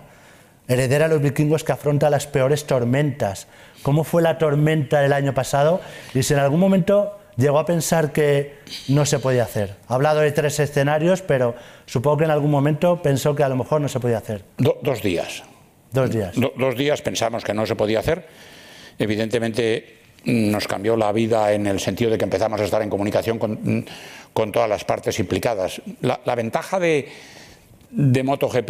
heredera 0.68 1.08
de 1.08 1.16
los 1.16 1.24
vikingos 1.24 1.64
que 1.64 1.72
afronta 1.72 2.10
las 2.10 2.28
peores 2.28 2.66
tormentas. 2.66 3.48
¿Cómo 3.84 4.04
fue 4.04 4.22
la 4.22 4.38
tormenta 4.38 5.00
del 5.02 5.14
año 5.14 5.34
pasado? 5.34 5.80
Y 6.14 6.24
si 6.24 6.34
en 6.34 6.40
algún 6.40 6.60
momento 6.60 7.18
llegó 7.38 7.60
a 7.60 7.66
pensar 7.66 8.12
que 8.12 8.56
no 8.88 9.06
se 9.06 9.20
podía 9.20 9.44
hacer. 9.44 9.76
Ha 9.88 9.96
hablado 9.96 10.22
de 10.22 10.32
tres 10.32 10.60
escenarios, 10.60 11.22
pero 11.22 11.56
supongo 11.86 12.18
que 12.18 12.24
en 12.26 12.32
algún 12.32 12.52
momento 12.52 13.02
pensó 13.02 13.36
que 13.36 13.44
a 13.44 13.50
lo 13.50 13.56
mejor 13.56 13.82
no 13.82 13.88
se 13.88 14.00
podía 14.00 14.18
hacer. 14.18 14.44
dos 14.58 15.02
días. 15.02 15.44
Dos 15.92 16.12
días. 16.12 16.34
dos 16.36 16.76
días 16.76 17.02
pensamos 17.02 17.44
que 17.44 17.54
no 17.54 17.66
se 17.66 17.76
podía 17.76 18.00
hacer. 18.00 18.28
Evidentemente 19.00 20.05
nos 20.26 20.68
cambió 20.68 20.98
la 20.98 21.12
vida 21.12 21.54
en 21.54 21.68
el 21.68 21.80
sentido 21.80 22.12
de 22.12 22.18
que 22.18 22.24
empezamos 22.24 22.60
a 22.60 22.64
estar 22.64 22.82
en 22.82 22.90
comunicación 22.90 23.38
con, 23.38 24.52
todas 24.52 24.70
las 24.70 24.84
partes 24.84 25.20
implicadas. 25.20 25.82
La, 26.02 26.36
ventaja 26.36 26.80
de, 26.80 27.08
de 27.92 28.24
MotoGP 28.24 28.70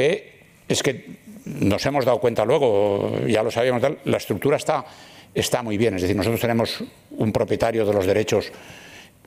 es 0.67 0.83
que 0.83 1.17
nos 1.45 1.85
hemos 1.85 2.05
dado 2.05 2.19
cuenta 2.19 2.43
luego, 2.45 3.19
ya 3.27 3.43
lo 3.43 3.51
sabíamos, 3.51 3.81
la 4.03 4.17
estructura 4.17 4.57
está, 4.57 4.85
está 5.33 5.63
muy 5.63 5.77
bien. 5.77 5.95
Es 5.95 6.01
decir, 6.01 6.15
nosotros 6.15 6.41
tenemos 6.41 6.83
un 7.11 7.31
propietario 7.31 7.85
de 7.85 7.93
los 7.93 8.05
derechos 8.05 8.51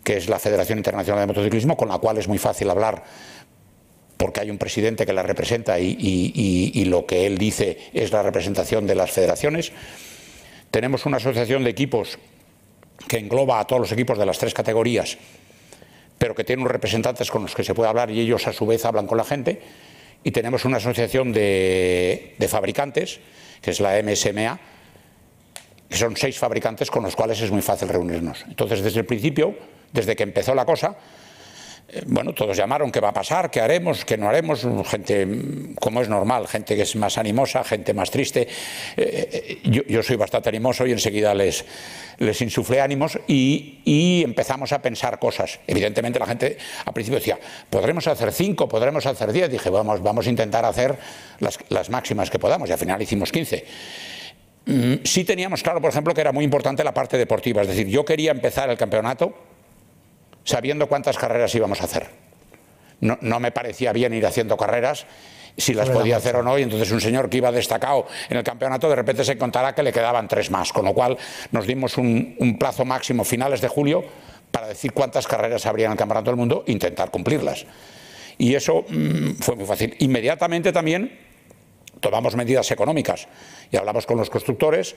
que 0.05 0.17
es 0.17 0.29
la 0.29 0.39
Federación 0.39 0.79
Internacional 0.79 1.23
de 1.23 1.27
Motociclismo, 1.27 1.77
con 1.77 1.89
la 1.89 1.99
cual 1.99 2.19
es 2.19 2.29
muy 2.29 2.39
fácil 2.39 2.71
hablar 2.71 3.03
porque 4.17 4.41
hay 4.41 4.51
un 4.51 4.59
presidente 4.59 5.07
que 5.07 5.13
la 5.13 5.23
representa 5.23 5.79
y, 5.79 5.97
y 5.97 6.85
lo 6.87 7.07
que 7.07 7.27
él 7.27 7.39
dice 7.39 7.79
es 7.95 8.11
la 8.11 8.23
representación 8.23 8.87
de 8.87 8.97
las 8.97 9.13
federaciones. 9.13 9.73
Tenemos 10.71 11.07
una 11.07 11.17
asociación 11.17 11.65
de 11.65 11.71
equipos 11.71 12.19
que 13.07 13.19
engloba 13.19 13.61
a 13.61 13.67
todos 13.67 13.81
los 13.81 13.93
equipos 13.93 14.19
de 14.19 14.27
las 14.27 14.39
tres 14.39 14.53
categorías, 14.53 15.17
pero 16.19 16.35
que 16.35 16.45
tiene 16.45 16.63
unos 16.63 16.73
representantes 16.73 17.31
con 17.31 17.43
los 17.43 17.55
que 17.55 17.65
se 17.65 17.75
puede 17.75 17.89
hablar 17.89 18.11
y 18.11 18.21
ellos 18.21 18.47
a 18.47 18.53
su 18.53 18.67
vez 18.67 18.85
hablan 18.85 19.07
con 19.07 19.17
la 19.17 19.25
gente. 19.25 19.63
Y 20.25 20.33
tenemos 20.33 20.65
una 20.65 20.79
asociación 20.79 21.33
de, 21.33 22.35
fabricantes, 22.49 23.21
que 23.63 23.71
es 23.71 23.81
la 23.81 24.03
MSMA, 24.03 24.59
que 25.89 25.97
son 25.97 26.17
seis 26.17 26.39
fabricantes 26.39 26.91
con 26.91 27.05
los 27.05 27.15
cuales 27.15 27.41
es 27.41 27.51
muy 27.51 27.63
fácil 27.63 27.89
reunirnos. 27.89 28.45
Entonces, 28.49 28.83
desde 28.83 29.01
el 29.01 29.07
principio, 29.07 29.57
desde 29.93 30.17
que 30.17 30.25
empezó 30.25 30.55
la 30.55 30.67
cosa, 30.67 30.97
bueno, 32.07 32.35
todos 32.35 32.55
llamaron 32.55 32.93
qué 32.93 33.01
va 33.01 33.09
a 33.09 33.13
pasar, 33.15 33.51
qué 33.51 33.63
haremos, 33.63 34.05
qué 34.05 34.19
no 34.19 34.29
haremos, 34.29 34.67
gente 34.87 35.27
como 35.81 36.03
es 36.03 36.09
normal, 36.09 36.47
gente 36.47 36.77
que 36.77 36.83
es 36.83 36.97
más 36.97 37.17
animosa, 37.17 37.65
gente 37.65 37.95
más 37.95 38.11
triste. 38.11 38.47
Eh, 38.97 39.59
eh, 39.65 39.85
yo, 39.89 40.03
soy 40.03 40.17
bastante 40.17 40.51
animoso 40.51 40.87
y 40.87 40.93
enseguida 40.93 41.33
les, 41.35 41.65
les 42.19 42.43
insuflé 42.43 42.83
ánimos 42.83 43.19
y, 43.27 44.23
empezamos 44.23 44.73
a 44.73 44.83
pensar 44.83 45.19
cosas. 45.19 45.61
Evidentemente 45.67 46.19
la 46.19 46.27
gente 46.27 46.59
al 46.85 46.93
principio 46.93 47.21
decía, 47.21 47.39
podremos 47.71 48.07
hacer 48.07 48.33
cinco, 48.33 48.69
podremos 48.69 49.07
hacer 49.07 49.33
diez. 49.33 49.51
Dije, 49.51 49.71
vamos, 49.71 50.03
vamos 50.03 50.27
a 50.27 50.31
intentar 50.31 50.67
hacer 50.67 50.95
las, 51.41 51.59
las 51.71 51.89
máximas 51.89 52.29
que 52.29 52.39
podamos 52.39 52.69
y 52.69 52.73
al 52.73 52.79
final 52.79 53.01
hicimos 53.01 53.33
quince 53.33 53.65
mm, 54.67 54.95
sí 55.05 55.25
teníamos 55.25 55.63
claro, 55.63 55.81
por 55.81 55.91
ejemplo, 55.91 56.13
que 56.13 56.21
era 56.21 56.33
muy 56.33 56.45
importante 56.45 56.85
la 56.85 56.93
parte 56.93 57.17
deportiva. 57.17 57.63
Es 57.63 57.69
decir, 57.69 57.87
yo 57.87 58.05
quería 58.05 58.31
empezar 58.31 58.69
el 58.69 58.77
campeonato 58.77 59.48
sabiendo 60.49 60.87
cuántas 60.87 61.19
carreras 61.19 61.55
íbamos 61.55 61.83
a 61.83 61.85
hacer. 61.85 62.09
No, 63.01 63.39
me 63.39 63.53
parecía 63.53 63.93
bien 63.93 64.15
ir 64.15 64.25
haciendo 64.25 64.57
carreras 64.57 65.07
si 65.59 65.75
las 65.75 65.91
podía 65.91 66.17
hacer 66.17 66.37
o 66.37 66.43
no, 66.43 66.59
y 66.59 66.63
entonces 66.63 66.91
un 66.91 67.01
señor 67.01 67.29
que 67.29 67.37
iba 67.37 67.53
destacado 67.53 68.07
en 68.31 68.39
el 68.39 68.45
campeonato 68.45 68.89
de 68.89 68.97
repente 68.97 69.25
se 69.25 69.37
contará 69.37 69.75
que 69.75 69.83
le 69.83 69.93
quedaban 69.93 70.27
tres 70.27 70.51
más, 70.51 70.73
con 70.73 70.85
lo 70.85 70.95
cual 70.95 71.19
nos 71.51 71.67
dimos 71.67 71.99
un, 71.99 72.57
plazo 72.59 72.85
máximo 72.85 73.25
finales 73.25 73.61
de 73.61 73.69
julio 73.69 74.05
para 74.51 74.69
decir 74.69 74.93
cuántas 74.93 75.27
carreras 75.27 75.67
habría 75.67 75.87
en 75.87 75.93
el 75.93 75.99
campeonato 75.99 76.31
del 76.31 76.37
mundo 76.37 76.65
e 76.67 76.73
intentar 76.73 77.11
cumplirlas. 77.11 77.67
Y 78.39 78.55
eso 78.55 78.85
mm, 78.89 79.33
fue 79.41 79.57
muy 79.57 79.67
fácil. 79.67 79.97
Inmediatamente 79.99 80.73
también 80.73 81.19
tomamos 82.01 82.37
medidas 82.37 82.71
económicas 82.71 83.29
y 83.71 83.77
hablamos 83.77 84.07
con 84.07 84.17
los 84.17 84.31
constructores 84.31 84.97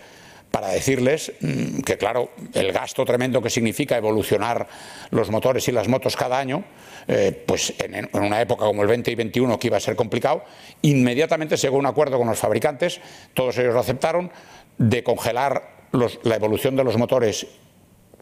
para 0.52 0.68
decirles 0.68 1.32
mm, 1.40 1.80
que, 1.80 1.98
claro, 1.98 2.32
el 2.54 2.72
gasto 2.74 3.06
tremendo 3.06 3.42
que 3.42 3.50
significa 3.50 3.98
evolucionar 3.98 4.68
los 5.10 5.32
motores 5.32 5.68
y 5.70 5.72
las 5.72 5.88
motos 5.88 6.18
cada 6.18 6.38
año, 6.38 6.66
eh, 7.08 7.32
pues 7.46 7.74
en, 7.80 8.10
una 8.14 8.42
época 8.42 8.66
como 8.66 8.82
el 8.82 8.90
20 8.90 9.12
y 9.12 9.16
21 9.16 9.58
que 9.58 9.68
iba 9.68 9.78
a 9.78 9.80
ser 9.80 9.96
complicado, 9.96 10.44
inmediatamente 10.82 11.56
llegó 11.56 11.78
un 11.78 11.86
acuerdo 11.86 12.18
con 12.18 12.28
los 12.28 12.38
fabricantes, 12.38 13.00
todos 13.34 13.58
ellos 13.58 13.74
lo 13.74 13.80
aceptaron, 13.80 14.30
de 14.78 15.04
congelar 15.04 15.82
la 16.24 16.36
evolución 16.36 16.76
de 16.76 16.84
los 16.84 16.98
motores 16.98 17.48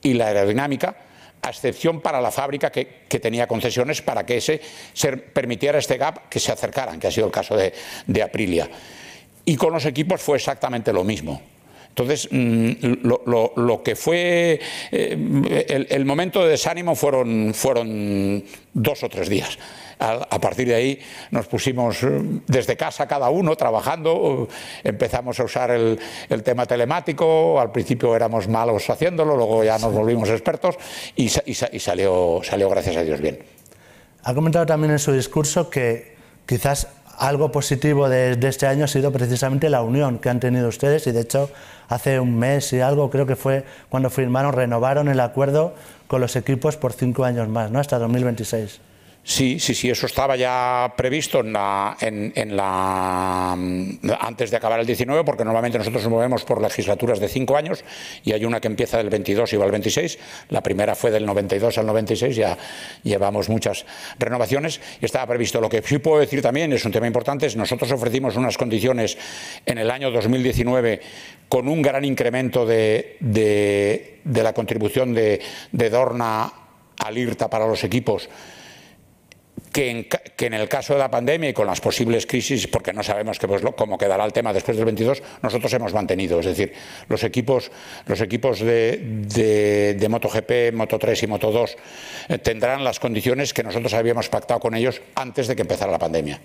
y 0.02 0.13
la 0.13 0.28
aerodinámica, 0.28 0.96
a 1.42 1.50
excepción 1.50 2.02
para 2.02 2.20
la 2.20 2.32
fábrica 2.32 2.72
que, 2.72 2.86
tenía 3.20 3.48
concesiones 3.48 4.02
para 4.02 4.26
que 4.26 4.38
ese 4.38 4.62
se 4.94 5.15
permitiera 5.18 5.80
este 5.80 5.98
gap 5.98 6.28
que 6.30 6.39
se 6.39 6.52
acercaran, 6.52 7.00
que 7.00 7.08
ha 7.08 7.12
sido 7.12 7.28
el 7.28 7.32
caso 7.32 7.56
de 7.56 8.24
Aprilia. 8.24 8.70
Y 9.46 9.56
con 9.56 9.74
los 9.74 9.86
equipos 9.86 10.22
fue 10.22 10.38
exactamente 10.38 10.92
lo 10.92 11.04
mismo. 11.04 11.42
Entonces, 11.99 12.29
mm, 12.31 13.03
lo, 13.03 13.83
que 13.83 13.95
fue 13.95 14.59
eh, 14.89 15.85
el, 15.89 16.05
momento 16.05 16.43
de 16.43 16.51
desánimo 16.51 16.95
fueron, 16.95 17.53
fueron 17.53 18.41
dos 18.73 19.03
o 19.03 19.09
tres 19.09 19.27
días. 19.27 19.59
A, 19.99 20.39
partir 20.39 20.69
de 20.69 20.75
ahí 20.75 20.99
nos 21.31 21.47
pusimos 21.47 22.03
eh, 22.03 22.21
desde 22.47 22.77
casa 22.77 23.05
cada 23.05 23.29
uno 23.29 23.57
trabajando, 23.57 24.47
empezamos 24.81 25.38
a 25.41 25.43
usar 25.43 25.71
el, 25.71 25.99
tema 26.41 26.65
telemático, 26.65 27.59
al 27.59 27.73
principio 27.73 28.15
éramos 28.15 28.47
malos 28.47 28.89
haciéndolo, 28.89 29.35
luego 29.35 29.65
ya 29.65 29.77
nos 29.77 29.91
volvimos 29.91 30.29
expertos 30.29 30.75
y, 31.17 31.27
salió, 31.27 32.39
salió, 32.43 32.69
gracias 32.69 32.95
a 32.95 33.03
Dios, 33.03 33.19
bien. 33.19 33.39
Ha 34.23 34.33
comentado 34.33 34.65
también 34.65 34.91
en 34.93 34.99
su 34.99 35.12
discurso 35.12 35.69
que 35.69 36.15
quizás 36.45 36.88
algo 37.19 37.51
positivo 37.51 38.10
de, 38.10 38.38
este 38.41 38.65
año 38.65 38.86
ha 38.86 38.88
sido 38.88 39.12
precisamente 39.12 39.69
la 39.69 39.82
unión 39.82 40.19
que 40.19 40.29
han 40.29 40.39
tenido 40.39 40.69
ustedes 40.69 41.05
y 41.08 41.12
de 41.12 41.21
hecho 41.21 41.49
hace 41.89 42.19
un 42.19 42.39
mes 42.39 42.71
y 42.73 42.79
algo 42.79 43.10
creo 43.10 43.25
que 43.25 43.36
fue 43.36 43.65
cuando 43.89 44.10
firmaron, 44.10 44.53
renovaron 44.53 45.10
el 45.10 45.19
acuerdo 45.19 45.73
con 46.08 46.21
los 46.21 46.36
equipos 46.36 46.77
por 46.77 46.93
cinco 46.93 47.25
años 47.25 47.49
más, 47.49 47.71
¿no? 47.71 47.79
hasta 47.79 47.99
2026. 47.99 48.79
Sí, 49.23 49.60
sí, 49.60 49.75
sí, 49.75 49.89
eso 49.89 50.05
estaba 50.05 50.36
ya 50.38 50.93
previsto 50.95 51.41
en 51.41 51.53
la, 51.53 51.95
en, 52.01 52.55
la, 52.55 53.51
antes 53.51 54.49
de 54.49 54.58
acabar 54.58 54.79
el 54.79 54.88
19, 54.88 55.23
porque 55.23 55.45
normalmente 55.45 55.77
nosotros 55.77 56.03
nos 56.03 56.12
movemos 56.12 56.45
por 56.45 56.62
legislaturas 56.62 57.19
de 57.19 57.27
cinco 57.27 57.55
años 57.55 57.84
y 58.23 58.32
hay 58.32 58.45
una 58.45 58.60
que 58.60 58.67
empieza 58.67 58.97
del 58.97 59.10
22 59.10 59.53
y 59.53 59.58
va 59.58 59.65
al 59.65 59.71
26. 59.71 60.17
La 60.49 60.63
primera 60.63 60.95
fue 60.95 61.12
del 61.12 61.25
92 61.25 61.77
al 61.77 61.86
96, 61.86 62.36
ya 62.36 62.58
llevamos 63.03 63.49
muchas 63.49 63.86
renovaciones 64.17 64.82
y 64.99 65.05
estaba 65.05 65.27
previsto. 65.27 65.62
Lo 65.62 65.69
que 65.69 65.84
sí 65.84 65.99
puedo 65.99 66.19
decir 66.19 66.41
también, 66.41 66.73
es 66.73 66.84
un 66.86 66.91
tema 66.91 67.05
importante, 67.05 67.45
es 67.45 67.55
nosotros 67.55 67.91
ofrecimos 67.91 68.36
unas 68.36 68.58
condiciones 68.58 69.17
en 69.65 69.77
el 69.77 69.91
año 69.91 70.12
2019 70.12 71.01
con 71.49 71.67
un 71.67 71.82
gran 71.82 72.03
incremento 72.03 72.65
de, 72.65 73.17
de, 73.19 74.21
la 74.25 74.53
contribución 74.53 75.13
de 75.13 75.39
Dorna 75.91 76.51
al 76.97 77.17
IRTA 77.17 77.49
para 77.49 77.67
los 77.67 77.84
equipos 77.84 78.29
que 79.71 80.10
en, 80.38 80.53
el 80.53 80.67
caso 80.67 80.93
de 80.93 80.99
la 80.99 81.12
pandemia 81.12 81.49
y 81.49 81.53
con 81.53 81.67
las 81.67 81.82
posibles 81.82 82.25
crisis, 82.25 82.67
porque 82.67 82.93
no 82.93 83.03
sabemos 83.03 83.38
que, 83.39 83.47
pues, 83.47 83.62
cómo 83.75 83.97
quedará 83.97 84.25
el 84.25 84.34
tema 84.34 84.53
después 84.53 84.77
del 84.77 84.86
22, 84.86 85.21
nosotros 85.41 85.71
hemos 85.73 85.93
mantenido. 85.93 86.39
Es 86.39 86.45
decir, 86.47 86.73
los 87.08 87.23
equipos, 87.23 87.71
los 88.05 88.21
equipos 88.21 88.60
de, 88.60 89.95
de, 89.97 90.10
MotoGP, 90.10 90.73
Moto3 90.73 91.23
y 91.23 91.27
Moto2 91.27 91.75
eh, 92.29 92.38
tendrán 92.39 92.84
las 92.84 92.99
condiciones 92.99 93.53
que 93.53 93.63
nosotros 93.63 93.93
habíamos 93.93 94.29
pactado 94.29 94.60
con 94.60 94.75
ellos 94.75 95.01
antes 95.15 95.47
de 95.47 95.55
que 95.55 95.62
empezara 95.62 95.91
la 95.91 95.99
pandemia. 95.99 96.39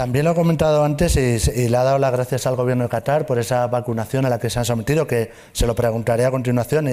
También 0.00 0.24
lo 0.24 0.30
he 0.30 0.34
comentado 0.34 0.82
antes 0.82 1.14
y, 1.18 1.68
le 1.68 1.76
ha 1.76 1.82
dado 1.82 1.98
las 1.98 2.10
gracias 2.10 2.46
al 2.46 2.56
gobierno 2.56 2.84
de 2.84 2.88
Qatar 2.88 3.26
por 3.26 3.38
esa 3.38 3.66
vacunación 3.66 4.24
a 4.24 4.30
la 4.30 4.38
que 4.38 4.48
se 4.48 4.58
han 4.58 4.64
sometido, 4.64 5.06
que 5.06 5.30
se 5.52 5.66
lo 5.66 5.74
preguntaré 5.74 6.24
a 6.24 6.30
continuación 6.30 6.88
y 6.88 6.92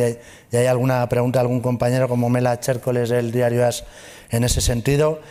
hay, 0.58 0.66
alguna 0.66 1.08
pregunta 1.08 1.40
de 1.40 1.44
algún 1.44 1.62
compañero 1.62 2.10
como 2.10 2.30
Mela 2.30 2.60
Chércoles 2.60 3.08
del 3.08 3.32
diario 3.32 3.66
AS 3.66 3.86
en 4.30 4.44
ese 4.44 4.60
sentido. 4.60 5.22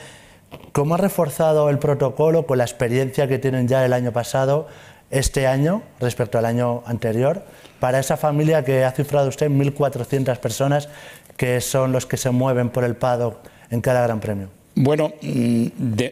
¿Cómo 0.73 0.95
ha 0.95 0.97
reforzado 0.97 1.69
el 1.69 1.79
protocolo 1.79 2.47
con 2.47 2.57
la 2.57 2.65
experiencia 2.65 3.29
que 3.29 3.39
tienen 3.39 3.69
ya 3.69 3.85
el 3.85 3.93
año 3.93 4.11
pasado, 4.11 4.69
este 5.11 5.47
año, 5.47 5.83
respecto 6.01 6.39
al 6.39 6.47
año 6.47 6.83
anterior, 6.87 7.45
para 7.79 7.99
esa 7.99 8.17
familia 8.17 8.65
que 8.65 8.87
ha 8.87 8.93
cifrado 8.93 9.29
usted 9.29 9.51
1.400 9.51 10.39
personas 10.39 10.89
que 11.37 11.61
son 11.61 11.93
los 11.93 12.07
que 12.07 12.17
se 12.17 12.31
mueven 12.31 12.71
por 12.71 12.85
el 12.85 12.97
paddock 12.97 13.37
en 13.69 13.83
cada 13.83 14.01
gran 14.01 14.21
premio? 14.21 14.56
Bueno, 14.79 15.15
mm, 15.23 15.67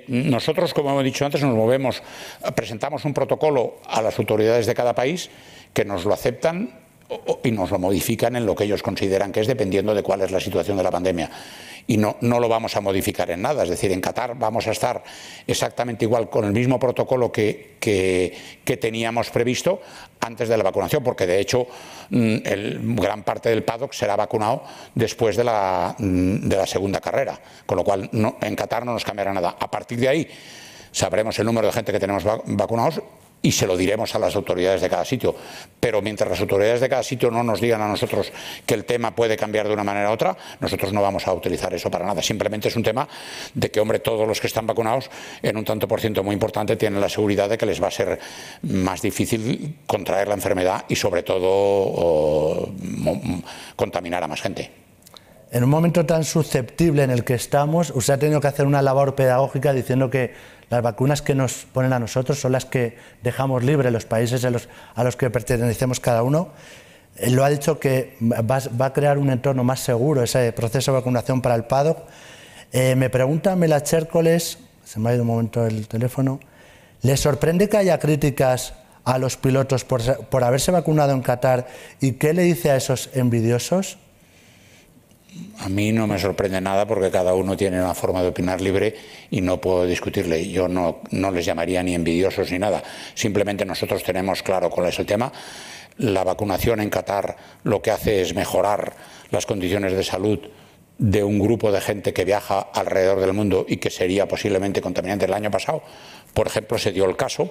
nosotros, 0.08 0.72
como 0.72 0.90
hemos 0.90 1.04
dicho 1.04 1.26
antes, 1.26 1.42
nos 1.42 1.54
movemos, 1.54 2.02
presentamos 2.54 3.04
un 3.04 3.12
protocolo 3.12 3.76
a 3.86 4.00
las 4.00 4.18
autoridades 4.18 4.64
de 4.64 4.74
cada 4.74 4.94
país 4.94 5.28
que 5.74 5.84
nos 5.84 6.06
lo 6.06 6.14
aceptan 6.14 6.70
y 7.42 7.50
nos 7.50 7.70
lo 7.70 7.78
modifican 7.78 8.36
en 8.36 8.46
lo 8.46 8.54
que 8.54 8.64
ellos 8.64 8.82
consideran 8.82 9.32
que 9.32 9.40
es 9.40 9.46
dependiendo 9.46 9.94
de 9.94 10.02
cuál 10.02 10.22
es 10.22 10.30
la 10.30 10.40
situación 10.40 10.78
de 10.78 10.82
la 10.82 10.90
pandemia 10.90 11.30
y 11.86 11.96
no, 11.96 12.16
no 12.20 12.40
lo 12.40 12.48
vamos 12.48 12.76
a 12.76 12.80
modificar 12.80 13.30
en 13.30 13.42
nada. 13.42 13.62
Es 13.62 13.68
decir, 13.68 13.92
en 13.92 14.00
Qatar 14.00 14.36
vamos 14.38 14.66
a 14.66 14.70
estar 14.70 15.02
exactamente 15.46 16.04
igual 16.04 16.30
con 16.30 16.44
el 16.44 16.52
mismo 16.52 16.78
protocolo 16.78 17.30
que, 17.30 17.76
que, 17.78 18.76
teníamos 18.76 19.30
previsto 19.30 19.80
antes 20.20 20.48
de 20.48 20.56
la 20.56 20.64
vacunación, 20.64 21.02
porque 21.04 21.26
de 21.26 21.40
hecho 21.40 21.66
mm, 22.10 22.36
el, 22.44 22.80
gran 22.96 23.22
parte 23.22 23.50
del 23.50 23.62
paddock 23.62 23.92
será 23.92 24.16
vacunado 24.16 24.64
después 24.94 25.36
de 25.36 25.44
la, 25.44 25.94
mm, 25.98 26.48
de 26.48 26.56
la 26.56 26.66
segunda 26.66 27.00
carrera, 27.00 27.38
con 27.66 27.76
lo 27.76 27.84
cual 27.84 28.08
no, 28.12 28.38
en 28.40 28.56
Qatar 28.56 28.84
no 28.84 28.92
nos 28.92 29.04
cambiará 29.04 29.32
nada. 29.32 29.56
A 29.58 29.70
partir 29.70 29.98
de 29.98 30.08
ahí 30.08 30.28
sabremos 30.90 31.38
el 31.38 31.46
número 31.46 31.66
de 31.66 31.72
gente 31.72 31.92
que 31.92 32.00
tenemos 32.00 32.24
vacunados 32.46 33.02
y 33.44 33.52
se 33.52 33.66
lo 33.66 33.76
diremos 33.76 34.14
a 34.14 34.18
las 34.18 34.34
autoridades 34.36 34.80
de 34.80 34.88
cada 34.88 35.04
sitio. 35.04 35.36
Pero 35.78 36.00
mientras 36.00 36.30
las 36.30 36.40
autoridades 36.40 36.80
de 36.80 36.88
cada 36.88 37.02
sitio 37.02 37.30
no 37.30 37.42
nos 37.42 37.60
digan 37.60 37.82
a 37.82 37.86
nosotros 37.86 38.32
que 38.64 38.72
el 38.72 38.86
tema 38.86 39.14
puede 39.14 39.36
cambiar 39.36 39.68
de 39.68 39.74
una 39.74 39.84
manera 39.84 40.08
u 40.08 40.14
otra, 40.14 40.34
nosotros 40.60 40.94
no 40.94 41.02
vamos 41.02 41.26
a 41.28 41.32
utilizar 41.34 41.72
eso 41.74 41.90
para 41.90 42.06
nada. 42.06 42.22
Simplemente 42.22 42.68
es 42.68 42.76
un 42.76 42.82
tema 42.82 43.06
de 43.52 43.70
que, 43.70 43.80
hombre, 43.80 43.98
todos 43.98 44.26
los 44.26 44.40
que 44.40 44.46
están 44.46 44.66
vacunados, 44.66 45.10
en 45.42 45.58
un 45.58 45.64
tanto 45.64 45.86
por 45.86 46.00
ciento 46.00 46.24
muy 46.24 46.32
importante, 46.32 46.76
tienen 46.76 47.02
la 47.02 47.10
seguridad 47.10 47.50
de 47.50 47.58
que 47.58 47.66
les 47.66 47.82
va 47.82 47.88
a 47.88 47.90
ser 47.90 48.18
más 48.62 49.02
difícil 49.02 49.76
contraer 49.86 50.26
la 50.26 50.34
enfermedad 50.34 50.86
y, 50.88 50.96
sobre 50.96 51.22
todo, 51.22 52.72
contaminar 53.76 54.24
a 54.24 54.26
más 54.26 54.40
gente. 54.40 54.84
En 55.54 55.62
un 55.62 55.70
momento 55.70 56.04
tan 56.04 56.24
susceptible 56.24 57.04
en 57.04 57.10
el 57.10 57.22
que 57.22 57.34
estamos, 57.34 57.92
usted 57.94 58.14
ha 58.14 58.18
tenido 58.18 58.40
que 58.40 58.48
hacer 58.48 58.66
una 58.66 58.82
labor 58.82 59.14
pedagógica 59.14 59.72
diciendo 59.72 60.10
que 60.10 60.32
las 60.70 60.82
vacunas 60.82 61.22
que 61.22 61.34
nos 61.34 61.66
ponen 61.72 61.92
a 61.92 61.98
nosotros 61.98 62.40
son 62.40 62.52
las 62.52 62.64
que 62.64 62.96
dejamos 63.22 63.62
libres 63.64 63.92
los 63.92 64.04
países 64.04 64.44
a 64.44 64.50
los, 64.50 65.16
que 65.16 65.30
pertenecemos 65.30 66.00
cada 66.00 66.22
uno. 66.22 66.48
Él 67.16 67.34
lo 67.34 67.44
ha 67.44 67.50
dicho 67.50 67.78
que 67.78 68.16
va, 68.20 68.86
a 68.86 68.92
crear 68.92 69.18
un 69.18 69.30
entorno 69.30 69.62
más 69.62 69.80
seguro 69.80 70.22
ese 70.22 70.52
proceso 70.52 70.92
de 70.92 70.98
vacunación 70.98 71.42
para 71.42 71.54
el 71.54 71.64
PADOC. 71.64 71.98
Eh, 72.72 72.96
me 72.96 73.08
pregunta 73.08 73.54
Mela 73.54 73.82
Chércoles, 73.82 74.58
se 74.84 74.98
me 74.98 75.10
ha 75.10 75.14
ido 75.14 75.22
un 75.22 75.28
momento 75.28 75.64
el 75.64 75.86
teléfono, 75.86 76.40
¿le 77.02 77.16
sorprende 77.16 77.68
que 77.68 77.76
haya 77.76 77.98
críticas 77.98 78.74
a 79.04 79.18
los 79.18 79.36
pilotos 79.36 79.84
por, 79.84 80.02
por 80.26 80.42
haberse 80.42 80.72
vacunado 80.72 81.12
en 81.12 81.22
Qatar 81.22 81.68
y 82.00 82.12
qué 82.12 82.32
le 82.32 82.42
dice 82.42 82.70
a 82.70 82.76
esos 82.76 83.10
envidiosos? 83.14 83.98
A 85.58 85.68
mí 85.68 85.92
no 85.92 86.06
me 86.06 86.18
sorprende 86.18 86.60
nada 86.60 86.86
porque 86.86 87.10
cada 87.10 87.34
uno 87.34 87.56
tiene 87.56 87.80
una 87.80 87.94
forma 87.94 88.22
de 88.22 88.28
opinar 88.28 88.60
libre 88.60 88.94
y 89.30 89.40
no 89.40 89.60
puedo 89.60 89.86
discutirle. 89.86 90.48
Yo 90.48 90.68
no, 90.68 91.00
les 91.10 91.44
llamaría 91.44 91.82
ni 91.82 91.94
envidiosos 91.94 92.50
ni 92.50 92.58
nada. 92.58 92.82
Simplemente 93.14 93.64
nosotros 93.64 94.02
tenemos 94.02 94.42
claro 94.42 94.70
cuál 94.70 94.88
es 94.88 94.98
el 94.98 95.06
tema. 95.06 95.32
La 95.98 96.24
vacunación 96.24 96.80
en 96.80 96.90
Qatar 96.90 97.36
lo 97.62 97.80
que 97.80 97.90
hace 97.90 98.20
es 98.20 98.34
mejorar 98.34 98.94
las 99.30 99.46
condiciones 99.46 99.92
de 99.92 100.04
salud 100.04 100.40
de 100.98 101.24
un 101.24 101.38
grupo 101.38 101.72
de 101.72 101.80
gente 101.80 102.12
que 102.12 102.24
viaja 102.24 102.60
alrededor 102.60 103.20
del 103.20 103.32
mundo 103.32 103.64
y 103.68 103.78
que 103.78 103.90
sería 103.90 104.26
posiblemente 104.28 104.80
contaminante. 104.80 105.24
El 105.24 105.34
año 105.34 105.50
pasado, 105.50 105.82
por 106.32 106.46
ejemplo, 106.46 106.78
se 106.78 106.92
dio 106.92 107.04
el 107.04 107.16
caso 107.16 107.50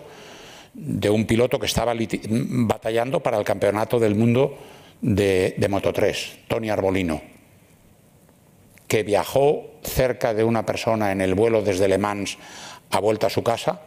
de 0.73 1.09
un 1.09 1.25
piloto 1.25 1.59
que 1.59 1.65
estaba 1.65 1.93
batallando 2.29 3.21
para 3.21 3.37
el 3.37 3.43
campeonato 3.43 3.99
del 3.99 4.15
mundo 4.15 4.57
de, 5.01 5.55
de 5.57 5.67
Moto 5.67 5.91
3, 5.91 6.39
Tony 6.47 6.69
Arbolino 6.69 7.32
que 8.93 9.01
viajó 9.01 9.71
cerca 9.81 10.35
de 10.35 10.43
una 10.43 10.67
persona 10.67 11.11
en 11.11 11.19
el 11.19 11.33
vuelo 11.33 11.63
desde 11.63 11.87
Le 11.87 11.97
Mans 11.97 12.37
a 12.91 12.99
vuelta 12.99 13.25
a 13.25 13.29
su 13.31 13.41
casa, 13.41 13.81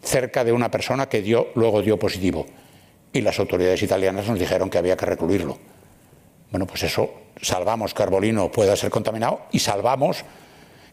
cerca 0.00 0.44
de 0.44 0.52
una 0.52 0.70
persona 0.70 1.08
que 1.08 1.22
luego 1.56 1.82
dio 1.82 1.98
positivo. 1.98 2.46
Y 3.12 3.22
las 3.22 3.40
autoridades 3.40 3.82
italianas 3.82 4.28
nos 4.28 4.38
dijeron 4.38 4.70
que 4.70 4.78
había 4.78 4.96
que 4.96 5.06
recluirlo. 5.06 5.58
Bueno, 6.52 6.68
pues 6.68 6.84
eso, 6.84 7.10
salvamos 7.42 7.94
que 7.94 8.04
Arbolino 8.04 8.52
pueda 8.52 8.76
ser 8.76 8.90
contaminado 8.90 9.40
y 9.50 9.58
salvamos 9.58 10.24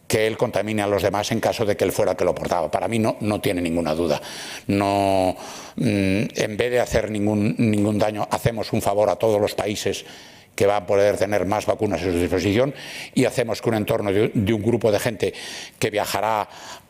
que 0.08 0.26
él 0.26 0.36
contamine 0.36 0.82
a 0.82 0.88
los 0.88 1.04
demás 1.04 1.30
en 1.30 1.38
caso 1.38 1.64
de 1.64 1.76
que 1.76 1.84
él 1.84 1.92
fuera 1.92 2.16
que 2.16 2.24
lo 2.24 2.34
portaba. 2.34 2.68
Para 2.68 2.88
mí 2.88 2.98
no, 2.98 3.16
no 3.20 3.40
tiene 3.40 3.60
ninguna 3.60 3.94
duda. 3.94 4.20
No, 4.66 5.36
mm, 5.76 5.84
en 6.34 6.56
vez 6.56 6.70
de 6.72 6.80
hacer 6.80 7.12
ningún, 7.12 7.54
ningún 7.58 7.96
daño, 7.96 8.26
hacemos 8.28 8.72
un 8.72 8.82
favor 8.82 9.08
a 9.08 9.14
todos 9.14 9.40
los 9.40 9.54
países 9.54 10.04
que 10.54 10.66
va 10.66 10.76
a 10.76 10.86
poder 10.86 11.16
tener 11.16 11.46
más 11.46 11.66
vacunas 11.66 12.00
a 12.00 12.04
su 12.04 12.12
disposición 12.12 12.74
y 13.14 13.24
hacemos 13.24 13.60
que 13.60 13.68
un 13.68 13.76
entorno 13.76 14.12
de, 14.12 14.30
un 14.34 14.62
grupo 14.62 14.92
de 14.92 14.98
gente 14.98 15.34
que 15.78 15.90
viajará 15.90 16.48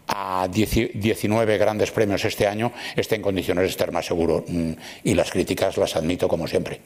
a 0.08 0.48
19 0.48 1.58
grandes 1.58 1.90
premios 1.90 2.24
este 2.24 2.46
año 2.46 2.72
esté 2.96 3.16
en 3.16 3.22
condiciones 3.22 3.62
de 3.64 3.70
estar 3.70 3.92
más 3.92 4.06
seguro. 4.06 4.44
Mm, 4.46 4.72
y 5.04 5.14
las 5.14 5.30
críticas 5.30 5.76
las 5.76 5.96
admito 5.96 6.28
como 6.28 6.46
siempre. 6.46 6.80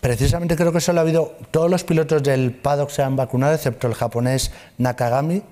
Precisamente 0.00 0.56
creo 0.56 0.72
que 0.72 0.80
solo 0.80 0.98
ha 0.98 1.02
habido, 1.02 1.36
todos 1.52 1.70
los 1.70 1.84
pilotos 1.84 2.24
del 2.24 2.50
paddock 2.50 2.90
se 2.90 3.02
han 3.02 3.14
vacunado, 3.14 3.54
excepto 3.54 3.86
el 3.86 3.94
japonés 3.94 4.50
Nakagami. 4.78 5.42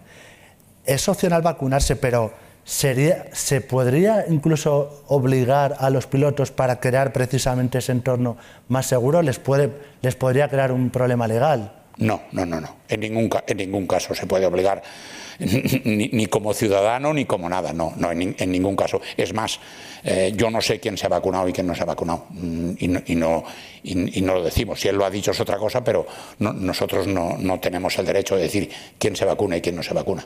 Es 0.85 1.09
opcional 1.09 1.40
vacunarse, 1.42 1.94
pero 1.94 2.33
Sería, 2.64 3.27
¿Se 3.33 3.61
podría 3.61 4.27
incluso 4.29 5.03
obligar 5.09 5.77
a 5.79 5.90
los 5.90 6.07
pilotos 6.07 6.51
para 6.51 6.79
crear 6.79 7.12
precisamente 7.12 7.79
ese 7.79 7.92
entorno 7.92 8.37
más 8.68 8.87
seguro? 8.87 9.23
¿Les, 9.23 9.38
puede, 9.38 9.70
les 10.03 10.14
podría 10.14 10.49
crear 10.49 10.70
un 10.70 10.90
problema 10.90 11.27
legal? 11.27 11.73
No, 12.01 12.23
no, 12.33 12.46
no, 12.46 12.61
no. 12.61 12.77
En 12.88 13.01
ningún, 13.01 13.31
en 13.46 13.57
ningún 13.57 13.87
caso 13.87 14.14
se 14.14 14.27
puede 14.27 14.46
obligar, 14.46 14.83
ni, 15.38 16.27
como 16.27 16.55
ciudadano 16.55 17.12
ni 17.12 17.27
como 17.27 17.49
nada, 17.49 17.73
no, 17.73 17.92
no 17.96 18.11
en, 18.11 18.35
ningún 18.51 18.77
caso. 18.77 19.01
Es 19.16 19.35
más, 19.35 19.61
eh, 20.05 20.33
yo 20.35 20.51
no 20.51 20.61
sé 20.61 20.81
quién 20.81 20.96
se 20.96 21.07
ha 21.07 21.09
vacunado 21.11 21.49
y 21.49 21.53
quién 21.53 21.66
no 21.66 21.75
se 21.75 21.83
ha 21.83 21.87
vacunado, 21.87 22.27
mm, 22.31 22.70
y 22.79 22.88
no, 22.88 23.03
y 23.07 23.14
no, 23.16 23.44
y, 23.83 24.20
no 24.23 24.35
lo 24.35 24.44
decimos. 24.44 24.81
Si 24.81 24.88
él 24.88 24.96
lo 24.96 25.05
ha 25.05 25.11
dicho 25.11 25.33
es 25.33 25.40
otra 25.40 25.59
cosa, 25.59 25.85
pero 25.85 26.07
nosotros 26.38 27.07
no, 27.07 27.37
no 27.38 27.61
tenemos 27.61 27.99
el 27.99 28.07
derecho 28.07 28.37
de 28.37 28.42
decir 28.42 28.70
quién 28.99 29.14
se 29.14 29.25
vacuna 29.25 29.57
y 29.57 29.61
quién 29.61 29.77
no 29.77 29.83
se 29.83 29.92
vacuna. 29.92 30.25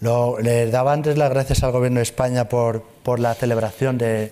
Lo, 0.00 0.38
le 0.38 0.70
daba 0.70 0.92
antes 0.92 1.16
las 1.16 1.30
gracias 1.30 1.62
al 1.62 1.72
Gobierno 1.72 1.98
de 1.98 2.02
España 2.02 2.48
por, 2.48 2.82
por 3.02 3.18
la 3.18 3.34
celebración 3.34 3.96
del 3.96 4.30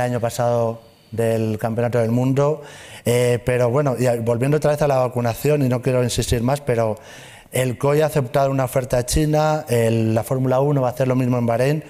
año 0.00 0.20
pasado 0.20 0.80
del 1.10 1.58
Campeonato 1.58 1.98
del 1.98 2.10
Mundo, 2.10 2.62
eh, 3.04 3.38
pero 3.44 3.70
bueno, 3.70 3.96
volviendo 4.22 4.56
otra 4.56 4.70
vez 4.70 4.80
a 4.80 4.88
la 4.88 4.96
vacunación, 4.96 5.62
y 5.62 5.68
no 5.68 5.82
quiero 5.82 6.02
insistir 6.02 6.42
más, 6.42 6.62
pero 6.62 6.96
El 7.52 7.76
COI 7.76 8.00
ha 8.00 8.06
aceptado 8.06 8.50
una 8.50 8.64
oferta 8.64 9.04
china, 9.04 9.66
la 9.68 10.22
Fórmula 10.24 10.60
1 10.60 10.80
va 10.80 10.88
a 10.88 10.92
hacer 10.92 11.06
lo 11.06 11.16
mismo 11.16 11.36
en 11.36 11.46
Bahrein. 11.46 11.84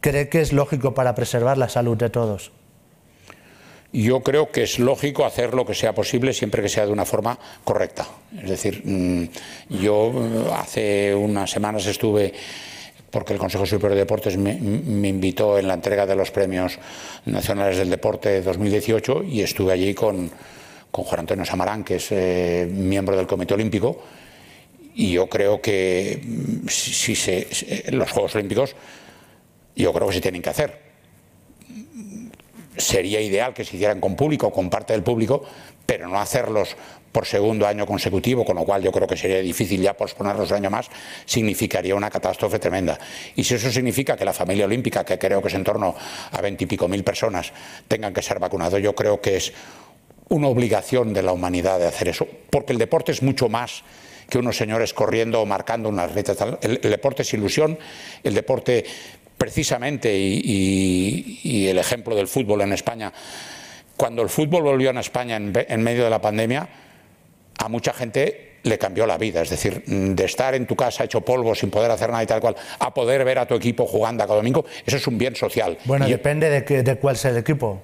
¿Cree 0.00 0.28
que 0.28 0.40
es 0.40 0.52
lógico 0.52 0.94
para 0.94 1.14
preservar 1.14 1.58
la 1.58 1.68
salud 1.68 1.96
de 1.96 2.10
todos? 2.10 2.50
Yo 3.92 4.20
creo 4.20 4.50
que 4.50 4.64
es 4.64 4.78
lógico 4.78 5.24
hacer 5.24 5.54
lo 5.54 5.64
que 5.64 5.74
sea 5.74 5.94
posible 5.94 6.34
siempre 6.34 6.60
que 6.60 6.68
sea 6.68 6.84
de 6.84 6.92
una 6.92 7.06
forma 7.06 7.38
correcta. 7.64 8.06
Es 8.36 8.50
decir, 8.50 8.82
mm, 8.84 9.28
yo 9.80 10.12
eh, 10.14 10.50
hace 10.52 11.14
unas 11.14 11.50
semanas 11.50 11.86
estuve 11.86 12.34
porque 13.10 13.32
el 13.32 13.38
Consejo 13.38 13.64
Superior 13.64 13.94
de 13.94 14.00
Deportes 14.00 14.36
me, 14.36 14.52
invitó 14.52 15.58
en 15.58 15.66
la 15.66 15.72
entrega 15.72 16.04
de 16.04 16.14
los 16.14 16.30
premios 16.30 16.78
nacionales 17.24 17.78
del 17.78 17.88
deporte 17.88 18.42
2018 18.42 19.24
y 19.24 19.40
estuve 19.40 19.72
allí 19.72 19.94
con, 19.94 20.30
Juan 20.90 21.20
Antonio 21.20 21.46
Samarán, 21.46 21.84
que 21.84 21.96
es 21.96 22.08
eh, 22.10 22.68
miembro 22.70 23.16
del 23.16 23.26
Comité 23.26 23.54
Olímpico, 23.54 24.02
y 24.94 25.12
yo 25.12 25.28
creo 25.28 25.62
que 25.62 26.20
mm, 26.22 26.68
si, 26.68 27.14
se, 27.14 27.46
los 27.92 28.10
Juegos 28.10 28.34
Olímpicos, 28.34 28.76
yo 29.74 29.90
creo 29.94 30.08
que 30.08 30.14
se 30.14 30.20
tienen 30.20 30.42
que 30.42 30.50
hacer 30.50 30.87
sería 32.78 33.20
ideal 33.20 33.52
que 33.52 33.64
se 33.64 33.76
hicieran 33.76 34.00
con 34.00 34.16
público, 34.16 34.50
con 34.50 34.70
parte 34.70 34.92
del 34.92 35.02
público, 35.02 35.44
pero 35.84 36.08
no 36.08 36.20
hacerlos 36.20 36.76
por 37.12 37.26
segundo 37.26 37.66
año 37.66 37.86
consecutivo, 37.86 38.44
con 38.44 38.56
lo 38.56 38.64
cual 38.64 38.82
yo 38.82 38.92
creo 38.92 39.06
que 39.06 39.16
sería 39.16 39.38
difícil 39.40 39.80
ya 39.80 39.96
posponerlos 39.96 40.50
un 40.50 40.56
año 40.58 40.70
más, 40.70 40.88
significaría 41.24 41.94
una 41.94 42.10
catástrofe 42.10 42.58
tremenda. 42.58 42.98
Y 43.34 43.44
si 43.44 43.54
eso 43.54 43.70
significa 43.70 44.16
que 44.16 44.24
la 44.24 44.32
familia 44.32 44.66
olímpica, 44.66 45.04
que 45.04 45.18
creo 45.18 45.40
que 45.42 45.48
es 45.48 45.54
en 45.54 45.64
torno 45.64 45.94
a 46.30 46.40
veintipico 46.40 46.86
mil 46.88 47.02
personas, 47.02 47.52
tengan 47.88 48.12
que 48.12 48.22
ser 48.22 48.38
vacunados, 48.38 48.80
yo 48.80 48.94
creo 48.94 49.20
que 49.20 49.36
es 49.36 49.52
una 50.28 50.48
obligación 50.48 51.14
de 51.14 51.22
la 51.22 51.32
humanidad 51.32 51.78
de 51.78 51.86
hacer 51.86 52.08
eso, 52.08 52.26
porque 52.50 52.72
el 52.72 52.78
deporte 52.78 53.12
es 53.12 53.22
mucho 53.22 53.48
más 53.48 53.82
que 54.28 54.36
unos 54.36 54.58
señores 54.58 54.92
corriendo 54.92 55.40
o 55.40 55.46
marcando 55.46 55.88
unas 55.88 56.14
letras. 56.14 56.36
el 56.60 56.80
deporte 56.82 57.22
es 57.22 57.32
ilusión, 57.32 57.78
el 58.22 58.34
deporte 58.34 58.84
precisamente, 59.38 60.14
y, 60.14 61.66
el 61.68 61.78
ejemplo 61.78 62.14
del 62.14 62.26
fútbol 62.26 62.62
en 62.62 62.72
España, 62.72 63.12
cuando 63.96 64.22
el 64.22 64.28
fútbol 64.28 64.62
volvió 64.62 64.90
en 64.90 64.98
España 64.98 65.36
en, 65.36 65.82
medio 65.82 66.04
de 66.04 66.10
la 66.10 66.20
pandemia, 66.20 66.68
a 67.58 67.68
mucha 67.68 67.92
gente 67.92 68.58
le 68.64 68.78
cambió 68.78 69.06
la 69.06 69.16
vida. 69.16 69.40
Es 69.42 69.50
decir, 69.50 69.84
de 69.86 70.24
estar 70.24 70.54
en 70.54 70.66
tu 70.66 70.76
casa 70.76 71.04
hecho 71.04 71.20
polvo 71.20 71.54
sin 71.54 71.70
poder 71.70 71.90
hacer 71.90 72.10
nada 72.10 72.22
y 72.22 72.26
tal 72.26 72.40
cual, 72.40 72.56
a 72.78 72.92
poder 72.92 73.24
ver 73.24 73.38
a 73.38 73.46
tu 73.46 73.54
equipo 73.54 73.86
jugando 73.86 74.24
cada 74.24 74.36
domingo, 74.36 74.64
eso 74.84 74.96
es 74.96 75.06
un 75.06 75.16
bien 75.16 75.34
social. 75.34 75.78
Bueno, 75.84 76.06
depende 76.06 76.50
de, 76.50 76.82
de 76.82 76.96
cuál 76.96 77.16
sea 77.16 77.30
el 77.30 77.38
equipo. 77.38 77.82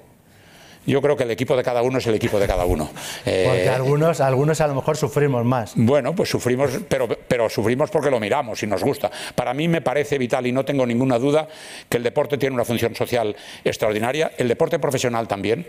Yo 0.85 1.01
creo 1.01 1.17
que 1.17 1.23
el 1.23 1.31
equipo 1.31 1.55
de 1.57 1.63
cada 1.63 1.81
uno 1.81 1.97
es 1.97 2.07
el 2.07 2.15
equipo 2.15 2.39
de 2.39 2.47
cada 2.47 2.65
uno. 2.65 2.89
Porque 3.23 3.65
eh, 3.65 3.69
algunos, 3.69 4.21
algunos 4.21 4.61
a 4.61 4.67
lo 4.67 4.75
mejor 4.75 4.97
sufrimos 4.97 5.43
más. 5.45 5.73
Bueno, 5.75 6.15
pues 6.15 6.29
sufrimos, 6.29 6.71
pero, 6.87 7.07
pero 7.07 7.49
sufrimos 7.49 7.89
porque 7.89 8.11
lo 8.11 8.19
miramos 8.19 8.61
y 8.63 8.67
nos 8.67 8.83
gusta. 8.83 9.09
Para 9.33 9.53
mí 9.53 9.67
me 9.67 9.81
parece 9.81 10.17
vital 10.17 10.45
y 10.47 10.51
no 10.51 10.63
tengo 10.63 10.85
ninguna 10.85 11.17
duda 11.17 11.47
que 11.89 11.97
el 11.97 12.03
deporte 12.03 12.37
tiene 12.37 12.53
una 12.53 12.65
función 12.65 12.95
social 12.95 13.35
extraordinaria, 13.63 14.31
el 14.37 14.47
deporte 14.47 14.79
profesional 14.79 15.27
también, 15.27 15.65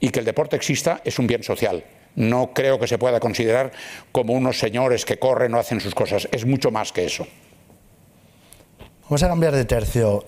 y 0.00 0.10
que 0.10 0.20
el 0.20 0.24
deporte 0.24 0.56
exista 0.56 1.00
es 1.04 1.18
un 1.18 1.26
bien 1.26 1.42
social. 1.42 1.84
No 2.16 2.52
creo 2.54 2.78
que 2.78 2.86
se 2.86 2.98
pueda 2.98 3.18
considerar 3.18 3.72
como 4.12 4.34
unos 4.34 4.58
señores 4.58 5.04
que 5.04 5.18
corren 5.18 5.54
o 5.54 5.58
hacen 5.58 5.80
sus 5.80 5.94
cosas. 5.94 6.28
Es 6.30 6.46
mucho 6.46 6.70
más 6.70 6.92
que 6.92 7.04
eso. 7.04 7.26
Vamos 9.04 9.22
a 9.22 9.28
cambiar 9.28 9.54
de 9.54 9.66
tercio. 9.66 10.24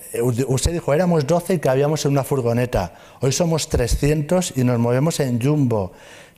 Usted 0.48 0.72
dijo, 0.72 0.92
éramos 0.92 1.26
12 1.26 1.54
y 1.54 1.58
cabíamos 1.58 2.04
en 2.04 2.12
una 2.12 2.24
furgoneta. 2.24 2.92
Hoy 3.22 3.32
somos 3.32 3.70
300 3.70 4.52
y 4.54 4.64
nos 4.64 4.78
movemos 4.78 5.18
en 5.20 5.40
Jumbo. 5.40 5.92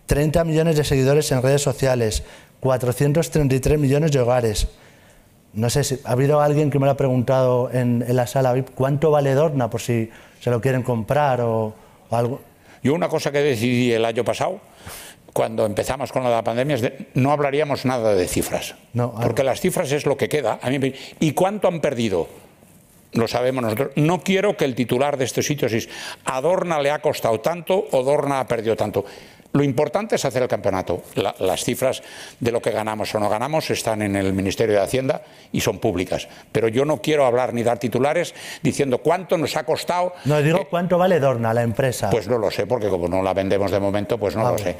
30 0.06 0.44
millones 0.44 0.76
de 0.76 0.84
seguidores 0.84 1.32
en 1.32 1.42
redes 1.42 1.62
sociales. 1.62 2.22
433 2.60 3.80
millones 3.80 4.12
de 4.12 4.20
hogares. 4.20 4.68
No 5.52 5.68
sé 5.68 5.82
si 5.82 5.98
ha 6.04 6.12
habido 6.12 6.40
alguien 6.40 6.70
que 6.70 6.78
me 6.78 6.86
lo 6.86 6.92
ha 6.92 6.96
preguntado 6.96 7.70
en, 7.72 8.04
la 8.06 8.28
sala 8.28 8.52
VIP, 8.52 8.70
¿cuánto 8.72 9.10
vale 9.10 9.34
Dorna 9.34 9.68
por 9.68 9.80
si 9.80 10.08
se 10.40 10.50
lo 10.50 10.60
quieren 10.60 10.84
comprar 10.84 11.40
o, 11.40 11.74
o 12.08 12.16
algo? 12.16 12.40
Yo 12.84 12.94
una 12.94 13.08
cosa 13.08 13.32
que 13.32 13.38
decidí 13.38 13.90
el 13.92 14.04
año 14.04 14.22
pasado 14.22 14.60
cuando 15.32 15.66
empezamos 15.66 16.12
con 16.12 16.24
la 16.24 16.42
pandemia, 16.42 16.76
no 17.14 17.32
hablaríamos 17.32 17.84
nada 17.84 18.14
de 18.14 18.26
cifras. 18.26 18.74
porque 19.22 19.44
las 19.44 19.60
cifras 19.60 19.92
es 19.92 20.06
lo 20.06 20.16
que 20.16 20.28
queda. 20.28 20.58
¿Y 21.20 21.32
cuánto 21.32 21.68
han 21.68 21.80
perdido? 21.80 22.28
Lo 23.12 23.26
sabemos 23.26 23.62
nosotros. 23.62 23.92
No 23.96 24.20
quiero 24.20 24.56
que 24.56 24.64
el 24.64 24.74
titular 24.74 25.16
de 25.16 25.24
este 25.24 25.42
sitio 25.42 25.66
es 25.68 25.88
a 26.24 26.40
Dorna 26.40 26.80
le 26.80 26.90
ha 26.90 26.98
costado 27.00 27.40
tanto 27.40 27.86
o 27.90 28.02
Dorna 28.02 28.40
ha 28.40 28.46
perdido 28.46 28.76
tanto. 28.76 29.04
Lo 29.52 29.64
importante 29.64 30.16
es 30.16 30.24
hacer 30.24 30.42
el 30.42 30.48
campeonato. 30.48 31.02
las 31.14 31.64
cifras 31.64 32.02
de 32.38 32.52
lo 32.52 32.60
que 32.60 32.70
ganamos 32.70 33.14
o 33.14 33.18
no 33.18 33.30
ganamos 33.30 33.70
están 33.70 34.02
en 34.02 34.14
el 34.14 34.34
Ministerio 34.34 34.74
de 34.74 34.82
Hacienda 34.82 35.22
y 35.52 35.60
son 35.60 35.78
públicas. 35.78 36.28
Pero 36.52 36.68
yo 36.68 36.84
no 36.84 37.00
quiero 37.00 37.24
hablar 37.24 37.54
ni 37.54 37.62
dar 37.62 37.78
titulares 37.78 38.34
diciendo 38.62 38.98
cuánto 38.98 39.38
nos 39.38 39.56
ha 39.56 39.64
costado. 39.64 40.12
No 40.26 40.42
digo 40.42 40.66
cuánto 40.68 40.98
vale 40.98 41.18
Dorna, 41.18 41.54
la 41.54 41.62
empresa. 41.62 42.10
Pues 42.10 42.28
no 42.28 42.36
lo 42.36 42.50
sé, 42.50 42.66
porque 42.66 42.88
como 42.88 43.08
no 43.08 43.22
la 43.22 43.32
vendemos 43.32 43.70
de 43.70 43.80
momento, 43.80 44.18
pues 44.18 44.36
no 44.36 44.46
ah, 44.46 44.52
lo 44.52 44.58
sé. 44.58 44.76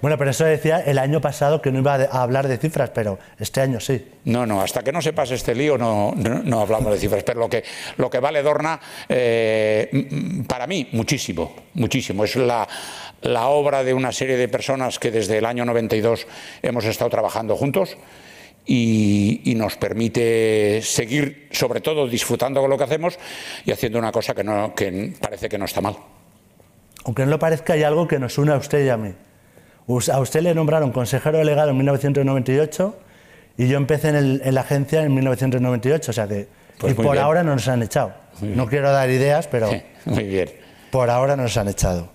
Bueno, 0.00 0.16
pero 0.16 0.30
eso 0.30 0.44
decía 0.44 0.80
el 0.80 0.98
año 0.98 1.20
pasado 1.20 1.60
que 1.60 1.72
no 1.72 1.78
iba 1.80 1.94
a 1.94 2.22
hablar 2.22 2.46
de 2.46 2.58
cifras, 2.58 2.90
pero 2.90 3.18
este 3.38 3.60
año 3.60 3.80
sí. 3.80 4.06
No, 4.24 4.46
no, 4.46 4.60
hasta 4.60 4.82
que 4.82 4.92
no 4.92 5.02
se 5.02 5.12
pase 5.12 5.34
este 5.34 5.54
lío 5.54 5.76
no, 5.76 6.14
no, 6.14 6.60
hablamos 6.60 6.92
de 6.92 6.98
cifras. 6.98 7.24
Pero 7.24 7.40
lo 7.40 7.48
que, 7.48 7.64
lo 7.96 8.08
que 8.08 8.20
vale 8.20 8.42
Dorna, 8.42 8.78
eh, 9.08 10.44
para 10.46 10.66
mí, 10.66 10.88
muchísimo, 10.92 11.54
muchísimo. 11.74 12.24
Es 12.24 12.36
la, 12.36 12.68
la 13.22 13.48
obra 13.48 13.82
de 13.82 13.94
una 13.94 14.12
serie 14.12 14.36
de 14.36 14.48
personas 14.48 14.98
que 14.98 15.10
desde 15.10 15.38
el 15.38 15.46
año 15.46 15.64
92 15.64 16.26
hemos 16.62 16.84
estado 16.84 17.10
trabajando 17.10 17.56
juntos. 17.56 17.96
Y, 18.70 19.54
nos 19.56 19.76
permite 19.76 20.82
seguir, 20.82 21.48
sobre 21.52 21.80
todo, 21.80 22.06
disfrutando 22.06 22.60
con 22.60 22.68
lo 22.68 22.76
que 22.76 22.84
hacemos 22.84 23.18
y 23.64 23.72
haciendo 23.72 23.98
una 23.98 24.12
cosa 24.12 24.34
que, 24.34 24.44
no, 24.44 24.74
que 24.74 25.14
parece 25.18 25.48
que 25.48 25.56
no 25.56 25.64
está 25.64 25.80
mal. 25.80 25.96
Aunque 27.04 27.24
no 27.24 27.30
lo 27.30 27.38
parezca, 27.38 27.72
hay 27.72 27.82
algo 27.82 28.06
que 28.06 28.18
nos 28.18 28.36
une 28.36 28.52
a 28.52 28.56
usted 28.56 28.84
y 28.84 28.90
a 28.90 28.98
mí. 28.98 29.14
A 29.88 30.20
usted 30.20 30.42
le 30.42 30.54
nombraron 30.54 30.92
consejero 30.92 31.38
delegado 31.38 31.70
en 31.70 31.76
1998 31.78 32.96
y 33.56 33.68
yo 33.68 33.78
empecé 33.78 34.10
en, 34.10 34.54
la 34.54 34.60
agencia 34.60 35.02
en 35.02 35.14
1998, 35.14 36.10
o 36.10 36.14
sea 36.14 36.28
que 36.28 36.48
pues 36.78 36.92
y 36.92 36.94
por 36.94 37.18
ahora 37.18 37.42
no 37.42 37.54
nos 37.54 37.66
han 37.68 37.82
echado. 37.82 38.12
No 38.40 38.68
quiero 38.68 38.92
dar 38.92 39.08
ideas, 39.10 39.48
pero 39.48 39.70
muy 40.04 40.24
bien. 40.24 40.50
por 40.90 41.10
ahora 41.10 41.36
nos 41.36 41.56
han 41.56 41.68
echado. 41.68 42.08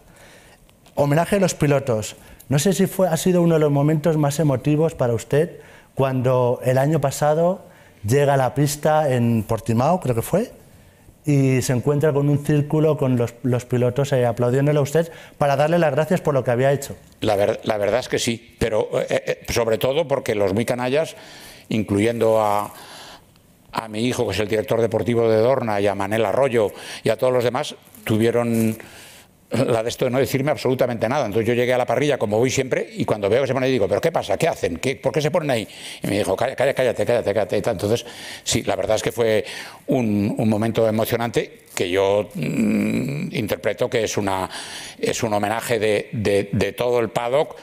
Homenaje 0.95 1.37
a 1.37 1.39
los 1.39 1.55
pilotos. 1.55 2.15
No 2.47 2.59
sé 2.59 2.73
si 2.73 2.85
fue, 2.85 3.07
ha 3.07 3.17
sido 3.17 3.41
uno 3.41 3.55
de 3.55 3.59
los 3.59 3.71
momentos 3.71 4.17
más 4.17 4.39
emotivos 4.39 4.93
para 4.93 5.13
usted 5.13 5.59
cuando 5.95 6.59
el 6.63 6.77
año 6.77 7.01
pasado 7.01 7.65
llega 8.05 8.35
a 8.35 8.37
la 8.37 8.53
pista 8.53 9.11
en 9.11 9.43
Portimao, 9.43 9.99
creo 9.99 10.15
que 10.15 10.21
fue, 10.21 10.51
y 11.25 11.61
se 11.61 11.73
encuentra 11.73 12.11
con 12.11 12.29
un 12.29 12.45
círculo 12.45 12.97
con 12.97 13.17
los, 13.17 13.65
pilotos 13.65 14.11
eh, 14.13 14.25
aplaudiéndole 14.25 14.79
a 14.79 14.81
usted 14.81 15.11
para 15.37 15.55
darle 15.55 15.79
las 15.79 15.91
gracias 15.91 16.21
por 16.21 16.33
lo 16.33 16.43
que 16.43 16.51
había 16.51 16.71
hecho. 16.71 16.95
La, 17.21 17.35
verdad 17.35 17.99
es 17.99 18.09
que 18.09 18.19
sí, 18.19 18.55
pero 18.59 18.89
eh, 18.93 19.23
eh, 19.25 19.45
sobre 19.49 19.77
todo 19.77 20.07
porque 20.07 20.35
los 20.35 20.53
muy 20.53 20.65
canallas, 20.65 21.15
incluyendo 21.69 22.41
a, 22.41 22.73
a 23.71 23.87
mi 23.87 24.05
hijo, 24.05 24.25
que 24.25 24.33
es 24.33 24.39
el 24.39 24.47
director 24.47 24.81
deportivo 24.81 25.29
de 25.29 25.37
Dorna, 25.37 25.79
y 25.79 25.87
a 25.87 25.95
Manel 25.95 26.25
Arroyo 26.25 26.71
y 27.03 27.09
a 27.09 27.17
todos 27.17 27.31
los 27.31 27.43
demás, 27.43 27.75
tuvieron 28.03 28.77
la 29.53 29.83
de 29.83 29.89
esto 29.89 30.05
de 30.05 30.11
no 30.11 30.19
decirme 30.19 30.51
absolutamente 30.51 31.07
nada. 31.07 31.25
Entonces 31.25 31.47
yo 31.47 31.53
llegué 31.53 31.73
a 31.73 31.77
la 31.77 31.85
parrilla, 31.85 32.17
como 32.17 32.39
voy 32.39 32.49
siempre, 32.49 32.89
y 32.91 33.05
cuando 33.05 33.29
veo 33.29 33.41
que 33.41 33.47
se 33.47 33.53
ponen 33.53 33.67
ahí 33.67 33.71
digo, 33.71 33.87
¿pero 33.87 34.01
qué 34.01 34.11
pasa? 34.11 34.37
¿Qué 34.37 34.47
hacen? 34.47 34.77
¿Qué, 34.77 34.95
¿Por 34.95 35.11
qué 35.11 35.21
se 35.21 35.31
ponen 35.31 35.51
ahí? 35.51 35.67
Y 36.01 36.07
me 36.07 36.17
dijo, 36.17 36.35
cállate, 36.35 36.73
cállate, 36.73 37.05
cállate, 37.05 37.33
cállate. 37.33 37.57
Entonces, 37.57 38.05
sí, 38.43 38.63
la 38.63 38.75
verdad 38.75 38.95
es 38.95 39.03
que 39.03 39.11
fue 39.11 39.45
un, 39.87 40.35
momento 40.49 40.87
emocionante 40.87 41.61
que 41.73 41.89
yo 41.89 42.29
mm, 42.33 43.35
interpreto 43.35 43.89
que 43.89 44.03
es, 44.03 44.17
una, 44.17 44.49
es 44.99 45.23
un 45.23 45.33
homenaje 45.33 45.79
de, 45.79 46.09
de 46.11 46.73
todo 46.73 46.99
el 46.99 47.09
paddock 47.09 47.55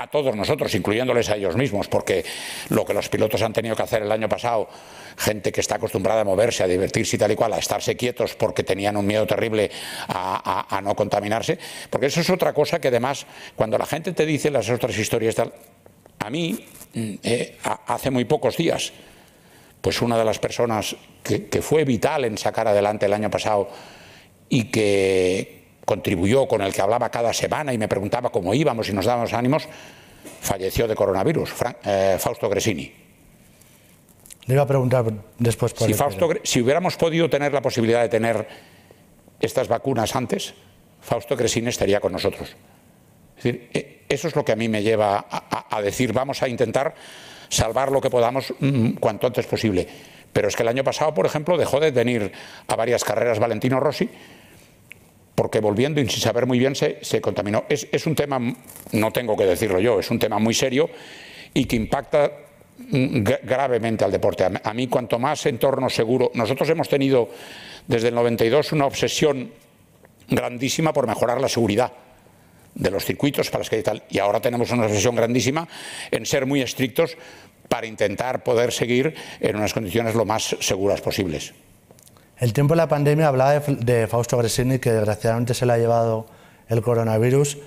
a 0.00 0.06
todos 0.06 0.34
nosotros, 0.34 0.74
incluyéndoles 0.74 1.28
a 1.28 1.36
ellos 1.36 1.56
mismos, 1.56 1.88
porque 1.88 2.24
lo 2.70 2.84
que 2.84 2.94
los 2.94 3.08
pilotos 3.08 3.42
han 3.42 3.52
tenido 3.52 3.76
que 3.76 3.82
hacer 3.82 4.02
el 4.02 4.12
año 4.12 4.28
pasado 4.28 4.68
gente 5.16 5.52
que 5.52 5.60
está 5.60 5.76
acostumbrada 5.76 6.22
a 6.22 6.24
moverse, 6.24 6.62
a 6.62 6.66
divertirse 6.66 7.16
y 7.16 7.18
tal 7.18 7.32
y 7.32 7.36
cual, 7.36 7.52
a 7.52 7.58
estarse 7.58 7.96
quietos 7.96 8.34
porque 8.34 8.62
tenían 8.62 8.96
un 8.96 9.06
miedo 9.06 9.26
terrible 9.26 9.70
a, 10.08 10.80
no 10.82 10.94
contaminarse, 10.94 11.58
porque 11.90 12.06
eso 12.06 12.20
es 12.20 12.30
otra 12.30 12.52
cosa 12.54 12.80
que 12.80 12.88
además, 12.88 13.26
cuando 13.54 13.76
la 13.76 13.86
gente 13.86 14.12
te 14.12 14.24
dice 14.24 14.50
las 14.50 14.68
otras 14.70 14.96
historias 14.96 15.36
a 16.18 16.30
mí, 16.30 16.64
mm, 16.94 17.14
eh, 17.22 17.58
hace 17.86 18.10
muy 18.10 18.24
pocos 18.24 18.56
días, 18.56 18.92
pues 19.80 20.00
una 20.02 20.18
de 20.18 20.24
las 20.24 20.38
personas 20.38 20.96
que 21.22 21.62
fue 21.62 21.84
vital 21.84 22.24
en 22.24 22.36
sacar 22.36 22.68
adelante 22.68 23.06
el 23.06 23.12
año 23.12 23.30
pasado 23.30 23.68
y 24.48 24.64
que 24.64 25.59
contribuyó, 25.90 26.46
con 26.46 26.62
el 26.62 26.72
que 26.72 26.80
hablaba 26.80 27.10
cada 27.10 27.32
semana 27.32 27.74
y 27.74 27.78
me 27.78 27.88
preguntaba 27.88 28.30
cómo 28.30 28.54
íbamos 28.54 28.88
y 28.88 28.92
nos 28.92 29.06
dábamos 29.06 29.32
ánimos, 29.32 29.68
falleció 30.40 30.86
de 30.86 30.94
coronavirus, 30.94 31.52
eh, 31.84 32.16
Fausto 32.16 32.48
Gresini. 32.48 32.92
Le 34.46 34.54
iba 34.54 34.62
a 34.62 34.66
preguntar 34.66 35.04
después 35.36 35.74
por 35.74 35.88
si, 35.88 35.94
Fausto, 35.94 36.28
si 36.44 36.60
hubiéramos 36.60 36.96
podido 36.96 37.28
tener 37.28 37.52
la 37.52 37.60
posibilidad 37.60 38.02
de 38.02 38.08
tener 38.08 38.46
estas 39.40 39.66
vacunas 39.66 40.14
antes, 40.14 40.54
Fausto 41.00 41.34
Gresini 41.34 41.70
estaría 41.70 41.98
con 41.98 42.12
nosotros. 42.12 42.54
Es 43.36 43.42
decir, 43.42 43.68
e, 43.74 44.04
eso 44.08 44.28
es 44.28 44.36
lo 44.36 44.44
que 44.44 44.52
a 44.52 44.56
mí 44.56 44.68
me 44.68 44.84
lleva 44.84 45.26
a, 45.28 45.82
decir, 45.82 46.12
vamos 46.12 46.40
a 46.44 46.48
intentar 46.48 46.94
salvar 47.48 47.90
lo 47.90 48.00
que 48.00 48.10
podamos 48.10 48.54
mm, 48.60 48.90
cuanto 49.00 49.26
antes 49.26 49.44
posible. 49.46 49.88
Pero 50.32 50.46
es 50.46 50.54
que 50.54 50.62
el 50.62 50.68
año 50.68 50.84
pasado, 50.84 51.12
por 51.12 51.26
ejemplo, 51.26 51.58
dejó 51.58 51.80
de 51.80 51.90
venir 51.90 52.30
a 52.68 52.76
varias 52.76 53.02
carreras 53.02 53.40
Valentino 53.40 53.80
Rossi 53.80 54.08
porque 55.40 55.60
volviendo 55.60 56.02
y 56.02 56.06
sin 56.06 56.20
saber 56.20 56.44
muy 56.44 56.58
bien 56.58 56.74
se, 56.74 57.20
contaminó. 57.22 57.64
Es, 57.66 57.88
es, 57.90 58.04
un 58.04 58.14
tema, 58.14 58.38
no 58.92 59.10
tengo 59.10 59.34
que 59.34 59.46
decirlo 59.46 59.80
yo, 59.80 59.98
es 59.98 60.10
un 60.10 60.18
tema 60.18 60.38
muy 60.38 60.52
serio 60.52 60.90
y 61.54 61.64
que 61.64 61.76
impacta 61.76 62.30
mm, 62.90 63.22
gravemente 63.44 64.04
al 64.04 64.12
deporte. 64.12 64.44
A 64.44 64.74
mí 64.74 64.86
cuanto 64.88 65.18
más 65.18 65.46
entorno 65.46 65.88
seguro, 65.88 66.30
nosotros 66.34 66.68
hemos 66.68 66.90
tenido 66.90 67.30
desde 67.86 68.08
el 68.08 68.16
92 68.16 68.72
una 68.72 68.84
obsesión 68.84 69.50
grandísima 70.28 70.92
por 70.92 71.06
mejorar 71.06 71.40
la 71.40 71.48
seguridad 71.48 71.90
de 72.74 72.90
los 72.90 73.06
circuitos 73.06 73.48
para 73.48 73.60
las 73.60 73.70
que 73.70 73.78
y 73.78 73.82
tal. 73.82 74.02
Y 74.10 74.18
ahora 74.18 74.40
tenemos 74.40 74.70
una 74.72 74.84
obsesión 74.84 75.16
grandísima 75.16 75.66
en 76.10 76.26
ser 76.26 76.44
muy 76.44 76.60
estrictos 76.60 77.16
para 77.66 77.86
intentar 77.86 78.44
poder 78.44 78.72
seguir 78.72 79.14
en 79.40 79.56
unas 79.56 79.72
condiciones 79.72 80.14
lo 80.14 80.26
más 80.26 80.54
seguras 80.60 81.00
posibles. 81.00 81.54
El 82.40 82.54
tiempo 82.54 82.72
de 82.72 82.78
la 82.78 82.88
pandemia 82.88 83.28
hablaba 83.28 83.60
de, 83.60 84.06
Fausto 84.06 84.38
Gresini, 84.38 84.78
que 84.78 84.90
desgraciadamente 84.90 85.52
se 85.52 85.66
le 85.66 85.74
ha 85.74 85.76
llevado 85.76 86.24
el 86.70 86.80
coronavirus. 86.80 87.58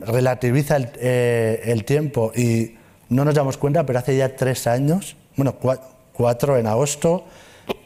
Relativiza 0.00 0.76
eh, 0.96 1.62
el, 1.66 1.84
tiempo 1.84 2.32
y 2.34 2.74
no 3.10 3.24
nos 3.24 3.36
damos 3.36 3.56
cuenta, 3.56 3.86
pero 3.86 4.00
hace 4.00 4.16
ya 4.16 4.34
tres 4.34 4.66
años, 4.66 5.14
bueno, 5.36 5.54
cuatro 6.12 6.58
en 6.58 6.66
agosto, 6.66 7.26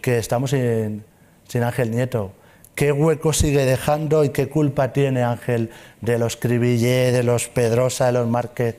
que 0.00 0.16
estamos 0.16 0.50
sin, 0.50 1.04
sin 1.48 1.64
Ángel 1.64 1.90
Nieto. 1.90 2.32
¿Qué 2.74 2.92
hueco 2.92 3.34
sigue 3.34 3.66
dejando 3.66 4.24
y 4.24 4.30
qué 4.30 4.48
culpa 4.48 4.94
tiene 4.94 5.22
Ángel 5.22 5.68
de 6.00 6.18
los 6.18 6.38
Cribillé, 6.38 7.12
de 7.12 7.24
los 7.24 7.48
Pedrosa, 7.48 8.06
de 8.06 8.12
los 8.12 8.26
Márquez? 8.26 8.76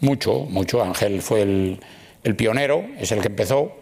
Mucho, 0.00 0.40
mucho. 0.40 0.82
Ángel 0.82 1.22
fue 1.22 1.42
el, 1.42 1.80
el 2.24 2.36
pionero, 2.36 2.84
es 2.98 3.10
el 3.10 3.22
que 3.22 3.28
empezó, 3.28 3.79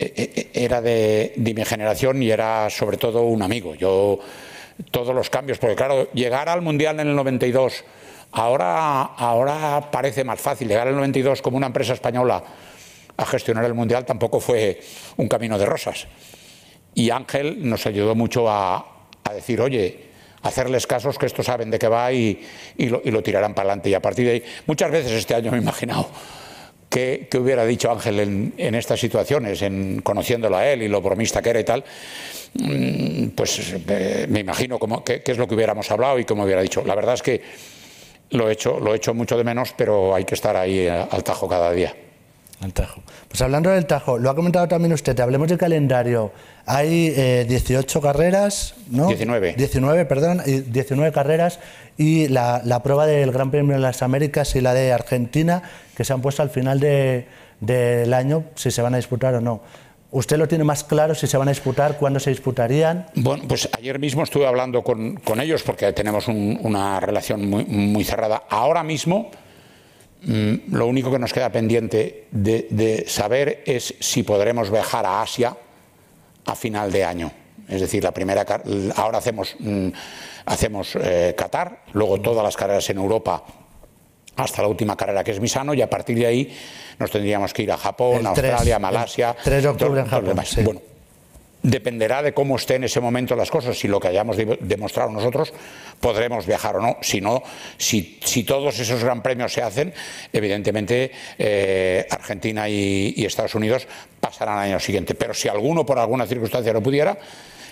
era 0.00 0.80
de, 0.80 1.34
mi 1.36 1.64
generación 1.64 2.22
y 2.22 2.30
era 2.30 2.70
sobre 2.70 2.96
todo 2.96 3.22
un 3.22 3.42
amigo. 3.42 3.74
Yo, 3.74 4.18
todos 4.90 5.14
los 5.14 5.28
cambios, 5.28 5.58
porque 5.58 5.76
claro, 5.76 6.10
llegar 6.12 6.48
al 6.48 6.62
Mundial 6.62 6.98
en 7.00 7.08
el 7.08 7.16
92, 7.16 7.84
ahora, 8.32 9.02
ahora 9.02 9.90
parece 9.90 10.24
más 10.24 10.40
fácil, 10.40 10.68
llegar 10.68 10.88
al 10.88 10.96
92 10.96 11.42
como 11.42 11.58
una 11.58 11.66
empresa 11.66 11.92
española 11.92 12.42
a 13.16 13.26
gestionar 13.26 13.64
el 13.66 13.74
Mundial 13.74 14.06
tampoco 14.06 14.40
fue 14.40 14.80
un 15.18 15.28
camino 15.28 15.58
de 15.58 15.66
rosas. 15.66 16.06
Y 16.94 17.10
Ángel 17.10 17.68
nos 17.68 17.86
ayudó 17.86 18.14
mucho 18.14 18.48
a, 18.48 18.86
decir, 19.34 19.60
oye, 19.60 20.08
hacerles 20.42 20.86
casos 20.86 21.18
que 21.18 21.26
estos 21.26 21.44
saben 21.44 21.70
de 21.70 21.78
qué 21.78 21.86
va 21.86 22.10
y, 22.12 22.40
lo, 22.78 23.02
y 23.04 23.10
lo 23.10 23.22
tirarán 23.22 23.52
para 23.52 23.68
adelante. 23.68 23.90
Y 23.90 23.94
a 23.94 24.00
partir 24.00 24.24
de 24.24 24.32
ahí, 24.32 24.44
muchas 24.66 24.90
veces 24.90 25.12
este 25.12 25.34
año 25.34 25.50
me 25.50 25.58
he 25.58 25.60
imaginado 25.60 26.08
¿Qué, 26.90 27.28
hubiera 27.38 27.64
dicho 27.64 27.88
Ángel 27.88 28.52
en, 28.56 28.74
estas 28.74 28.98
situaciones, 28.98 29.62
en 29.62 30.02
conociéndolo 30.02 30.56
a 30.56 30.66
él 30.66 30.82
y 30.82 30.88
lo 30.88 31.00
bromista 31.00 31.40
que 31.40 31.50
era 31.50 31.60
y 31.60 31.64
tal? 31.64 31.84
Mm, 32.54 33.28
pues 33.28 33.76
eh, 33.88 34.26
me 34.28 34.40
imagino 34.40 34.80
qué, 35.04 35.22
es 35.24 35.38
lo 35.38 35.46
que 35.46 35.54
hubiéramos 35.54 35.88
hablado 35.92 36.18
y 36.18 36.24
cómo 36.24 36.42
hubiera 36.42 36.60
dicho. 36.60 36.82
La 36.84 36.96
verdad 36.96 37.14
es 37.14 37.22
que 37.22 37.40
lo 38.30 38.50
he 38.50 38.54
hecho, 38.54 38.80
lo 38.80 38.92
he 38.92 38.96
hecho 38.96 39.14
mucho 39.14 39.38
de 39.38 39.44
menos, 39.44 39.72
pero 39.76 40.16
hay 40.16 40.24
que 40.24 40.34
estar 40.34 40.56
ahí 40.56 40.80
eh, 40.80 40.90
al 40.90 41.22
tajo 41.22 41.48
cada 41.48 41.70
día. 41.70 41.94
Al 42.60 42.74
Tajo. 42.74 43.02
Pues 43.26 43.40
hablando 43.40 43.70
del 43.70 43.86
Tajo, 43.86 44.18
lo 44.18 44.28
ha 44.28 44.34
comentado 44.34 44.68
también 44.68 44.92
usted, 44.92 45.18
hablemos 45.18 45.48
del 45.48 45.56
calendario. 45.56 46.30
Hay 46.66 47.08
18 47.46 47.98
eh, 47.98 48.02
carreras, 48.02 48.74
¿no? 48.90 49.06
19. 49.06 49.54
19, 49.56 50.04
perdón, 50.04 50.42
19 50.44 51.10
carreras 51.10 51.58
y 52.00 52.28
la, 52.28 52.80
prueba 52.82 53.06
del 53.06 53.30
Gran 53.30 53.50
Premio 53.50 53.74
de 53.74 53.80
las 53.80 54.02
Américas 54.02 54.56
y 54.56 54.60
la 54.60 54.74
de 54.74 54.92
Argentina, 54.92 55.62
que 55.96 56.04
se 56.04 56.12
han 56.12 56.22
puesto 56.22 56.42
al 56.42 56.50
final 56.50 56.80
del 56.80 58.14
año, 58.14 58.44
si 58.54 58.70
se 58.70 58.82
van 58.82 58.94
a 58.94 58.96
disputar 58.96 59.34
o 59.34 59.40
no. 59.40 59.60
¿Usted 60.10 60.38
lo 60.38 60.48
tiene 60.48 60.64
más 60.64 60.82
claro 60.82 61.14
si 61.14 61.28
se 61.28 61.36
van 61.36 61.46
a 61.46 61.52
disputar, 61.52 61.96
cuándo 61.96 62.18
se 62.18 62.30
disputarían? 62.30 63.06
Bueno, 63.14 63.44
pues 63.46 63.68
ayer 63.78 63.98
mismo 64.00 64.24
estuve 64.24 64.46
hablando 64.46 64.82
con, 64.82 65.20
ellos 65.40 65.62
porque 65.62 65.92
tenemos 65.92 66.26
una 66.26 66.98
relación 66.98 67.48
muy, 67.48 67.64
muy 67.64 68.02
cerrada. 68.02 68.42
Ahora 68.48 68.82
mismo 68.82 69.30
Mm, 70.22 70.74
lo 70.74 70.86
único 70.86 71.10
que 71.10 71.18
nos 71.18 71.32
queda 71.32 71.50
pendiente 71.50 72.26
de, 72.30 73.04
saber 73.08 73.62
es 73.66 73.94
si 74.00 74.22
podremos 74.22 74.70
viajar 74.70 75.06
a 75.06 75.22
Asia 75.22 75.56
a 76.44 76.54
final 76.54 76.92
de 76.92 77.04
año. 77.04 77.32
Es 77.68 77.80
decir, 77.80 78.02
la 78.02 78.12
primera 78.12 78.44
ahora 78.96 79.18
hacemos, 79.18 79.56
mm, 79.58 79.88
hacemos 80.50 80.96
eh, 80.96 81.34
Qatar, 81.36 81.84
luego 81.92 82.20
todas 82.20 82.42
las 82.42 82.56
carreras 82.56 82.90
en 82.90 82.98
Europa 82.98 83.44
hasta 84.36 84.62
la 84.62 84.68
última 84.68 84.96
carrera 84.96 85.22
que 85.22 85.30
es 85.30 85.40
Misano 85.40 85.74
y 85.74 85.82
a 85.82 85.88
partir 85.88 86.18
de 86.18 86.26
ahí 86.26 86.56
nos 86.98 87.10
tendríamos 87.10 87.52
que 87.52 87.62
ir 87.62 87.72
a 87.72 87.76
Japón, 87.76 88.26
a 88.26 88.30
Australia, 88.30 88.78
Malasia. 88.78 89.36
3 89.42 89.62
de 89.62 89.68
octubre 89.68 90.00
en 90.00 90.06
Japón. 90.06 90.36
Bueno, 90.64 90.82
dependerá 91.62 92.22
de 92.22 92.34
cómo 92.34 92.56
estén 92.56 92.76
en 92.76 92.84
ese 92.84 93.00
momento 93.00 93.36
las 93.36 93.50
cosas. 93.50 93.78
Si 93.78 93.86
lo 93.86 94.00
que 94.00 94.08
hayamos 94.08 94.36
demostrado 94.60 95.10
nosotros, 95.10 95.52
podremos 96.00 96.46
viajar 96.46 96.76
o 96.76 96.80
no. 96.80 96.96
Si 97.00 97.20
no, 97.20 97.42
si, 97.76 98.18
todos 98.44 98.78
esos 98.80 99.04
gran 99.04 99.22
premios 99.22 99.52
se 99.52 99.62
hacen, 99.62 99.94
evidentemente 100.32 101.12
eh, 101.38 102.06
Argentina 102.10 102.68
y, 102.68 103.14
y, 103.16 103.24
Estados 103.24 103.54
Unidos 103.54 103.86
pasarán 104.20 104.58
al 104.58 104.64
año 104.64 104.80
siguiente. 104.80 105.14
Pero 105.14 105.32
si 105.32 105.48
alguno 105.48 105.86
por 105.86 105.98
alguna 105.98 106.26
circunstancia 106.26 106.72
no 106.72 106.82
pudiera, 106.82 107.18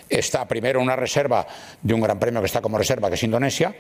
está 0.09 0.47
primero 0.47 0.81
una 0.81 0.97
reserva 0.97 1.47
de 1.83 1.95
un 1.95 2.01
gran 2.01 2.19
premio 2.19 2.41
que 2.41 2.47
está 2.47 2.61
como 2.61 2.79
reserva, 2.79 3.09
que 3.09 3.15
es 3.15 3.23
Indonesia, 3.23 3.75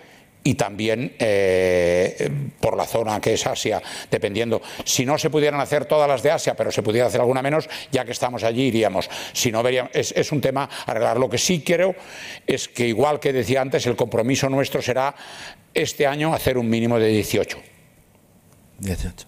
y 0.44 0.54
también 0.54 1.14
eh, 1.18 2.30
por 2.60 2.76
la 2.76 2.86
zona 2.86 3.20
que 3.20 3.34
es 3.34 3.46
Asia, 3.46 3.82
dependiendo. 4.10 4.62
Si 4.84 5.04
no 5.04 5.18
se 5.18 5.30
pudieran 5.30 5.60
hacer 5.60 5.84
todas 5.84 6.08
las 6.08 6.22
de 6.22 6.30
Asia, 6.30 6.54
pero 6.54 6.70
se 6.70 6.82
pudiera 6.82 7.06
hacer 7.06 7.20
alguna 7.20 7.42
menos, 7.42 7.68
ya 7.90 8.04
que 8.04 8.12
estamos 8.12 8.44
allí 8.44 8.62
iríamos. 8.62 9.10
Si 9.32 9.52
no 9.52 9.62
veríamos, 9.62 9.90
es, 9.94 10.32
un 10.32 10.40
tema 10.40 10.68
arreglar. 10.86 11.18
Lo 11.18 11.28
que 11.28 11.38
sí 11.38 11.62
quiero 11.64 11.94
es 12.46 12.68
que, 12.68 12.86
igual 12.86 13.20
que 13.20 13.32
decía 13.32 13.60
antes, 13.60 13.86
el 13.86 13.96
compromiso 13.96 14.48
nuestro 14.48 14.80
será 14.80 15.14
este 15.74 16.06
año 16.06 16.32
hacer 16.32 16.56
un 16.56 16.68
mínimo 16.68 16.98
de 16.98 17.08
18. 17.08 17.58
18. 18.78 19.26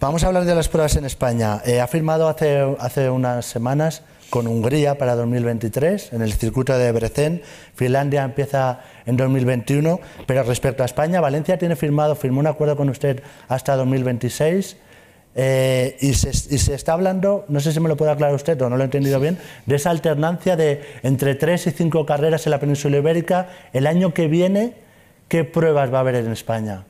Vamos 0.00 0.24
a 0.24 0.28
hablar 0.28 0.44
de 0.44 0.54
las 0.54 0.68
pruebas 0.68 0.96
en 0.96 1.04
España. 1.04 1.60
Eh, 1.64 1.80
ha 1.80 1.86
firmado 1.86 2.28
hace, 2.28 2.58
hace 2.78 3.10
unas 3.10 3.44
semanas 3.46 4.02
con 4.32 4.46
Hungría 4.46 4.96
para 4.96 5.14
2023 5.14 6.14
en 6.14 6.22
el 6.22 6.32
circuito 6.32 6.78
de 6.78 6.90
Brecen. 6.90 7.42
Finlandia 7.74 8.24
empieza 8.24 8.80
en 9.04 9.18
2021, 9.18 10.00
pero 10.26 10.42
respecto 10.44 10.82
a 10.82 10.86
España, 10.86 11.20
Valencia 11.20 11.58
tiene 11.58 11.76
firmado, 11.76 12.16
firmó 12.16 12.40
un 12.40 12.46
acuerdo 12.46 12.74
con 12.74 12.88
usted 12.88 13.22
hasta 13.48 13.76
2026. 13.76 14.78
Eh, 15.34 15.98
y, 16.00 16.14
se, 16.14 16.74
está 16.74 16.94
hablando, 16.94 17.44
no 17.48 17.60
sé 17.60 17.72
si 17.72 17.80
me 17.80 17.90
lo 17.90 17.96
puede 17.98 18.10
aclarar 18.10 18.34
usted 18.34 18.60
o 18.62 18.70
no 18.70 18.78
lo 18.78 18.82
he 18.82 18.86
entendido 18.86 19.20
bien, 19.20 19.36
de 19.66 19.76
esa 19.76 19.90
alternancia 19.90 20.56
de 20.56 20.80
entre 21.02 21.34
tres 21.34 21.66
y 21.66 21.70
cinco 21.70 22.06
carreras 22.06 22.46
en 22.46 22.52
la 22.52 22.58
península 22.58 22.96
ibérica. 22.96 23.50
El 23.74 23.86
año 23.86 24.14
que 24.14 24.28
viene, 24.28 24.72
¿qué 25.28 25.44
pruebas 25.44 25.92
va 25.92 25.98
a 25.98 26.00
haber 26.00 26.14
en 26.14 26.32
España? 26.32 26.84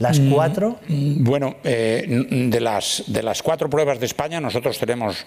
¿Las 0.00 0.18
mm, 0.18 0.30
cuatro? 0.32 0.78
Mm, 0.88 1.22
bueno, 1.22 1.56
eh, 1.62 2.48
de, 2.50 2.60
las, 2.60 3.04
de 3.06 3.22
las 3.22 3.40
cuatro 3.40 3.70
pruebas 3.70 4.00
de 4.00 4.06
España, 4.06 4.40
nosotros 4.40 4.78
tenemos 4.78 5.26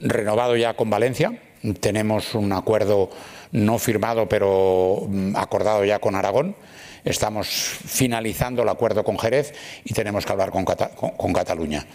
renovado 0.00 0.56
ya 0.56 0.74
con 0.74 0.90
Valencia. 0.90 1.40
Tenemos 1.80 2.34
un 2.34 2.52
acuerdo 2.52 3.10
no 3.52 3.78
firmado, 3.78 4.28
pero 4.28 5.06
mm, 5.08 5.36
acordado 5.36 5.84
ya 5.84 5.98
con 5.98 6.14
Aragón. 6.14 6.56
Estamos 7.04 7.48
finalizando 7.48 8.62
el 8.62 8.68
acuerdo 8.68 9.04
con 9.04 9.18
Jerez 9.18 9.54
y 9.84 9.94
tenemos 9.94 10.26
que 10.26 10.32
hablar 10.32 10.50
con, 10.50 11.32
Cataluña. 11.32 11.86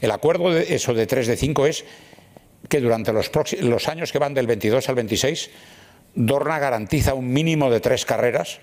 El 0.00 0.10
acuerdo, 0.10 0.52
de 0.52 0.74
eso 0.74 0.94
de 0.94 1.06
3 1.06 1.26
de 1.26 1.36
5, 1.36 1.66
es 1.66 1.84
que 2.68 2.80
durante 2.80 3.12
los, 3.12 3.30
los 3.60 3.88
años 3.88 4.12
que 4.12 4.18
van 4.18 4.34
del 4.34 4.46
22 4.46 4.88
al 4.88 4.94
26, 4.94 5.50
Dorna 6.14 6.58
garantiza 6.58 7.14
un 7.14 7.32
mínimo 7.32 7.70
de 7.70 7.80
tres 7.80 8.04
carreras 8.04 8.60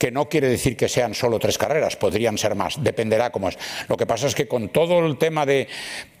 que 0.00 0.10
no 0.10 0.30
quiere 0.30 0.48
decir 0.48 0.78
que 0.78 0.88
sean 0.88 1.12
solo 1.12 1.38
tres 1.38 1.58
carreras, 1.58 1.94
podrían 1.94 2.38
ser 2.38 2.54
más, 2.54 2.82
dependerá 2.82 3.28
cómo 3.28 3.50
es. 3.50 3.58
Lo 3.86 3.98
que 3.98 4.06
pasa 4.06 4.28
es 4.28 4.34
que 4.34 4.48
con 4.48 4.70
todo 4.70 5.04
el 5.04 5.18
tema 5.18 5.44
de 5.44 5.68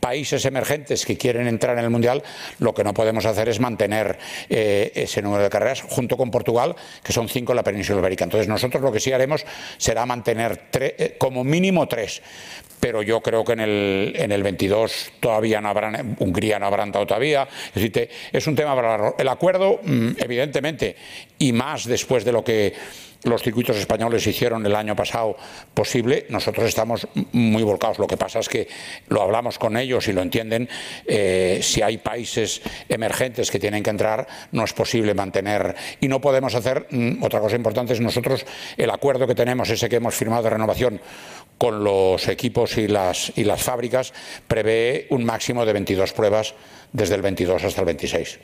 países 0.00 0.44
emergentes 0.44 1.06
que 1.06 1.16
quieren 1.16 1.46
entrar 1.46 1.78
en 1.78 1.84
el 1.84 1.90
Mundial, 1.90 2.22
lo 2.58 2.74
que 2.74 2.84
no 2.84 2.92
podemos 2.92 3.24
hacer 3.24 3.48
es 3.48 3.58
mantener 3.58 4.18
eh, 4.50 4.92
ese 4.94 5.22
número 5.22 5.42
de 5.44 5.48
carreras 5.48 5.80
junto 5.80 6.18
con 6.18 6.30
Portugal, 6.30 6.76
que 7.02 7.14
son 7.14 7.26
cinco 7.30 7.52
en 7.52 7.56
la 7.56 7.64
península 7.64 8.00
ibérica. 8.00 8.24
Entonces 8.24 8.48
nosotros 8.48 8.82
lo 8.82 8.92
que 8.92 9.00
sí 9.00 9.12
haremos 9.12 9.46
será 9.78 10.04
mantener 10.04 10.68
eh, 10.74 11.16
como 11.18 11.42
mínimo 11.42 11.88
tres 11.88 12.20
pero 12.80 13.02
yo 13.02 13.20
creo 13.20 13.44
que 13.44 13.52
en 13.52 13.60
el, 13.60 14.12
en 14.16 14.32
el 14.32 14.42
22 14.42 15.12
todavía 15.20 15.60
no 15.60 15.68
habrán, 15.68 16.16
Hungría 16.18 16.58
no 16.58 16.64
habrán 16.64 16.90
dado 16.90 17.06
todavía. 17.06 17.46
Es 17.74 17.74
decir, 17.74 18.08
es 18.32 18.46
un 18.46 18.56
tema 18.56 18.74
para 18.74 19.14
el 19.18 19.28
acuerdo, 19.28 19.80
mm, 19.82 20.12
evidentemente, 20.16 20.96
y 21.38 21.52
más 21.52 21.84
después 21.84 22.24
de 22.24 22.32
lo 22.32 22.42
que 22.42 22.72
los 23.24 23.42
circuitos 23.42 23.76
españoles 23.76 24.26
hicieron 24.26 24.64
el 24.64 24.74
año 24.74 24.96
pasado 24.96 25.36
posible, 25.74 26.26
nosotros 26.30 26.66
estamos 26.66 27.06
muy 27.32 27.62
volcados. 27.62 27.98
Lo 27.98 28.06
que 28.06 28.16
pasa 28.16 28.38
es 28.38 28.48
que 28.48 28.68
lo 29.08 29.22
hablamos 29.22 29.58
con 29.58 29.76
ellos 29.76 30.08
y 30.08 30.12
lo 30.12 30.22
entienden. 30.22 30.68
Eh, 31.06 31.60
si 31.62 31.82
hay 31.82 31.98
países 31.98 32.62
emergentes 32.88 33.50
que 33.50 33.58
tienen 33.58 33.82
que 33.82 33.90
entrar, 33.90 34.26
no 34.52 34.64
es 34.64 34.72
posible 34.72 35.14
mantener. 35.14 35.74
Y 36.00 36.08
no 36.08 36.20
podemos 36.20 36.54
hacer, 36.54 36.86
mm, 36.90 37.22
otra 37.22 37.40
cosa 37.40 37.56
importante 37.56 37.92
es 37.92 38.00
nosotros, 38.00 38.46
el 38.76 38.90
acuerdo 38.90 39.26
que 39.26 39.34
tenemos, 39.34 39.68
ese 39.70 39.88
que 39.88 39.96
hemos 39.96 40.14
firmado 40.14 40.44
de 40.44 40.50
renovación 40.50 41.00
con 41.58 41.84
los 41.84 42.26
equipos 42.28 42.78
y 42.78 42.88
las, 42.88 43.32
y 43.36 43.44
las 43.44 43.62
fábricas, 43.62 44.14
prevé 44.48 45.06
un 45.10 45.24
máximo 45.24 45.66
de 45.66 45.74
22 45.74 46.12
pruebas 46.12 46.54
desde 46.92 47.16
el 47.16 47.22
22 47.22 47.64
hasta 47.64 47.80
el 47.80 47.86
26. 47.86 48.38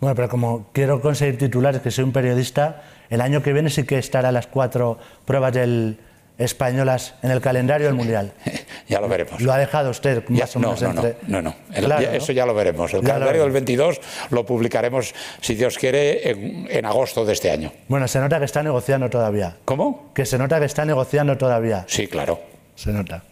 Bueno, 0.00 0.16
pero 0.16 0.28
como 0.28 0.70
quiero 0.72 1.00
conseguir 1.00 1.38
titulares, 1.38 1.80
que 1.80 1.92
soy 1.92 2.02
un 2.02 2.12
periodista, 2.12 2.82
el 3.12 3.20
año 3.20 3.42
que 3.42 3.52
viene 3.52 3.68
sí 3.68 3.84
que 3.84 3.98
estará 3.98 4.32
las 4.32 4.46
cuatro 4.46 4.98
pruebas 5.26 5.52
del 5.52 5.98
españolas 6.38 7.14
en 7.22 7.30
el 7.30 7.42
calendario 7.42 7.86
del 7.86 7.94
Mundial. 7.94 8.32
ya 8.88 9.02
lo 9.02 9.08
veremos. 9.08 9.40
Lo 9.42 9.52
ha 9.52 9.58
dejado 9.58 9.90
usted 9.90 10.26
más 10.30 10.56
o 10.56 10.60
no, 10.60 10.68
menos 10.68 10.82
no, 10.82 10.88
entre... 10.88 11.16
no, 11.28 11.42
no, 11.42 11.54
no. 11.70 11.98
Eso 11.98 12.32
ya 12.32 12.46
lo 12.46 12.54
veremos. 12.54 12.94
El 12.94 13.02
calendario 13.02 13.42
del 13.42 13.52
22 13.52 14.00
lo 14.30 14.46
publicaremos, 14.46 15.14
si 15.42 15.54
Dios 15.54 15.76
quiere, 15.76 16.30
en, 16.30 16.66
en, 16.70 16.86
agosto 16.86 17.26
de 17.26 17.34
este 17.34 17.50
año. 17.50 17.70
Bueno, 17.86 18.08
se 18.08 18.18
nota 18.18 18.38
que 18.38 18.46
está 18.46 18.62
negociando 18.62 19.10
todavía. 19.10 19.56
¿Cómo? 19.66 20.10
Que 20.14 20.24
se 20.24 20.38
nota 20.38 20.58
que 20.58 20.64
está 20.64 20.86
negociando 20.86 21.36
todavía. 21.36 21.84
Sí, 21.88 22.06
claro. 22.06 22.40
Se 22.76 22.92
nota. 22.92 23.22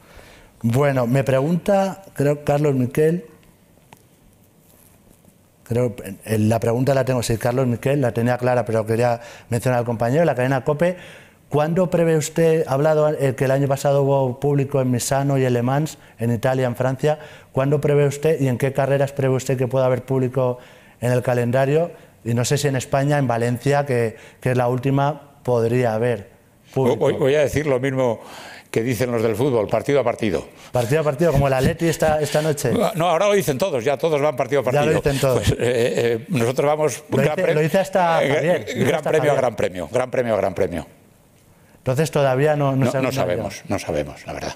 Bueno, 0.61 1.07
me 1.07 1.25
pregunta, 1.25 2.03
creo, 2.13 2.45
Carlos 2.45 2.75
Miquel, 2.75 3.25
Creo, 5.71 5.95
la 6.27 6.59
pregunta 6.59 6.95
la 6.95 7.05
tengo, 7.05 7.23
si 7.23 7.37
Carlos 7.37 7.65
Miquel 7.69 8.01
la 8.01 8.11
tenía 8.11 8.37
clara, 8.39 8.65
pero 8.65 8.85
quería 8.85 9.21
mencionar 9.51 9.79
al 9.79 9.85
compañero, 9.85 10.25
la 10.25 10.35
cadena 10.35 10.65
COPE. 10.65 10.97
¿Cuándo 11.49 11.89
prevé 11.91 12.17
usted, 12.17 12.65
ha 12.67 12.73
hablado 12.73 13.09
eh, 13.09 13.37
que 13.37 13.45
el 13.45 13.53
año 13.53 13.69
pasado 13.69 14.03
hubo 14.03 14.41
público 14.41 14.81
en 14.81 14.91
Misano 14.91 15.39
y 15.39 15.45
en 15.45 15.53
Le 15.53 15.63
Mans, 15.63 15.99
en 16.19 16.33
Italia, 16.33 16.67
en 16.67 16.75
Francia, 16.75 17.21
¿cuándo 17.53 17.81
prevé 17.81 18.05
usted 18.09 18.41
y 18.41 18.49
en 18.49 18.59
qué 18.59 18.73
carreras 18.73 19.13
prevé 19.13 19.37
usted 19.37 19.57
que 19.57 19.69
pueda 19.69 19.87
haber 19.87 20.03
público 20.03 20.59
en 21.01 21.13
el 21.13 21.23
calendario? 21.23 21.93
Y 22.25 22.35
no 22.35 22.45
sé 22.45 22.59
si 22.59 22.67
en 22.67 22.75
España, 22.75 23.19
en 23.19 23.29
Valencia, 23.29 23.87
que, 23.87 24.17
que 24.41 24.51
es 24.51 24.57
la 24.57 24.67
última, 24.67 25.39
podría 25.45 25.95
haber 25.95 26.31
público. 26.75 26.97
Voy, 26.97 27.13
voy 27.13 27.35
a 27.37 27.43
decir 27.43 27.69
lo 27.69 27.79
mismo 27.79 28.19
que 28.71 28.83
dicen 28.83 29.11
los 29.11 29.23
del 29.23 29.35
fútbol, 29.35 29.67
partido 29.67 30.01
a 30.01 30.05
partido. 30.05 30.49
Partido 30.71 31.01
a 31.01 31.05
partido, 31.05 31.33
como 31.33 31.49
el 31.49 31.55
Atleti 31.55 31.89
esta, 31.89 32.21
esta 32.21 32.41
noche. 32.41 32.71
No, 32.95 33.09
ahora 33.09 33.29
lo 33.29 33.35
dicen 33.35 33.59
todos, 33.59 33.85
ya 33.85 33.97
todos 33.97 34.21
van 34.21 34.37
partido 34.37 34.61
a 34.61 34.65
partido. 34.65 34.85
Ya 34.85 34.91
lo 34.91 34.97
dicen 34.97 35.19
todos. 35.19 35.39
Pues, 35.39 35.53
eh, 35.53 35.57
eh, 35.61 36.25
nosotros 36.29 36.67
vamos... 36.67 37.05
Lo 37.09 37.23
dice, 37.23 37.35
pre 37.35 37.55
lo 37.55 37.61
dice 37.61 37.79
hasta 37.79 38.23
eh, 38.23 38.35
Javier. 38.35 38.65
gran, 38.65 38.85
gran 38.85 38.95
hasta 38.97 39.11
premio 39.11 39.33
a 39.33 39.35
gran 39.35 39.57
premio, 39.57 39.89
gran 39.91 40.11
premio 40.11 40.35
a 40.35 40.37
gran 40.37 40.55
premio. 40.55 40.87
Entonces 41.79 42.11
todavía 42.11 42.57
no, 42.57 42.77
no, 42.77 42.85
No, 42.85 42.91
sabemos 42.91 43.15
no 43.15 43.21
sabemos, 43.21 43.63
no 43.69 43.79
sabemos, 43.79 44.27
la 44.27 44.33
verdad. 44.35 44.55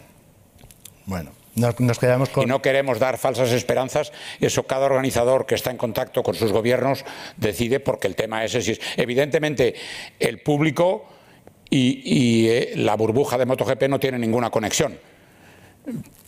Bueno, 1.06 1.32
nos, 1.54 1.80
nos 1.80 1.98
quedamos 1.98 2.28
con... 2.28 2.44
Y 2.44 2.46
no 2.46 2.60
queremos 2.60 2.98
dar 2.98 3.18
falsas 3.18 3.50
esperanzas. 3.52 4.12
Eso 4.40 4.64
cada 4.64 4.86
organizador 4.86 5.46
que 5.46 5.54
está 5.54 5.70
en 5.70 5.76
contacto 5.76 6.22
con 6.22 6.34
sus 6.34 6.52
gobiernos 6.52 7.04
decide 7.36 7.80
porque 7.80 8.06
el 8.06 8.14
tema 8.14 8.44
ese 8.44 8.58
es... 8.58 8.80
Evidentemente, 8.96 9.74
el 10.18 10.40
público 10.40 11.06
y, 11.77 12.49
eh, 12.49 12.72
la 12.77 12.95
burbuja 12.97 13.37
de 13.37 13.47
MotoGP 13.47 13.89
no 13.89 13.99
tienen 13.99 14.20
ninguna 14.20 14.51
conexión. 14.51 14.99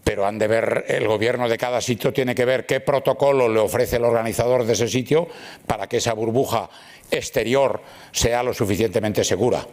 Pero 0.05 0.27
han 0.27 0.39
de 0.39 0.49
ver, 0.49 0.85
el 0.89 1.07
gobierno 1.07 1.49
de 1.49 1.57
cada 1.57 1.81
sitio 1.81 2.13
tiene 2.13 2.35
que 2.35 2.45
ver 2.45 2.67
qué 2.67 2.81
protocolo 2.81 3.49
le 3.49 3.61
ofrece 3.61 3.97
el 3.97 4.05
organizador 4.05 4.65
de 4.65 4.75
ese 4.75 4.89
sitio 4.89 5.29
para 5.67 5.87
que 5.87 5.99
esa 5.99 6.13
burbuja 6.13 6.69
exterior 7.11 7.81
sea 8.13 8.43
lo 8.43 8.53
suficientemente 8.53 9.25
segura. 9.25 9.67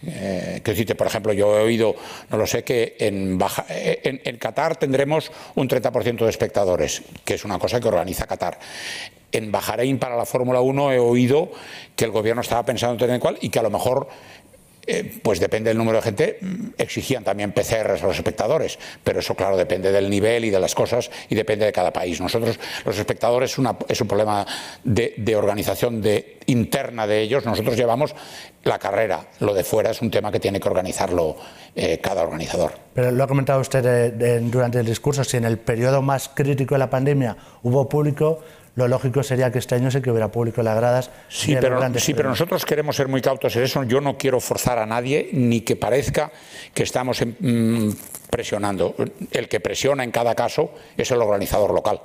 Eh, 0.00 0.60
quiero 0.62 0.74
decirte, 0.74 0.94
por 0.94 1.08
ejemplo, 1.08 1.32
yo 1.32 1.58
he 1.58 1.62
oído, 1.62 1.94
no 2.30 2.36
lo 2.36 2.46
sé, 2.46 2.62
que 2.62 2.96
en, 3.00 3.36
Baja, 3.36 3.66
eh, 3.68 4.00
en, 4.04 4.20
en 4.24 4.36
Qatar 4.38 4.76
tendremos 4.76 5.30
un 5.56 5.68
30% 5.68 6.18
de 6.18 6.30
espectadores, 6.30 7.02
que 7.24 7.34
es 7.34 7.44
una 7.44 7.58
cosa 7.58 7.80
que 7.80 7.88
organiza 7.88 8.26
Qatar. 8.26 8.58
En 9.30 9.52
Bahrein 9.52 9.98
para 9.98 10.16
la 10.16 10.24
Fórmula 10.24 10.60
1 10.62 10.92
he 10.92 10.98
oído 10.98 11.50
que 11.94 12.06
el 12.06 12.10
gobierno 12.10 12.40
estaba 12.40 12.64
pensando 12.64 12.94
en 12.94 12.98
tener 12.98 13.20
cual 13.20 13.36
y 13.42 13.50
que 13.50 13.58
a 13.58 13.62
lo 13.62 13.70
mejor 13.70 14.08
eh, 14.90 15.20
pues 15.22 15.38
depende 15.38 15.68
del 15.68 15.76
número 15.76 15.98
de 15.98 16.02
gente, 16.02 16.38
exigían 16.78 17.22
también 17.22 17.52
PCRs 17.52 18.02
a 18.02 18.06
los 18.06 18.16
espectadores, 18.16 18.78
pero 19.04 19.20
eso 19.20 19.34
claro 19.34 19.54
depende 19.58 19.92
del 19.92 20.08
nivel 20.08 20.46
y 20.46 20.50
de 20.50 20.58
las 20.58 20.74
cosas 20.74 21.10
y 21.28 21.34
depende 21.34 21.66
de 21.66 21.72
cada 21.72 21.92
país. 21.92 22.22
Nosotros, 22.22 22.58
los 22.86 22.98
espectadores, 22.98 23.52
es, 23.52 23.58
una, 23.58 23.76
es 23.86 24.00
un 24.00 24.08
problema 24.08 24.46
de, 24.84 25.36
organización 25.36 26.02
interna 26.46 27.06
de 27.06 27.20
ellos, 27.20 27.44
nosotros 27.44 27.76
llevamos 27.76 28.14
la 28.64 28.78
carrera, 28.78 29.26
lo 29.40 29.52
de 29.52 29.62
fuera 29.62 29.90
es 29.90 30.00
un 30.00 30.10
tema 30.10 30.32
que 30.32 30.40
tiene 30.40 30.58
que 30.58 30.68
organizarlo 30.68 31.36
eh, 31.76 31.98
cada 32.00 32.22
organizador. 32.22 32.72
Pero 32.94 33.10
lo 33.10 33.22
ha 33.22 33.26
comentado 33.26 33.60
usted 33.60 34.10
de, 34.10 34.40
durante 34.40 34.80
el 34.80 34.86
discurso, 34.86 35.22
si 35.22 35.36
en 35.36 35.44
el 35.44 35.58
periodo 35.58 36.00
más 36.00 36.30
crítico 36.30 36.74
de 36.74 36.78
la 36.78 36.88
pandemia 36.88 37.36
hubo 37.62 37.90
público, 37.90 38.40
lo 38.78 38.86
lógico 38.86 39.24
sería 39.24 39.50
que 39.50 39.58
este 39.58 39.74
año 39.74 39.90
sí 39.90 40.00
que 40.00 40.08
hubiera 40.08 40.30
público 40.30 40.60
en 40.60 40.66
las 40.66 40.76
gradas. 40.76 41.10
Sí, 41.28 41.56
pero, 41.60 41.80
sí 41.98 42.14
pero, 42.14 42.28
nosotros 42.28 42.64
queremos 42.64 42.94
ser 42.94 43.08
muy 43.08 43.20
cautos 43.20 43.56
en 43.56 43.64
eso. 43.64 43.82
Yo 43.82 44.00
no 44.00 44.16
quiero 44.16 44.38
forzar 44.38 44.78
a 44.78 44.86
nadie 44.86 45.30
ni 45.32 45.62
que 45.62 45.74
parezca 45.74 46.30
que 46.72 46.84
estamos 46.84 47.20
mmm, 47.40 47.90
presionando. 48.30 48.94
El 49.32 49.48
que 49.48 49.58
presiona 49.58 50.04
en 50.04 50.12
cada 50.12 50.36
caso 50.36 50.70
es 50.96 51.10
el 51.10 51.20
organizador 51.20 51.74
local. 51.74 52.00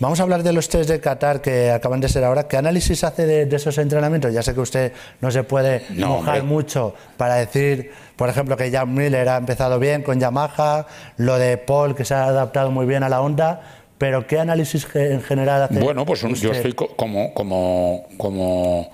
Vamos 0.00 0.20
a 0.20 0.22
hablar 0.22 0.44
de 0.44 0.52
los 0.52 0.68
test 0.68 0.88
de 0.88 1.00
Qatar 1.00 1.40
que 1.40 1.72
acaban 1.72 2.00
de 2.00 2.08
ser 2.08 2.22
ahora. 2.22 2.46
¿Qué 2.46 2.56
análisis 2.56 3.02
hace 3.02 3.26
de, 3.26 3.46
de 3.46 3.56
esos 3.56 3.76
entrenamientos? 3.78 4.32
Ya 4.32 4.42
sé 4.42 4.54
que 4.54 4.60
usted 4.60 4.92
no 5.20 5.32
se 5.32 5.42
puede 5.42 5.84
no, 5.90 6.08
mojar 6.08 6.40
hombre. 6.40 6.54
mucho 6.54 6.94
para 7.16 7.34
decir, 7.34 7.90
por 8.14 8.28
ejemplo, 8.28 8.56
que 8.56 8.70
Jan 8.70 8.94
Miller 8.94 9.28
ha 9.28 9.38
empezado 9.38 9.80
bien 9.80 10.02
con 10.02 10.20
Yamaha, 10.20 10.86
lo 11.16 11.38
de 11.38 11.58
Paul 11.58 11.96
que 11.96 12.04
se 12.04 12.14
ha 12.14 12.26
adaptado 12.26 12.70
muy 12.70 12.86
bien 12.86 13.02
a 13.02 13.08
la 13.08 13.20
Honda, 13.20 13.77
pero 13.98 14.26
¿qué 14.26 14.38
análisis 14.38 14.86
en 14.94 15.22
general 15.22 15.62
hace? 15.64 15.80
Bueno, 15.80 16.06
pues 16.06 16.22
un, 16.22 16.34
yo 16.34 16.52
estoy 16.52 16.72
como, 16.72 17.34
como, 17.34 18.06
como 18.16 18.90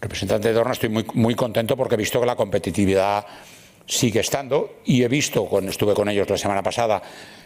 representante 0.00 0.48
de 0.48 0.54
Dorna 0.54 0.72
estoy 0.72 0.88
muy, 0.88 1.04
muy 1.14 1.34
contento 1.34 1.76
porque 1.76 1.96
he 1.96 1.98
visto 1.98 2.20
que 2.20 2.26
la 2.26 2.36
competitividad 2.36 3.26
sigue 3.84 4.20
estando 4.20 4.80
y 4.84 5.02
he 5.02 5.08
visto, 5.08 5.46
cuando 5.46 5.70
estuve 5.70 5.94
con 5.94 6.08
ellos 6.08 6.28
la 6.28 6.36
semana 6.36 6.62
pasada, 6.62 7.02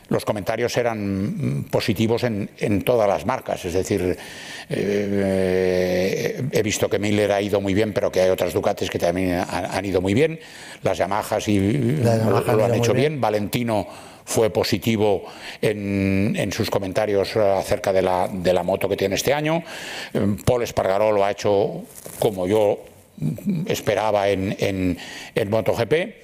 los 0.09 0.24
comentarios 0.24 0.76
eran 0.76 1.66
positivos 1.70 2.24
en, 2.24 2.51
en 2.59 2.82
todas 2.82 3.09
las 3.09 3.24
marcas. 3.24 3.64
Es 3.64 3.72
decir, 3.72 4.18
eh, 4.68 6.43
he 6.51 6.62
visto 6.62 6.90
que 6.90 6.99
Miller 6.99 7.32
ha 7.32 7.40
ido 7.40 7.61
muy 7.61 7.72
bien, 7.72 7.93
pero 7.93 8.11
que 8.11 8.20
hay 8.20 8.28
otras 8.28 8.53
Ducatis 8.53 8.90
que 8.90 8.99
también 8.99 9.45
han, 9.49 9.64
han 9.66 9.84
ido 9.84 10.01
muy 10.01 10.12
bien. 10.12 10.38
Las 10.82 10.99
Yamahas 10.99 11.49
y 11.49 11.59
la 12.03 12.18
Yamaha 12.18 12.53
lo, 12.53 12.59
lo 12.59 12.64
han 12.66 12.74
hecho 12.74 12.93
bien. 12.93 13.12
bien. 13.12 13.20
Valentino 13.20 13.86
fue 14.25 14.51
positivo 14.51 15.25
en, 15.61 16.35
en, 16.37 16.53
sus 16.53 16.70
comentarios 16.70 17.37
acerca 17.37 17.93
de 17.93 18.03
la, 18.03 18.29
de 18.33 18.53
la 18.53 18.62
moto 18.62 18.89
que 18.89 18.97
tiene 18.97 19.14
este 19.14 19.35
año. 19.35 19.62
Paul 20.45 20.62
Espargaró 20.62 21.12
lo 21.12 21.25
ha 21.25 21.31
hecho 21.31 21.83
como 22.18 22.47
yo 22.47 22.81
esperaba 23.66 24.29
en, 24.29 24.57
en, 24.59 24.99
en 25.35 25.51
MotoGP 25.51 26.23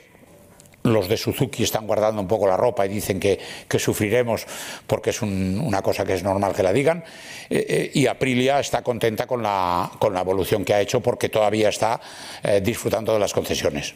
los 0.84 1.09
de 1.09 1.16
Suzuki 1.16 1.62
están 1.62 1.86
guardando 1.86 2.20
un 2.20 2.28
poco 2.28 2.46
la 2.46 2.57
ropa 2.57 2.86
y 2.86 2.88
dicen 2.88 3.20
que, 3.20 3.38
que 3.68 3.78
sufriremos 3.78 4.46
porque 4.86 5.11
es 5.11 5.22
un, 5.22 5.61
una 5.62 5.82
cosa 5.82 6.05
que 6.05 6.14
es 6.14 6.22
normal 6.22 6.55
que 6.55 6.62
la 6.62 6.72
digan. 6.72 7.05
Eh, 7.51 7.66
eh, 7.68 7.90
y 7.94 8.07
Aprilia 8.07 8.61
está 8.61 8.82
contenta 8.82 9.26
con 9.26 9.42
la, 9.42 9.90
con 9.99 10.14
la 10.14 10.20
evolución 10.20 10.64
que 10.64 10.74
ha 10.74 10.80
hecho 10.80 11.01
porque 11.01 11.28
todavía 11.28 11.68
está 11.68 12.01
eh, 12.42 12.61
disfrutando 12.62 13.12
de 13.12 13.18
las 13.18 13.32
concesiones. 13.32 13.94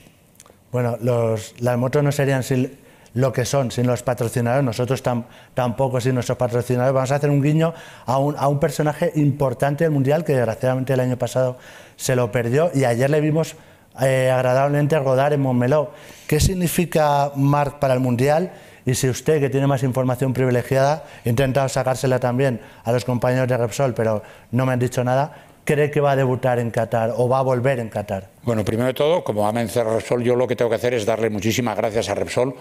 Bueno, 0.71 0.97
los, 1.01 1.55
las 1.61 1.79
motos 1.79 2.03
no 2.03 2.13
serían 2.13 2.43
sin, 2.43 2.79
lo 3.15 3.33
que 3.33 3.45
son 3.45 3.71
sin 3.71 3.87
los 3.87 4.03
patrocinadores, 4.03 4.65
nosotros 4.65 5.03
tam, 5.03 5.25
tampoco 5.55 6.01
sin 6.01 6.15
nuestros 6.15 6.39
patrocinadores. 6.39 6.95
Vamos 6.95 7.13
a 7.13 7.17
hacer 7.17 7.31
un 7.31 7.43
guiño 7.43 7.75
a 8.07 8.19
un, 8.19 8.37
a 8.39 8.49
un 8.49 8.59
personaje 8.59 9.13
importante 9.17 9.85
del 9.85 9.93
Mundial 9.93 10.25
que 10.25 10.35
desgraciadamente 10.35 10.93
el 10.93 11.01
año 11.01 11.17
pasado 11.17 11.59
se 11.97 12.17
lo 12.17 12.33
perdió 12.33 12.71
y 12.75 12.85
ayer 12.85 13.11
le 13.11 13.21
vimos 13.21 13.57
eh, 14.01 14.31
agradablemente 14.31 14.99
rodar 14.99 15.33
en 15.33 15.41
Montmeló. 15.41 15.91
¿Qué 16.27 16.41
significa 16.41 17.33
Marc 17.37 17.79
para 17.79 17.95
el 17.95 18.01
Mundial? 18.01 18.53
Y 18.85 18.95
si 18.95 19.09
usted, 19.09 19.39
que 19.39 19.51
tiene 19.51 19.67
más 19.67 19.83
información 19.83 20.33
privilegiada, 20.33 21.05
he 21.25 21.29
intentado 21.29 21.69
sacársela 21.69 22.19
también 22.19 22.61
a 22.85 22.93
los 22.93 23.05
compañeros 23.05 23.47
de 23.47 23.57
Repsol, 23.57 23.95
pero 23.95 24.23
no 24.51 24.67
me 24.67 24.73
han 24.73 24.79
dicho 24.79 25.05
nada, 25.05 25.35
cree 25.65 25.91
que 25.91 26.01
va 26.01 26.13
a 26.13 26.17
debutar 26.17 26.59
en 26.59 26.71
Qatar 26.71 27.13
o 27.17 27.29
va 27.29 27.39
a 27.39 27.43
volver 27.43 27.79
en 27.79 27.89
Qatar? 27.89 28.31
Bueno, 28.43 28.65
primero 28.65 28.89
de 28.89 28.95
todo, 28.95 29.23
como 29.23 29.43
va 29.43 29.51
a 29.51 29.53
mencionar 29.53 29.93
Repsol, 29.93 30.25
yo 30.25 30.35
lo 30.35 30.49
que 30.49 30.57
tengo 30.57 30.69
que 30.69 30.77
hacer 30.77 30.95
es 30.95 31.07
darle 31.07 31.31
muchísimas 31.31 31.77
gracias 31.77 32.09
a 32.09 32.15
Repsol 32.15 32.57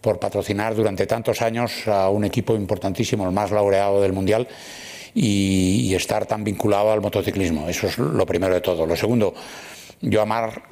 por 0.00 0.18
patrocinar 0.18 0.74
durante 0.74 1.06
tantos 1.06 1.42
años 1.42 1.86
a 1.86 2.08
un 2.08 2.24
equipo 2.24 2.54
importantísimo, 2.54 3.24
el 3.26 3.32
más 3.32 3.50
laureado 3.50 4.00
del 4.00 4.12
Mundial, 4.12 4.48
y, 5.14 5.94
estar 5.94 6.26
tan 6.26 6.44
vinculado 6.44 6.92
al 6.92 7.00
motociclismo. 7.00 7.68
Eso 7.68 7.88
es 7.88 7.98
lo 7.98 8.24
primero 8.24 8.54
de 8.54 8.60
todo. 8.60 8.86
Lo 8.86 8.94
segundo, 8.94 9.34
Yo 10.00 10.22
a 10.22 10.26
Mar, 10.26 10.62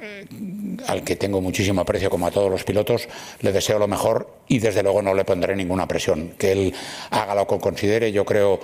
al 0.87 1.03
que 1.03 1.17
tengo 1.17 1.41
muchísimo 1.41 1.81
aprecio 1.81 2.09
como 2.09 2.27
a 2.27 2.31
todos 2.31 2.49
los 2.49 2.63
pilotos, 2.63 3.09
le 3.41 3.51
deseo 3.51 3.77
lo 3.77 3.87
mejor 3.87 4.31
y 4.47 4.59
desde 4.59 4.83
luego 4.83 5.01
no 5.01 5.13
le 5.13 5.25
pondré 5.25 5.53
ninguna 5.53 5.85
presión. 5.85 6.35
Que 6.37 6.53
él 6.53 6.73
haga 7.09 7.35
lo 7.35 7.45
que 7.45 7.59
considere. 7.59 8.13
Yo 8.13 8.23
creo 8.23 8.61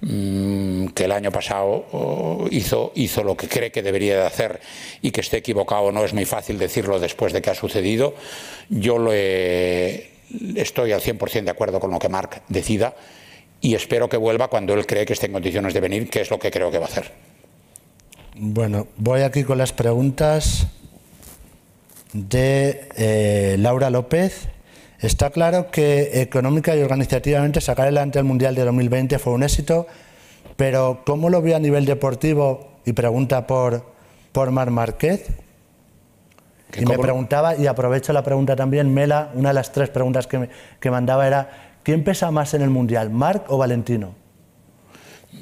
que 0.00 1.04
el 1.04 1.12
año 1.12 1.32
pasado 1.32 2.46
hizo, 2.50 2.92
hizo 2.94 3.24
lo 3.24 3.36
que 3.36 3.48
cree 3.48 3.72
que 3.72 3.82
debería 3.82 4.20
de 4.20 4.26
hacer 4.26 4.60
y 5.02 5.10
que 5.10 5.20
esté 5.20 5.38
equivocado 5.38 5.90
no 5.90 6.04
es 6.04 6.14
muy 6.14 6.24
fácil 6.24 6.58
decirlo 6.58 7.00
después 7.00 7.32
de 7.32 7.42
que 7.42 7.50
ha 7.50 7.54
sucedido. 7.54 8.14
Yo 8.68 8.98
lo 8.98 9.12
estoy 9.12 10.92
al 10.92 11.00
100% 11.00 11.44
de 11.44 11.50
acuerdo 11.50 11.80
con 11.80 11.90
lo 11.90 11.98
que 11.98 12.08
Marc 12.08 12.42
decida 12.48 12.94
y 13.60 13.74
espero 13.74 14.08
que 14.08 14.16
vuelva 14.16 14.48
cuando 14.48 14.74
él 14.74 14.86
cree 14.86 15.04
que 15.04 15.14
esté 15.14 15.26
en 15.26 15.32
condiciones 15.32 15.74
de 15.74 15.80
venir, 15.80 16.08
que 16.08 16.20
es 16.20 16.30
lo 16.30 16.38
que 16.38 16.50
creo 16.50 16.70
que 16.70 16.78
va 16.78 16.86
a 16.86 16.88
hacer. 16.88 17.12
Bueno, 18.36 18.86
voy 18.96 19.22
aquí 19.22 19.42
con 19.42 19.58
las 19.58 19.72
preguntas 19.72 20.68
de 22.12 22.88
eh, 22.96 23.56
Laura 23.58 23.90
López. 23.90 24.48
Está 25.00 25.30
claro 25.30 25.70
que 25.70 26.22
económica 26.22 26.74
y 26.74 26.82
organizativamente 26.82 27.60
sacar 27.60 27.84
adelante 27.84 28.18
el 28.18 28.24
Mundial 28.24 28.56
de 28.56 28.64
2020 28.64 29.18
fue 29.20 29.32
un 29.32 29.44
éxito, 29.44 29.86
pero 30.56 31.02
¿cómo 31.06 31.30
lo 31.30 31.40
vio 31.40 31.54
a 31.54 31.60
nivel 31.60 31.84
deportivo? 31.84 32.80
Y 32.84 32.94
pregunta 32.94 33.46
por, 33.46 33.84
por 34.32 34.50
Mar 34.50 34.70
Márquez. 34.70 35.28
Y 36.76 36.84
me 36.84 36.98
preguntaba, 36.98 37.54
y 37.56 37.66
aprovecho 37.66 38.12
la 38.12 38.24
pregunta 38.24 38.56
también, 38.56 38.92
Mela, 38.92 39.30
una 39.34 39.50
de 39.50 39.54
las 39.54 39.72
tres 39.72 39.88
preguntas 39.88 40.26
que, 40.26 40.50
que 40.80 40.90
mandaba 40.90 41.26
era, 41.26 41.76
¿quién 41.82 42.02
pesa 42.02 42.30
más 42.30 42.52
en 42.54 42.62
el 42.62 42.70
Mundial, 42.70 43.10
Marc 43.10 43.44
o 43.50 43.56
Valentino? 43.56 44.14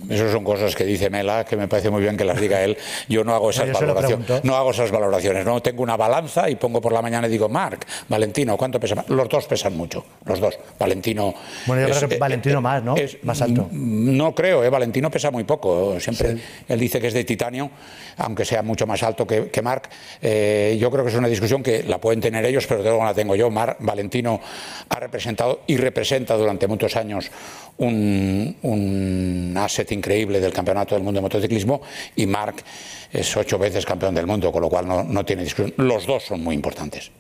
Esas 0.09 0.30
son 0.30 0.45
cosas 0.45 0.74
que 0.74 0.84
dice 0.84 1.11
Mela, 1.11 1.45
que 1.45 1.57
me 1.57 1.68
parece 1.68 1.91
muy 1.91 2.03
bien 2.03 2.16
que 2.16 2.24
las 2.24 2.41
diga 2.41 2.62
él. 2.62 2.76
Yo 3.09 3.24
no 3.24 3.34
hago 3.34 3.51
esas 3.51 3.72
valoraciones. 3.72 4.45
No 4.45 4.57
hago 4.57 4.70
esas 4.70 4.91
valoraciones. 4.91 5.45
No 5.45 5.61
tengo 5.62 5.82
una 5.82 5.97
balanza 5.97 6.49
y 6.49 6.57
pongo 6.57 6.80
por 6.80 6.93
la 6.93 7.03
mañana 7.03 7.26
y 7.26 7.30
digo, 7.30 7.49
Marc, 7.49 7.87
Valentino, 8.09 8.57
¿cuánto 8.57 8.78
pesa 8.78 8.95
más? 8.95 9.09
Los 9.09 9.28
dos 9.28 9.47
pesan 9.47 9.76
mucho, 9.76 10.05
los 10.24 10.41
dos. 10.41 10.59
Valentino. 10.78 11.34
Bueno, 11.66 11.89
yo 11.89 11.95
creo 11.95 12.09
que 12.09 12.14
eh, 12.16 12.18
Valentino 12.18 12.59
eh, 12.59 12.62
más, 12.62 12.82
¿no? 12.82 12.97
Es, 12.97 13.18
más 13.24 13.41
alto. 13.43 13.68
No 13.72 14.34
creo, 14.34 14.64
¿eh? 14.64 14.70
Valentino 14.70 15.11
pesa 15.11 15.30
muy 15.30 15.45
poco. 15.45 15.99
Siempre 15.99 16.37
él 16.68 16.78
dice 16.78 17.01
que 17.01 17.09
es 17.09 17.14
de 17.14 17.24
titanio, 17.24 17.70
aunque 18.18 18.45
sea 18.45 18.62
mucho 18.62 18.87
más 18.87 19.03
alto 19.03 19.26
que, 19.26 19.51
que 19.51 19.62
Marc. 19.62 19.89
Eh, 20.22 20.76
yo 20.80 20.91
creo 20.91 21.05
que 21.05 21.11
es 21.11 21.16
una 21.16 21.28
discusión 21.28 21.62
que 21.62 21.82
la 21.82 21.99
pueden 21.99 22.20
tener 22.20 22.45
ellos, 22.45 22.66
pero 22.66 22.82
luego 22.82 23.05
la 23.05 23.14
tengo 23.14 23.34
yo. 23.34 23.51
Marc, 23.51 23.78
Valentino 23.80 24.41
ha 24.89 25.01
representado 25.01 25.61
y 25.66 25.76
representa 25.76 26.37
durante 26.37 26.66
muchos 26.66 26.95
años 26.97 27.30
un, 27.78 28.57
un 28.62 29.57
asset 29.77 29.93
increíble 29.93 30.41
del 30.41 30.53
Campeonato 30.53 30.95
del 30.95 31.05
Mundo 31.05 31.18
de 31.18 31.22
Motociclismo 31.22 31.83
y 32.14 32.27
Marc 32.27 32.64
es 33.12 33.37
ocho 33.37 33.59
veces 33.59 33.85
campeón 33.85 34.14
del 34.14 34.27
mundo, 34.27 34.51
con 34.51 34.62
lo 34.62 34.68
cual 34.68 34.89
no, 34.89 35.05
no 35.05 35.24
tiene 35.24 35.43
discusión. 35.43 35.74
Los 35.77 36.07
dos 36.07 36.24
son 36.24 36.43
muy 36.43 36.55
importantes. 36.55 37.11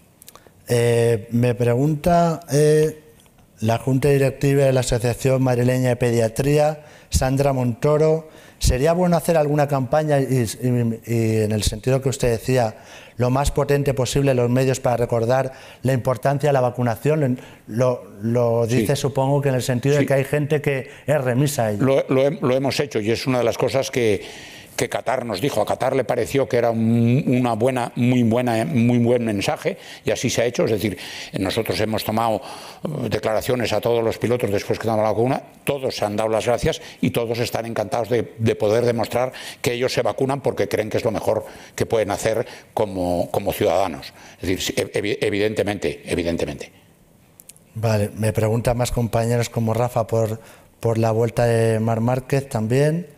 Eh, 0.68 1.28
me 1.30 1.54
pregunta 1.54 2.40
eh, 2.50 3.02
la 3.60 3.78
Junta 3.78 4.08
Directiva 4.08 4.64
de 4.64 4.72
la 4.72 4.80
Asociación 4.80 5.42
Madrileña 5.42 5.90
de 5.90 5.96
Pediatría, 5.96 6.84
Sandra 7.10 7.52
Montoro, 7.52 8.28
¿sería 8.58 8.92
bueno 8.92 9.16
hacer 9.16 9.36
alguna 9.36 9.68
campaña 9.68 10.18
y, 10.18 10.46
en 10.62 11.52
el 11.52 11.62
sentido 11.62 12.00
que 12.00 12.08
usted 12.08 12.30
decía, 12.30 12.76
lo 13.16 13.30
más 13.30 13.50
potente 13.50 13.94
posible 13.94 14.34
los 14.34 14.50
medios 14.50 14.80
para 14.80 14.96
recordar 14.96 15.52
la 15.82 15.92
importancia 15.92 16.48
de 16.48 16.52
la 16.52 16.60
vacunación? 16.60 17.38
Lo, 17.68 18.66
dice 18.66 18.96
supongo 18.96 19.40
que 19.40 19.48
en 19.48 19.54
el 19.54 19.62
sentido 19.62 19.96
de 19.96 20.06
que 20.06 20.14
hay 20.14 20.24
gente 20.24 20.60
que 20.60 20.88
es 21.06 21.20
remisa. 21.20 21.72
Lo, 21.72 22.04
lo 22.08 22.54
hemos 22.54 22.80
hecho 22.80 23.00
y 23.00 23.10
es 23.10 23.26
una 23.26 23.38
de 23.38 23.44
las 23.44 23.58
cosas 23.58 23.90
que 23.90 24.22
que 24.76 24.88
Qatar 24.88 25.24
nos 25.24 25.40
dijo. 25.40 25.60
A 25.60 25.66
Qatar 25.66 25.96
le 25.96 26.04
pareció 26.04 26.48
que 26.48 26.58
era 26.58 26.70
un, 26.70 27.24
una 27.26 27.54
buena, 27.54 27.92
muy 27.96 28.22
buena, 28.22 28.64
muy 28.64 28.98
buen 28.98 29.24
mensaje 29.24 29.78
y 30.04 30.10
así 30.10 30.30
se 30.30 30.42
ha 30.42 30.44
hecho. 30.44 30.64
Es 30.64 30.70
decir, 30.70 30.96
nosotros 31.38 31.80
hemos 31.80 32.04
tomado 32.04 32.36
eh, 32.36 33.08
declaraciones 33.08 33.72
a 33.72 33.80
todos 33.80 34.04
los 34.04 34.18
pilotos 34.18 34.50
después 34.50 34.78
que 34.78 34.86
damos 34.86 35.02
la 35.02 35.10
vacuna, 35.10 35.42
todos 35.64 36.02
han 36.02 36.16
dado 36.16 36.28
las 36.28 36.46
gracias 36.46 36.80
y 37.00 37.10
todos 37.10 37.38
están 37.38 37.66
encantados 37.66 38.08
de, 38.08 38.22
poder 38.56 38.84
demostrar 38.84 39.32
que 39.60 39.72
ellos 39.72 39.92
se 39.92 40.02
vacunan 40.02 40.40
porque 40.40 40.68
creen 40.68 40.88
que 40.88 40.96
es 40.96 41.04
lo 41.04 41.10
mejor 41.10 41.44
que 41.74 41.84
pueden 41.84 42.10
hacer 42.10 42.46
como, 42.72 43.30
como 43.30 43.52
ciudadanos. 43.52 44.12
Es 44.40 44.48
decir, 44.48 44.90
evidentemente, 44.94 46.02
evidentemente. 46.06 46.72
Vale, 47.74 48.10
me 48.16 48.32
preguntan 48.32 48.78
más 48.78 48.92
compañeros 48.92 49.50
como 49.50 49.74
Rafa 49.74 50.06
por, 50.06 50.40
por 50.80 50.96
la 50.96 51.10
vuelta 51.10 51.44
de 51.44 51.78
Mar 51.80 52.00
Márquez 52.00 52.48
también 52.48 53.15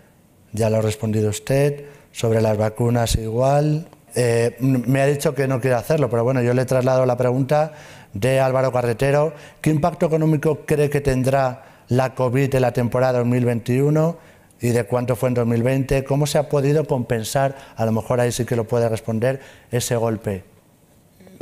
ya 0.52 0.70
lo 0.70 0.78
ha 0.78 0.82
respondido 0.82 1.30
usted. 1.30 1.84
Sobre 2.12 2.40
las 2.40 2.56
vacunas 2.56 3.16
igual. 3.16 3.86
Eh, 4.14 4.56
me 4.60 5.00
ha 5.00 5.06
dicho 5.06 5.34
que 5.34 5.46
no 5.46 5.60
quiere 5.60 5.76
hacerlo, 5.76 6.08
pero 6.10 6.24
bueno, 6.24 6.42
yo 6.42 6.54
le 6.54 6.64
traslado 6.64 7.06
la 7.06 7.16
pregunta 7.16 7.72
de 8.14 8.40
Álvaro 8.40 8.72
Carretero. 8.72 9.32
¿Qué 9.60 9.70
impacto 9.70 10.06
económico 10.06 10.60
cree 10.66 10.90
que 10.90 11.00
tendrá 11.00 11.84
la 11.88 12.14
COVID 12.14 12.54
en 12.54 12.62
la 12.62 12.72
temporada 12.72 13.18
2021 13.18 14.16
y 14.60 14.68
de 14.70 14.84
cuánto 14.84 15.14
fue 15.16 15.28
en 15.28 15.34
2020? 15.34 16.04
¿Cómo 16.04 16.26
se 16.26 16.38
ha 16.38 16.48
podido 16.48 16.86
compensar, 16.86 17.56
a 17.76 17.84
lo 17.84 17.92
mejor 17.92 18.20
ahí 18.20 18.32
sí 18.32 18.44
que 18.44 18.56
lo 18.56 18.64
puede 18.64 18.88
responder, 18.88 19.40
ese 19.70 19.96
golpe? 19.96 20.44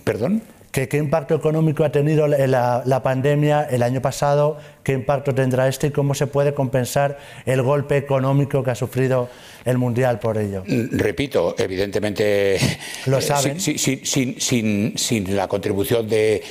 ¿Perdón? 0.04 0.42
¿Qué, 0.84 0.98
impacto 0.98 1.34
económico 1.34 1.84
ha 1.84 1.90
tenido 1.90 2.28
la, 2.28 3.00
pandemia 3.02 3.62
el 3.62 3.82
año 3.82 4.02
pasado? 4.02 4.58
¿Qué 4.82 4.92
impacto 4.92 5.34
tendrá 5.34 5.68
este 5.68 5.86
y 5.86 5.90
cómo 5.90 6.12
se 6.12 6.26
puede 6.26 6.52
compensar 6.52 7.16
el 7.46 7.62
golpe 7.62 7.96
económico 7.96 8.62
que 8.62 8.72
ha 8.72 8.74
sufrido 8.74 9.30
el 9.64 9.78
Mundial 9.78 10.18
por 10.18 10.36
ello? 10.36 10.64
Mm, 10.66 10.98
repito, 10.98 11.54
evidentemente. 11.56 12.58
Lo 13.06 13.22
saben. 13.22 13.58
sin 13.58 15.36
la 15.36 15.48
contribución 15.48 16.06
de 16.06 16.42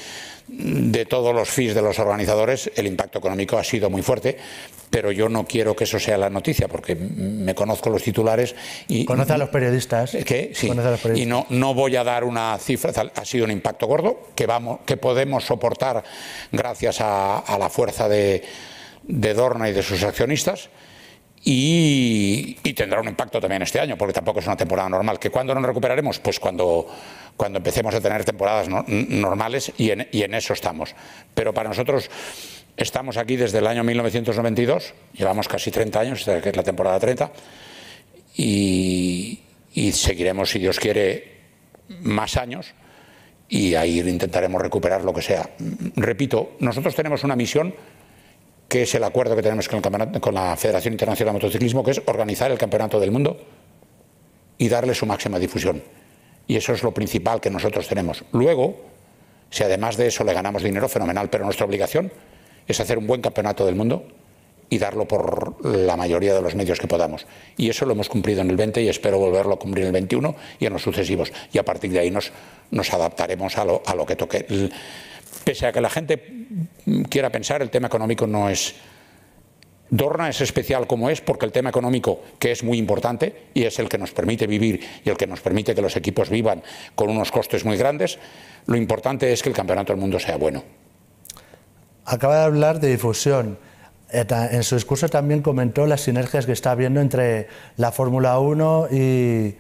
de 0.48 1.06
todos 1.06 1.34
los 1.34 1.50
fees 1.50 1.74
de 1.74 1.82
los 1.82 1.98
organizadores, 1.98 2.72
el 2.76 2.86
impacto 2.86 3.20
económico 3.20 3.58
ha 3.58 3.64
sido 3.64 3.90
muy 3.90 4.04
fuerte, 4.04 4.38
pero 4.90 5.12
yo 5.12 5.28
no 5.28 5.46
quiero 5.46 5.76
que 5.76 5.86
eso 5.86 6.00
sea 6.00 6.18
la 6.18 6.30
noticia, 6.30 6.68
porque 6.68 6.96
me 6.96 7.56
conozco 7.56 7.90
los 7.90 8.04
titulares 8.04 8.56
y... 8.88 9.06
Conoce 9.06 9.34
a 9.34 9.38
los 9.38 9.50
periodistas. 9.50 10.12
Que, 10.26 10.52
sí, 10.54 10.72
y 11.16 11.26
no, 11.26 11.48
no 11.50 11.74
voy 11.74 11.96
a 11.96 12.04
dar 12.04 12.24
una 12.24 12.58
cifra, 12.60 12.92
ha 13.16 13.26
sido 13.26 13.46
un 13.46 13.52
impacto 13.52 13.88
gordo 13.88 14.30
que, 14.36 14.46
vamos, 14.46 14.82
que 14.86 14.98
podemos 14.98 15.44
soportar 15.44 16.04
gracias 16.52 16.98
a, 17.02 17.44
la 17.58 17.70
fuerza 17.70 18.08
de, 18.08 18.44
de 19.04 19.34
Dorna 19.34 19.70
y 19.70 19.74
de 19.74 19.82
sus 19.82 20.04
accionistas. 20.04 20.70
Y, 21.48 22.58
y, 22.64 22.74
tendrá 22.74 23.00
un 23.00 23.08
impacto 23.08 23.40
también 23.40 23.62
este 23.62 23.80
año, 23.80 23.98
porque 24.00 24.14
tampoco 24.14 24.40
es 24.40 24.48
una 24.48 24.58
temporada 24.58 24.90
normal. 24.90 25.20
¿Que 25.20 25.30
cuándo 25.30 25.54
nos 25.54 25.64
recuperaremos? 25.64 26.18
Pues 26.18 26.40
cuando 26.40 26.88
cuando 27.38 27.58
empecemos 27.58 27.94
a 27.94 28.02
tener 28.02 28.24
temporadas 28.24 28.68
normales 28.70 29.72
y 29.78 29.92
en, 29.92 30.34
eso 30.34 30.54
estamos. 30.54 30.96
Pero 31.34 31.54
para 31.54 31.70
nosotros 31.70 32.10
estamos 32.78 33.18
aquí 33.18 33.36
desde 33.36 33.60
el 33.60 33.68
año 33.68 33.84
1992, 33.84 34.94
llevamos 35.14 35.48
casi 35.48 35.72
30 35.72 36.00
años, 36.00 36.24
que 36.24 36.50
es 36.50 36.56
la 36.56 36.64
temporada 36.64 37.00
30, 37.00 37.32
y, 38.38 39.40
seguiremos, 39.94 40.50
si 40.50 40.60
Dios 40.60 40.80
quiere, 40.80 41.36
más 42.02 42.38
años 42.38 42.74
y 43.48 43.76
ahí 43.76 44.00
intentaremos 44.00 44.60
recuperar 44.62 45.04
lo 45.04 45.14
que 45.14 45.22
sea. 45.22 45.52
Repito, 45.96 46.56
nosotros 46.60 46.96
tenemos 46.96 47.24
una 47.24 47.36
misión 47.36 47.76
que 48.68 48.84
es 48.84 48.96
el 48.96 49.04
acuerdo 49.04 49.36
que 49.36 49.44
tenemos 49.44 49.70
con, 49.70 49.82
con 49.82 50.34
la 50.34 50.56
Federación 50.58 50.96
Internacional 50.96 51.34
de 51.34 51.40
Motociclismo, 51.40 51.84
que 51.84 51.92
es 51.92 52.02
organizar 52.08 52.50
el 52.50 52.58
Campeonato 52.58 53.00
del 53.00 53.12
Mundo 53.12 53.38
y 54.58 54.68
darle 54.68 54.96
su 54.96 55.06
máxima 55.06 55.38
difusión. 55.38 55.84
Y 56.48 56.56
eso 56.56 56.74
es 56.74 56.84
lo 56.84 56.94
principal 56.94 57.42
que 57.42 57.50
nosotros 57.50 57.88
tenemos. 57.88 58.24
Luego, 58.32 58.76
si 59.50 59.64
además 59.64 59.98
de 59.98 60.08
eso 60.08 60.24
le 60.24 60.34
ganamos 60.34 60.64
dinero, 60.64 60.88
fenomenal, 60.90 61.30
pero 61.30 61.46
nuestra 61.46 61.66
obligación 61.66 62.12
es 62.68 62.80
hacer 62.80 62.98
un 62.98 63.08
buen 63.08 63.22
campeonato 63.22 63.66
del 63.66 63.76
mundo 63.76 64.06
y 64.70 64.78
darlo 64.80 65.08
por 65.08 65.64
la 65.66 65.96
mayoría 65.96 66.34
de 66.34 66.42
los 66.42 66.56
medios 66.56 66.80
que 66.80 66.88
podamos. 66.88 67.26
Y 67.58 67.70
eso 67.70 67.86
lo 67.86 67.94
hemos 67.94 68.10
cumplido 68.10 68.42
en 68.42 68.50
el 68.50 68.58
20 68.58 68.82
y 68.82 68.90
espero 68.90 69.20
volverlo 69.20 69.54
a 69.54 69.60
cumplir 69.60 69.84
en 69.84 69.88
el 69.88 69.94
21 69.94 70.36
y 70.60 70.66
en 70.66 70.74
los 70.74 70.82
sucesivos. 70.82 71.32
Y 71.54 71.58
a 71.58 71.64
partir 71.64 71.92
de 71.92 72.00
ahí 72.00 72.12
nos, 72.12 72.32
adaptaremos 72.94 73.58
a 73.58 73.66
lo, 73.66 73.84
a 73.86 73.96
lo 73.96 74.06
que 74.06 74.16
toque. 74.16 74.46
Pese 75.44 75.68
a 75.68 75.72
que 75.72 75.82
la 75.82 75.90
gente 75.90 76.48
quiera 77.10 77.30
pensar, 77.30 77.62
el 77.62 77.70
tema 77.70 77.88
económico 77.88 78.26
no 78.26 78.50
es 78.50 78.76
Dorna 79.90 80.30
es 80.30 80.42
especial 80.42 80.88
como 80.88 81.10
es 81.10 81.22
porque 81.22 81.46
el 81.46 81.52
tema 81.52 81.70
económico, 81.70 82.22
que 82.40 82.52
es 82.52 82.64
muy 82.64 82.78
importante 82.78 83.50
y 83.54 83.64
es 83.64 83.78
el 83.80 83.88
que 83.88 83.98
nos 83.98 84.12
permite 84.12 84.48
vivir 84.48 84.80
y 85.04 85.10
el 85.10 85.18
que 85.18 85.28
nos 85.28 85.42
permite 85.42 85.76
que 85.76 85.82
los 85.82 85.96
equipos 85.96 86.30
vivan 86.30 86.64
con 86.96 87.10
unos 87.10 87.32
costes 87.32 87.66
muy 87.66 87.78
grandes, 87.78 88.18
lo 88.66 88.78
importante 88.78 89.32
es 89.32 89.44
que 89.44 89.50
el 89.50 89.56
campeonato 89.56 89.94
del 89.94 90.00
mundo 90.00 90.20
sea 90.20 90.38
bueno. 90.38 90.64
Acaba 92.06 92.40
de 92.40 92.44
hablar 92.44 92.80
de 92.80 92.90
difusión. 92.90 93.60
Eh, 94.12 94.26
en 94.52 94.64
su 94.64 94.76
discurso 94.76 95.08
también 95.10 95.42
comentó 95.42 95.86
las 95.86 96.02
sinergias 96.02 96.46
que 96.46 96.52
está 96.52 96.72
habiendo 96.72 97.02
entre 97.02 97.48
la 97.78 97.92
Fórmula 97.92 98.40
1 98.40 98.88
y, 98.92 99.56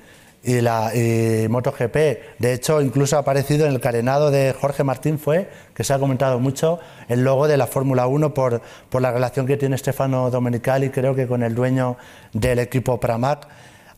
y, 0.45 0.61
la, 0.61 0.95
y 0.95 1.47
MotoGP. 1.49 1.95
De 2.39 2.53
hecho, 2.53 2.81
incluso 2.81 3.17
ha 3.17 3.19
aparecido 3.19 3.65
en 3.65 3.73
el 3.73 3.81
carenado 3.81 4.31
de 4.31 4.53
Jorge 4.53 4.83
Martín, 4.83 5.19
fue, 5.19 5.49
que 5.73 5.83
se 5.83 5.93
ha 5.93 5.99
comentado 5.99 6.39
mucho, 6.39 6.79
el 7.09 7.23
logo 7.23 7.47
de 7.47 7.57
la 7.57 7.67
Fórmula 7.67 8.07
1 8.07 8.33
por, 8.33 8.61
por 8.89 9.01
la 9.01 9.11
relación 9.11 9.45
que 9.45 9.57
tiene 9.57 9.77
Stefano 9.77 10.29
Domenicali, 10.29 10.89
creo 10.89 11.15
que 11.15 11.27
con 11.27 11.43
el 11.43 11.55
dueño 11.55 11.97
del 12.31 12.59
equipo 12.59 12.99
Pramac. 12.99 13.47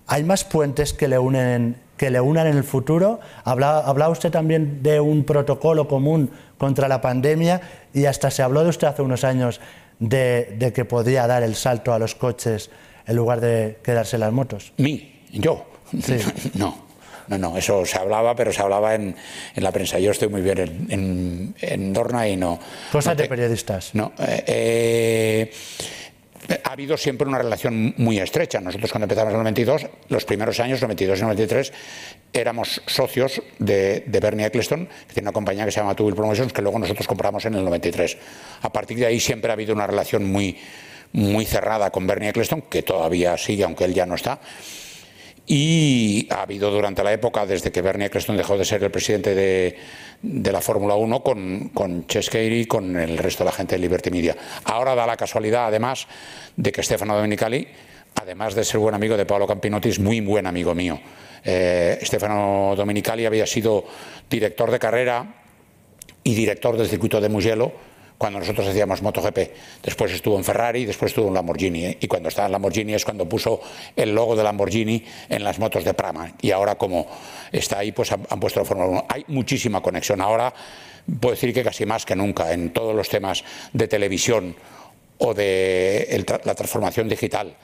¿Hay 0.08 0.24
más 0.24 0.46
puentes 0.46 0.94
que 0.94 1.08
le 1.08 1.20
unen 1.20 1.76
que 1.98 2.12
le 2.12 2.22
unan 2.22 2.48
en 2.48 2.56
el 2.56 2.64
futuro. 2.64 3.20
Hablaba, 3.44 4.10
usted 4.10 4.32
también 4.32 4.82
de 4.84 5.00
un 5.00 5.26
protocolo 5.26 5.88
común 5.88 6.30
contra 6.58 6.88
la 6.88 7.02
pandemia 7.02 7.60
y 7.94 8.06
hasta 8.06 8.32
se 8.32 8.44
habló 8.44 8.64
de 8.64 8.70
usted 8.70 8.88
hace 8.88 9.02
unos 9.02 9.24
años 9.24 9.60
de, 10.00 10.72
que 10.74 10.86
podía 10.86 11.28
dar 11.28 11.44
el 11.44 11.56
salto 11.56 11.94
a 11.94 12.00
los 12.00 12.16
coches 12.16 12.70
en 13.08 13.16
lugar 13.16 13.42
de 13.42 13.80
quedarse 13.84 14.18
las 14.18 14.32
motos. 14.32 14.74
¿Mí? 14.78 15.24
¿Yo? 15.32 15.66
no. 16.56 16.88
No, 17.28 17.38
no, 17.38 17.58
eso 17.58 17.86
se 17.86 17.98
hablaba, 17.98 18.36
pero 18.36 18.54
se 18.54 18.62
hablaba 18.62 18.96
en, 18.96 19.14
en 19.54 19.64
la 19.64 19.72
prensa. 19.72 20.00
Yo 20.00 20.12
estoy 20.12 20.30
muy 20.30 20.42
bien 20.42 20.88
en, 20.90 21.56
en, 21.60 21.92
Dorna 21.92 22.26
y 22.28 22.38
no. 22.38 22.58
Cosas 22.90 23.18
de 23.18 23.28
periodistas. 23.28 23.94
No. 23.94 24.14
Eh, 24.18 25.52
eh, 26.50 26.62
ha 26.64 26.72
habido 26.72 26.96
siempre 26.96 27.28
una 27.28 27.38
relación 27.38 27.94
muy 27.98 28.20
estrecha. 28.20 28.62
Nosotros 28.62 28.92
cuando 28.92 29.06
empezamos 29.06 29.32
en 29.32 29.40
el 29.40 29.44
92, 29.44 29.88
los 30.10 30.26
primeros 30.26 30.60
años, 30.60 30.82
92 30.82 31.20
y 31.20 31.22
93, 31.24 31.74
éramos 32.32 32.82
socios 32.86 33.42
de, 33.60 34.04
Bernie 34.08 34.46
Eccleston, 34.46 34.88
que 35.08 35.14
tiene 35.14 35.28
una 35.28 35.34
compañía 35.34 35.66
que 35.66 35.72
se 35.72 35.82
llama 35.82 35.96
Tubil 35.96 36.16
Promotions, 36.16 36.54
que 36.54 36.62
luego 36.62 36.80
nosotros 36.80 37.08
compramos 37.08 37.46
en 37.46 37.56
el 37.56 37.64
93. 37.66 38.18
A 38.62 38.72
partir 38.72 38.98
de 38.98 39.06
ahí 39.06 39.20
siempre 39.20 39.52
ha 39.52 39.54
habido 39.54 39.74
una 39.74 39.88
relación 39.88 40.24
muy, 40.32 40.58
muy 41.12 41.46
cerrada 41.46 41.90
con 41.92 42.08
Bernie 42.08 42.30
Eccleston, 42.30 42.62
que 42.64 42.84
todavía 42.84 43.38
sigue, 43.38 43.66
aunque 43.66 43.84
él 43.84 43.94
ya 43.94 44.06
no 44.06 44.16
está. 44.16 44.40
Y 45.50 46.28
ha 46.30 46.42
habido 46.42 46.70
durante 46.70 47.02
la 47.06 47.14
época, 47.14 47.46
desde 47.46 47.72
que 47.72 47.82
Bernie 47.82 48.08
Eccleston 48.08 48.36
dejó 48.36 48.58
de 48.58 48.66
ser 48.66 48.84
el 48.84 48.92
presidente 48.92 49.34
de, 49.34 50.52
la 50.52 50.60
Fórmula 50.60 50.96
1, 50.96 51.24
con, 51.24 51.70
con 51.70 52.06
y 52.34 52.66
con 52.66 52.98
el 52.98 53.18
resto 53.18 53.46
de 53.46 53.46
la 53.46 53.54
gente 53.54 53.76
de 53.76 53.80
Liberty 53.80 54.12
Media. 54.12 54.36
Ahora 54.66 54.94
da 54.94 55.08
la 55.08 55.16
casualidad, 55.16 55.68
además, 55.68 56.06
de 56.58 56.70
que 56.74 56.84
Stefano 56.84 57.16
Domenicali, 57.16 57.66
además 58.16 58.56
de 58.56 58.66
ser 58.66 58.82
buen 58.82 58.94
amigo 58.94 59.16
de 59.16 59.26
Paolo 59.26 59.48
Campinotti, 59.48 59.88
es 59.88 60.00
muy 60.00 60.20
buen 60.20 60.46
amigo 60.48 60.76
mío. 60.76 61.00
Eh, 61.46 61.98
Stefano 62.02 62.74
Domenicali 62.76 63.26
había 63.26 63.48
sido 63.48 63.86
director 64.30 64.70
de 64.70 64.80
carrera 64.80 65.44
y 66.26 66.36
director 66.36 66.76
del 66.76 66.90
circuito 66.90 67.22
de 67.22 67.30
Mugello 67.30 67.72
cuando 68.18 68.40
nosotros 68.40 68.68
hacíamos 68.68 69.02
MotoGP. 69.02 69.40
Después 69.84 70.12
estuvo 70.12 70.38
en 70.38 70.44
Ferrari, 70.44 70.86
después 70.86 71.12
estuvo 71.12 71.28
en 71.28 71.34
Lamborghini. 71.34 71.86
¿eh? 71.86 71.98
Y 72.02 72.08
cuando 72.08 72.30
estaba 72.30 72.48
en 72.48 72.52
Lamborghini 72.54 72.94
es 72.94 73.06
cuando 73.06 73.28
puso 73.30 73.62
el 73.96 74.14
logo 74.14 74.36
de 74.36 74.44
Lamborghini 74.44 75.04
en 75.30 75.44
las 75.44 75.60
motos 75.60 75.84
de 75.84 75.94
Prama. 75.94 76.34
Y 76.42 76.52
ahora 76.52 76.76
como 76.76 77.08
está 77.52 77.80
ahí, 77.80 77.92
pues 77.92 78.12
han, 78.12 78.24
puesto 78.40 78.60
la 78.60 78.66
Fórmula 78.66 78.90
1. 78.90 79.06
Hay 79.10 79.26
muchísima 79.28 79.82
conexión. 79.82 80.22
Ahora 80.22 80.54
puedo 81.20 81.36
decir 81.36 81.54
que 81.54 81.64
casi 81.64 81.86
más 81.86 82.06
que 82.06 82.16
nunca 82.16 82.52
en 82.52 82.74
todos 82.74 82.96
los 82.96 83.10
temas 83.10 83.44
de 83.74 83.88
televisión 83.88 84.56
o 85.20 85.34
de 85.34 86.26
la 86.44 86.56
transformación 86.56 87.10
digital 87.10 87.56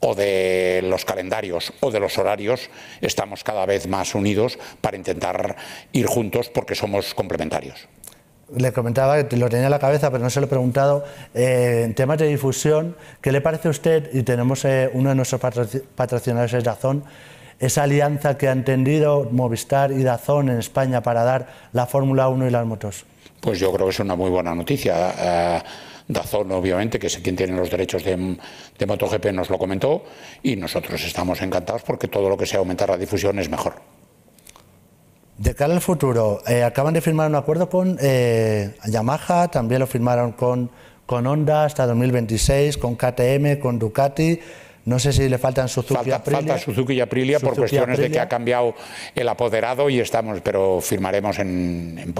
o 0.00 0.14
de 0.14 0.80
los 0.84 1.04
calendarios 1.04 1.72
o 1.80 1.90
de 1.90 1.98
los 1.98 2.18
horarios, 2.18 2.70
estamos 3.00 3.42
cada 3.42 3.66
vez 3.66 3.88
más 3.88 4.14
unidos 4.14 4.58
para 4.80 4.96
intentar 4.96 5.56
ir 5.92 6.06
juntos 6.06 6.50
porque 6.50 6.76
somos 6.76 7.14
complementarios 7.14 7.88
le 8.56 8.72
comentaba 8.72 9.28
que 9.28 9.36
lo 9.36 9.48
tenía 9.48 9.66
en 9.66 9.70
la 9.70 9.78
cabeza, 9.78 10.10
pero 10.10 10.22
no 10.22 10.30
se 10.30 10.40
lo 10.40 10.46
he 10.46 10.48
preguntado, 10.48 11.04
eh, 11.34 11.82
en 11.84 11.94
temas 11.94 12.18
de 12.18 12.26
difusión, 12.26 12.96
¿qué 13.20 13.32
le 13.32 13.40
parece 13.40 13.68
a 13.68 13.70
usted? 13.70 14.10
Y 14.12 14.22
tenemos 14.22 14.64
eh, 14.64 14.90
uno 14.92 15.10
de 15.10 15.14
nuestros 15.14 15.40
patrocinadores 15.94 16.54
es 16.54 16.64
Dazón, 16.64 17.04
esa 17.58 17.82
alianza 17.82 18.38
que 18.38 18.48
han 18.48 18.64
tendido 18.64 19.28
Movistar 19.30 19.92
y 19.92 20.02
Dazón 20.02 20.48
en 20.48 20.58
España 20.58 21.02
para 21.02 21.24
dar 21.24 21.48
la 21.72 21.86
Fórmula 21.86 22.28
1 22.28 22.46
y 22.46 22.50
las 22.50 22.64
motos. 22.64 23.04
Pues 23.40 23.58
yo 23.58 23.72
creo 23.72 23.86
que 23.86 23.92
es 23.92 24.00
una 24.00 24.16
muy 24.16 24.30
buena 24.30 24.54
noticia. 24.54 25.14
Eh, 25.18 25.62
Dazón, 26.06 26.50
obviamente, 26.52 26.98
que 26.98 27.08
es 27.08 27.18
quien 27.18 27.36
tiene 27.36 27.54
los 27.54 27.70
derechos 27.70 28.02
de, 28.02 28.38
de 28.78 28.86
MotoGP, 28.86 29.26
nos 29.32 29.50
lo 29.50 29.58
comentó 29.58 30.04
y 30.42 30.56
nosotros 30.56 31.04
estamos 31.04 31.42
encantados 31.42 31.82
porque 31.82 32.08
todo 32.08 32.28
lo 32.30 32.36
que 32.36 32.46
sea 32.46 32.60
aumentar 32.60 32.88
la 32.88 32.96
difusión 32.96 33.38
es 33.38 33.50
mejor. 33.50 33.97
De 35.38 35.54
cara 35.54 35.72
al 35.72 35.80
futuro, 35.80 36.42
eh, 36.48 36.64
acaban 36.64 36.94
de 36.94 37.00
firmar 37.00 37.30
un 37.30 37.36
acuerdo 37.36 37.70
con 37.70 37.96
eh, 38.00 38.74
Yamaha, 38.86 39.46
también 39.48 39.78
lo 39.78 39.86
firmaron 39.86 40.32
con, 40.32 40.68
con 41.06 41.28
Honda 41.28 41.64
hasta 41.64 41.86
2026, 41.86 42.76
con 42.76 42.96
KTM, 42.96 43.60
con 43.60 43.78
Ducati. 43.78 44.40
No 44.84 44.98
sé 44.98 45.12
si 45.12 45.28
le 45.28 45.38
faltan 45.38 45.68
Suzuki 45.68 46.08
y 46.08 46.12
Aprilia. 46.12 46.38
Falta 46.40 46.58
Suzuki 46.58 46.94
y 46.94 47.00
Aprilia 47.00 47.38
por 47.38 47.54
cuestiones 47.54 47.98
de 48.00 48.10
que 48.10 48.18
ha 48.18 48.28
cambiado 48.28 48.74
el 49.14 49.28
apoderado 49.28 49.88
y 49.88 50.00
estamos, 50.00 50.40
pero 50.40 50.80
firmaremos 50.80 51.38
en, 51.38 52.12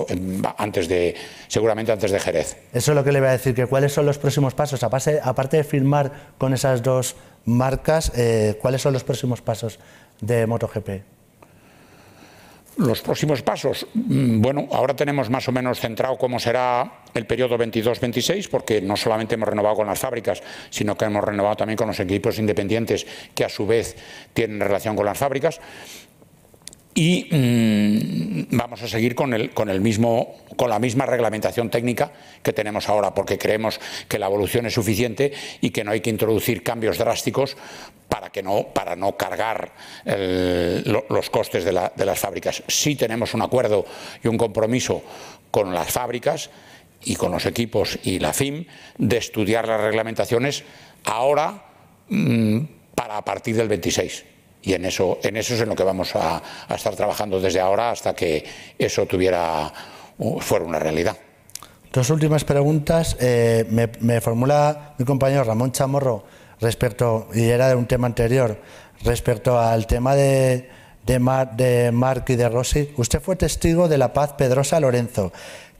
antes 0.56 0.86
de, 0.86 1.16
seguramente 1.48 1.90
antes 1.90 2.12
de 2.12 2.20
Jerez. 2.20 2.56
Eso 2.72 2.92
es 2.92 2.94
lo 2.94 3.02
que 3.02 3.10
le 3.10 3.18
voy 3.18 3.30
a 3.30 3.32
decir, 3.32 3.52
que 3.52 3.66
cuáles 3.66 3.92
son 3.92 4.06
los 4.06 4.18
próximos 4.18 4.54
pasos. 4.54 4.84
Aparte, 4.84 5.18
aparte 5.20 5.56
de 5.56 5.64
firmar 5.64 6.12
con 6.38 6.54
esas 6.54 6.84
dos 6.84 7.16
marcas, 7.46 8.12
eh, 8.14 8.58
¿cuáles 8.60 8.80
son 8.80 8.92
los 8.92 9.02
próximos 9.02 9.40
pasos 9.40 9.80
de 10.20 10.46
MotoGP? 10.46 11.17
Los 12.78 13.02
próximos 13.02 13.42
pasos, 13.42 13.88
mm, 13.92 14.40
bueno, 14.40 14.68
ahora 14.70 14.94
tenemos 14.94 15.28
más 15.30 15.48
o 15.48 15.52
menos 15.52 15.80
centrado 15.80 16.16
cómo 16.16 16.38
será 16.38 17.00
el 17.12 17.26
periodo 17.26 17.58
22-26, 17.58 18.48
porque 18.48 18.80
no 18.80 18.96
solamente 18.96 19.34
hemos 19.34 19.48
renovado 19.48 19.74
con 19.74 19.88
las 19.88 19.98
fábricas, 19.98 20.40
sino 20.70 20.96
que 20.96 21.06
hemos 21.06 21.24
renovado 21.24 21.56
también 21.56 21.76
con 21.76 21.88
los 21.88 21.98
equipos 21.98 22.38
independientes 22.38 23.04
que 23.34 23.44
a 23.44 23.48
su 23.48 23.66
vez 23.66 23.96
tienen 24.32 24.60
relación 24.60 24.94
con 24.94 25.06
las 25.06 25.18
fábricas 25.18 25.60
y 26.98 27.28
mm, 27.30 28.56
vamos 28.56 28.82
a 28.82 28.88
seguir 28.88 29.14
con, 29.14 29.32
el, 29.32 29.50
con, 29.50 29.68
el 29.68 29.80
mismo, 29.80 30.34
con 30.56 30.68
la 30.68 30.80
misma 30.80 31.06
reglamentación 31.06 31.70
técnica 31.70 32.10
que 32.42 32.52
tenemos 32.52 32.88
ahora, 32.88 33.14
porque 33.14 33.38
creemos 33.38 33.78
que 34.08 34.18
la 34.18 34.26
evolución 34.26 34.66
es 34.66 34.74
suficiente 34.74 35.32
y 35.60 35.70
que 35.70 35.84
no 35.84 35.92
hay 35.92 36.00
que 36.00 36.10
introducir 36.10 36.64
cambios 36.64 36.98
drásticos 36.98 37.56
para, 38.08 38.30
que 38.30 38.42
no, 38.42 38.70
para 38.74 38.96
no 38.96 39.16
cargar 39.16 39.74
los 40.04 41.30
costes 41.30 41.64
de, 41.64 41.72
las 41.72 42.18
fábricas. 42.18 42.64
Sí 42.66 42.96
tenemos 42.96 43.32
un 43.32 43.42
acuerdo 43.42 43.86
y 44.24 44.26
un 44.26 44.36
compromiso 44.36 45.00
con 45.52 45.72
las 45.72 45.92
fábricas 45.92 46.50
y 47.04 47.14
con 47.14 47.30
los 47.30 47.46
equipos 47.46 47.96
y 48.02 48.18
la 48.18 48.32
FIM 48.32 48.64
de 48.96 49.18
estudiar 49.18 49.68
las 49.68 49.80
reglamentaciones 49.80 50.64
ahora 51.04 51.62
mm, 52.08 52.58
para 52.96 53.18
a 53.18 53.24
partir 53.24 53.54
del 53.54 53.68
26 53.68 54.24
y 54.62 54.72
en 54.72 54.84
eso, 54.84 55.18
en 55.22 55.36
eso 55.36 55.54
es 55.54 55.60
en 55.60 55.68
lo 55.68 55.76
que 55.76 55.84
vamos 55.84 56.14
a, 56.14 56.42
estar 56.74 56.94
trabajando 56.94 57.40
desde 57.40 57.60
ahora 57.60 57.90
hasta 57.90 58.14
que 58.14 58.44
eso 58.78 59.06
tuviera 59.06 59.72
fuera 60.40 60.64
una 60.64 60.78
realidad. 60.78 61.16
Dos 61.92 62.10
últimas 62.10 62.44
preguntas. 62.44 63.16
Eh, 63.20 63.66
me, 63.70 64.20
formula 64.20 64.94
mi 64.98 65.04
compañero 65.04 65.44
Ramón 65.44 65.72
Chamorro 65.72 66.24
respecto, 66.60 67.28
y 67.32 67.44
era 67.44 67.68
de 67.68 67.76
un 67.76 67.86
tema 67.86 68.06
anterior, 68.06 68.60
respecto 69.04 69.58
al 69.58 69.86
tema 69.86 70.14
de, 70.14 70.68
de, 71.06 71.48
de 71.56 71.92
Marc 71.92 72.28
y 72.30 72.36
de 72.36 72.48
Rossi. 72.48 72.92
Usted 72.96 73.20
fue 73.20 73.36
testigo 73.36 73.88
de 73.88 73.96
la 73.96 74.12
paz 74.12 74.34
Pedrosa 74.34 74.80
Lorenzo. 74.80 75.32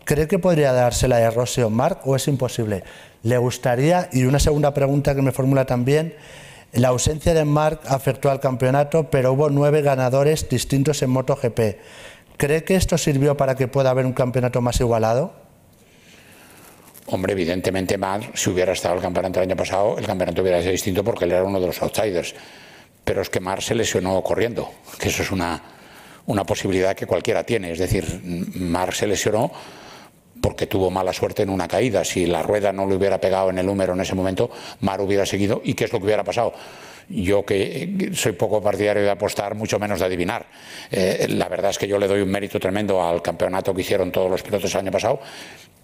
¿Cree 0.04 0.26
que 0.28 0.38
podría 0.38 0.72
dársela 0.72 1.18
de 1.18 1.30
Rossi 1.30 1.60
o 1.60 1.68
Marc 1.68 2.06
o 2.06 2.16
es 2.16 2.26
imposible? 2.28 2.84
¿Le 3.22 3.36
gustaría? 3.36 4.08
Y 4.12 4.24
una 4.24 4.38
segunda 4.38 4.72
pregunta 4.72 5.14
que 5.14 5.20
me 5.20 5.32
formula 5.32 5.66
también 5.66 6.14
la 6.72 6.88
ausencia 6.88 7.34
de 7.34 7.44
Marc 7.44 7.80
afectó 7.86 8.30
al 8.30 8.40
campeonato, 8.40 9.10
pero 9.10 9.32
hubo 9.32 9.48
nueve 9.48 9.82
ganadores 9.82 10.48
distintos 10.48 11.02
en 11.02 11.10
MotoGP. 11.10 11.60
¿Cree 12.36 12.64
que 12.64 12.76
esto 12.76 12.98
sirvió 12.98 13.36
para 13.36 13.54
que 13.54 13.68
pueda 13.68 13.90
haber 13.90 14.06
un 14.06 14.12
campeonato 14.12 14.60
más 14.60 14.78
igualado? 14.80 15.32
Hombre, 17.06 17.32
evidentemente 17.32 17.96
Marc, 17.96 18.36
si 18.36 18.50
hubiera 18.50 18.72
estado 18.72 18.96
el 18.96 19.00
campeonato 19.00 19.40
el 19.40 19.48
año 19.48 19.56
pasado, 19.56 19.96
el 19.98 20.06
campeonato 20.06 20.42
hubiera 20.42 20.60
sido 20.60 20.72
distinto 20.72 21.02
porque 21.02 21.24
él 21.24 21.32
era 21.32 21.42
uno 21.42 21.58
de 21.58 21.66
los 21.66 21.80
outsiders. 21.80 22.34
Pero 23.02 23.22
es 23.22 23.30
que 23.30 23.40
Marc 23.40 23.62
se 23.62 23.74
lesionó 23.74 24.22
corriendo, 24.22 24.70
que 24.98 25.08
eso 25.08 25.22
es 25.22 25.30
una, 25.32 25.62
una 26.26 26.44
posibilidad 26.44 26.94
que 26.94 27.06
cualquiera 27.06 27.44
tiene. 27.44 27.72
Es 27.72 27.78
decir, 27.78 28.20
Marc 28.54 28.92
se 28.92 29.06
lesionó 29.06 29.50
porque 30.40 30.66
tuvo 30.66 30.90
mala 30.90 31.12
suerte 31.12 31.42
en 31.42 31.50
una 31.50 31.68
caída. 31.68 32.04
Si 32.04 32.26
la 32.26 32.42
rueda 32.42 32.72
no 32.72 32.86
le 32.86 32.94
hubiera 32.96 33.20
pegado 33.20 33.50
en 33.50 33.58
el 33.58 33.66
número 33.66 33.94
en 33.94 34.00
ese 34.00 34.14
momento, 34.14 34.50
Mar 34.80 35.00
hubiera 35.00 35.26
seguido. 35.26 35.60
¿Y 35.64 35.74
qué 35.74 35.84
es 35.84 35.92
lo 35.92 35.98
que 35.98 36.06
hubiera 36.06 36.24
pasado? 36.24 36.52
Yo 37.08 37.44
que 37.44 38.10
soy 38.12 38.32
poco 38.32 38.60
partidario 38.60 39.02
de 39.02 39.10
apostar, 39.10 39.54
mucho 39.54 39.78
menos 39.78 40.00
de 40.00 40.06
adivinar. 40.06 40.46
Eh, 40.90 41.26
la 41.30 41.48
verdad 41.48 41.70
es 41.70 41.78
que 41.78 41.88
yo 41.88 41.98
le 41.98 42.06
doy 42.06 42.20
un 42.20 42.30
mérito 42.30 42.60
tremendo 42.60 43.02
al 43.02 43.22
campeonato 43.22 43.74
que 43.74 43.80
hicieron 43.80 44.12
todos 44.12 44.30
los 44.30 44.42
pilotos 44.42 44.72
el 44.74 44.80
año 44.80 44.92
pasado. 44.92 45.20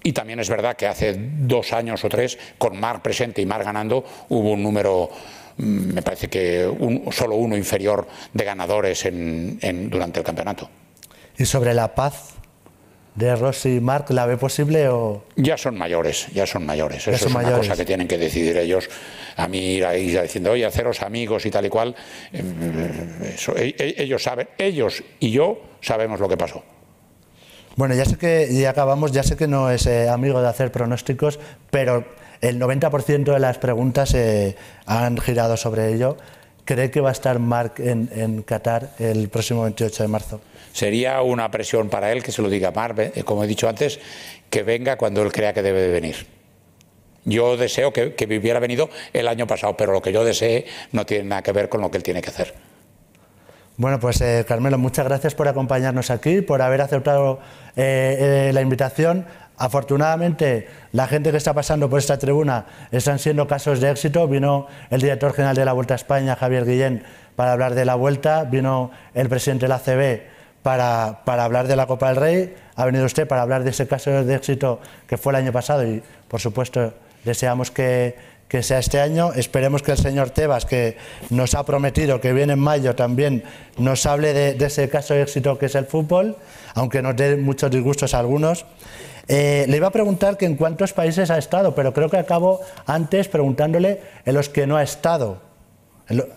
Y 0.02 0.12
también 0.12 0.38
es 0.40 0.50
verdad 0.50 0.76
que 0.76 0.86
hace 0.86 1.14
dos 1.16 1.72
años 1.72 2.04
o 2.04 2.08
tres, 2.10 2.38
con 2.58 2.78
Mar 2.78 3.00
presente 3.00 3.40
y 3.40 3.46
Mar 3.46 3.64
ganando, 3.64 4.04
hubo 4.28 4.50
un 4.50 4.62
número 4.62 5.08
mm, 5.56 5.94
me 5.94 6.02
parece 6.02 6.28
que 6.28 6.70
solo 7.10 7.36
uno 7.36 7.56
inferior 7.56 8.06
de 8.30 8.44
ganadores 8.44 9.08
durante 9.10 10.20
el 10.20 10.26
campeonato. 10.26 10.68
¿Y 11.38 11.46
sobre 11.46 11.72
la 11.72 11.94
paz 11.94 12.33
de 13.14 13.36
Rossi 13.36 13.76
y 13.76 13.80
Marc 13.80 14.10
la 14.10 14.26
ve 14.26 14.36
posible 14.36 14.88
o...? 14.88 15.24
Ya 15.36 15.56
son 15.56 15.78
mayores, 15.78 16.26
ya 16.32 16.46
son 16.46 16.66
mayores. 16.66 17.06
Eso 17.06 17.28
es 17.28 17.34
una 17.34 17.52
cosa 17.52 17.76
que 17.76 17.84
tienen 17.84 18.08
que 18.08 18.18
decidir 18.18 18.56
ellos. 18.56 18.88
A 19.36 19.46
mí 19.46 19.58
ir 19.74 19.86
ahí 19.86 20.06
diciendo, 20.06 20.50
oye, 20.50 20.64
haceros 20.66 21.02
amigos 21.02 21.46
y 21.46 21.50
tal 21.50 21.66
y 21.66 21.68
cual, 21.68 21.94
em, 22.32 22.44
e, 23.56 23.74
e, 23.78 24.02
ellos 24.02 24.22
saben, 24.22 24.48
ellos 24.58 25.02
y 25.20 25.30
yo 25.30 25.60
sabemos 25.80 26.20
lo 26.20 26.28
que 26.28 26.36
pasó. 26.36 26.62
Bueno, 27.76 27.94
ya 27.94 28.04
sé 28.04 28.16
que, 28.16 28.48
y 28.50 28.64
acabamos, 28.66 29.10
ya 29.12 29.22
sé 29.22 29.36
que 29.36 29.48
no 29.48 29.70
es 29.70 29.86
eh, 29.86 30.08
amigo 30.08 30.40
de 30.40 30.48
hacer 30.48 30.70
pronósticos, 30.70 31.40
pero 31.70 32.04
el 32.40 32.60
90% 32.60 33.32
de 33.32 33.38
las 33.40 33.58
preguntas 33.58 34.14
eh, 34.14 34.56
han 34.86 35.18
girado 35.18 35.56
sobre 35.56 35.92
ello. 35.92 36.16
cree 36.64 36.90
que 36.90 37.00
va 37.00 37.10
a 37.10 37.12
estar 37.12 37.38
Marc 37.38 37.80
en, 37.80 38.08
en 38.14 38.42
Qatar 38.42 38.90
el 38.98 39.28
próximo 39.28 39.64
28 39.64 40.02
de 40.02 40.08
marzo? 40.08 40.40
Sería 40.74 41.22
una 41.22 41.52
presión 41.52 41.88
para 41.88 42.10
él 42.10 42.24
que 42.24 42.32
se 42.32 42.42
lo 42.42 42.50
diga 42.50 42.72
Marc, 42.72 42.98
eh, 42.98 43.22
como 43.24 43.44
he 43.44 43.46
dicho 43.46 43.68
antes, 43.68 44.00
que 44.50 44.64
venga 44.64 44.96
cuando 44.96 45.22
él 45.22 45.30
crea 45.30 45.52
que 45.52 45.62
debe 45.62 45.80
de 45.80 45.92
venir. 45.92 46.26
Yo 47.24 47.56
deseo 47.56 47.92
que, 47.92 48.14
que 48.14 48.24
hubiera 48.24 48.58
venido 48.58 48.90
el 49.12 49.28
año 49.28 49.46
pasado, 49.46 49.76
pero 49.76 49.92
lo 49.92 50.02
que 50.02 50.12
yo 50.12 50.24
desee 50.24 50.66
no 50.90 51.06
tiene 51.06 51.28
nada 51.28 51.42
que 51.42 51.52
ver 51.52 51.68
con 51.68 51.80
lo 51.80 51.92
que 51.92 51.98
él 51.98 52.02
tiene 52.02 52.20
que 52.20 52.30
hacer. 52.30 52.54
Bueno, 53.76 54.00
pues 54.00 54.20
eh, 54.20 54.44
Carmelo, 54.48 54.76
muchas 54.76 55.04
gracias 55.06 55.36
por 55.36 55.46
acompañarnos 55.46 56.10
aquí, 56.10 56.40
por 56.40 56.60
haber 56.60 56.80
aceptado 56.80 57.38
eh, 57.76 58.50
la 58.52 58.60
invitación. 58.60 59.26
Afortunadamente, 59.56 60.66
la 60.90 61.06
gente 61.06 61.30
que 61.30 61.36
está 61.36 61.54
pasando 61.54 61.88
por 61.88 62.00
esta 62.00 62.18
tribuna 62.18 62.66
están 62.90 63.20
siendo 63.20 63.46
casos 63.46 63.80
de 63.80 63.92
éxito. 63.92 64.26
Vino 64.26 64.66
el 64.90 65.00
director 65.00 65.34
general 65.34 65.54
de 65.54 65.64
la 65.66 65.72
Vuelta 65.72 65.94
a 65.94 65.98
España, 65.98 66.34
Javier 66.34 66.64
Guillén, 66.64 67.04
para 67.36 67.52
hablar 67.52 67.76
de 67.76 67.84
la 67.84 67.94
Vuelta. 67.94 68.42
Vino 68.42 68.90
el 69.14 69.28
presidente 69.28 69.66
de 69.66 69.68
la 69.68 69.78
CB 69.78 70.33
para, 70.64 71.20
para 71.26 71.44
hablar 71.44 71.68
de 71.68 71.76
la 71.76 71.86
Copa 71.86 72.08
del 72.08 72.16
Rey. 72.16 72.54
Ha 72.74 72.86
venido 72.86 73.04
usted 73.04 73.28
para 73.28 73.42
hablar 73.42 73.62
de 73.64 73.70
ese 73.70 73.86
caso 73.86 74.10
de 74.24 74.34
éxito 74.34 74.80
que 75.06 75.18
fue 75.18 75.32
el 75.32 75.36
año 75.36 75.52
pasado 75.52 75.86
y, 75.86 76.02
por 76.26 76.40
supuesto, 76.40 76.94
deseamos 77.22 77.70
que, 77.70 78.16
que 78.48 78.62
sea 78.62 78.78
este 78.78 78.98
año. 78.98 79.32
Esperemos 79.34 79.82
que 79.82 79.92
el 79.92 79.98
señor 79.98 80.30
Tebas, 80.30 80.64
que 80.64 80.96
nos 81.28 81.54
ha 81.54 81.64
prometido 81.66 82.18
que 82.18 82.32
viene 82.32 82.54
en 82.54 82.58
mayo, 82.60 82.94
también 82.96 83.44
nos 83.76 84.06
hable 84.06 84.32
de, 84.32 84.54
de 84.54 84.66
ese 84.66 84.88
caso 84.88 85.12
de 85.12 85.20
éxito 85.22 85.58
que 85.58 85.66
es 85.66 85.74
el 85.74 85.84
fútbol, 85.84 86.36
aunque 86.74 87.02
nos 87.02 87.14
dé 87.14 87.36
muchos 87.36 87.70
disgustos 87.70 88.14
a 88.14 88.20
algunos. 88.20 88.64
Eh, 89.28 89.66
le 89.68 89.76
iba 89.76 89.88
a 89.88 89.90
preguntar 89.92 90.38
que 90.38 90.46
en 90.46 90.56
cuántos 90.56 90.94
países 90.94 91.30
ha 91.30 91.36
estado, 91.38 91.74
pero 91.74 91.92
creo 91.92 92.08
que 92.08 92.16
acabo 92.16 92.60
antes 92.86 93.28
preguntándole 93.28 94.00
en 94.24 94.34
los 94.34 94.48
que 94.48 94.66
no 94.66 94.76
ha 94.78 94.82
estado. 94.82 95.42
En 96.08 96.16
lo- 96.18 96.28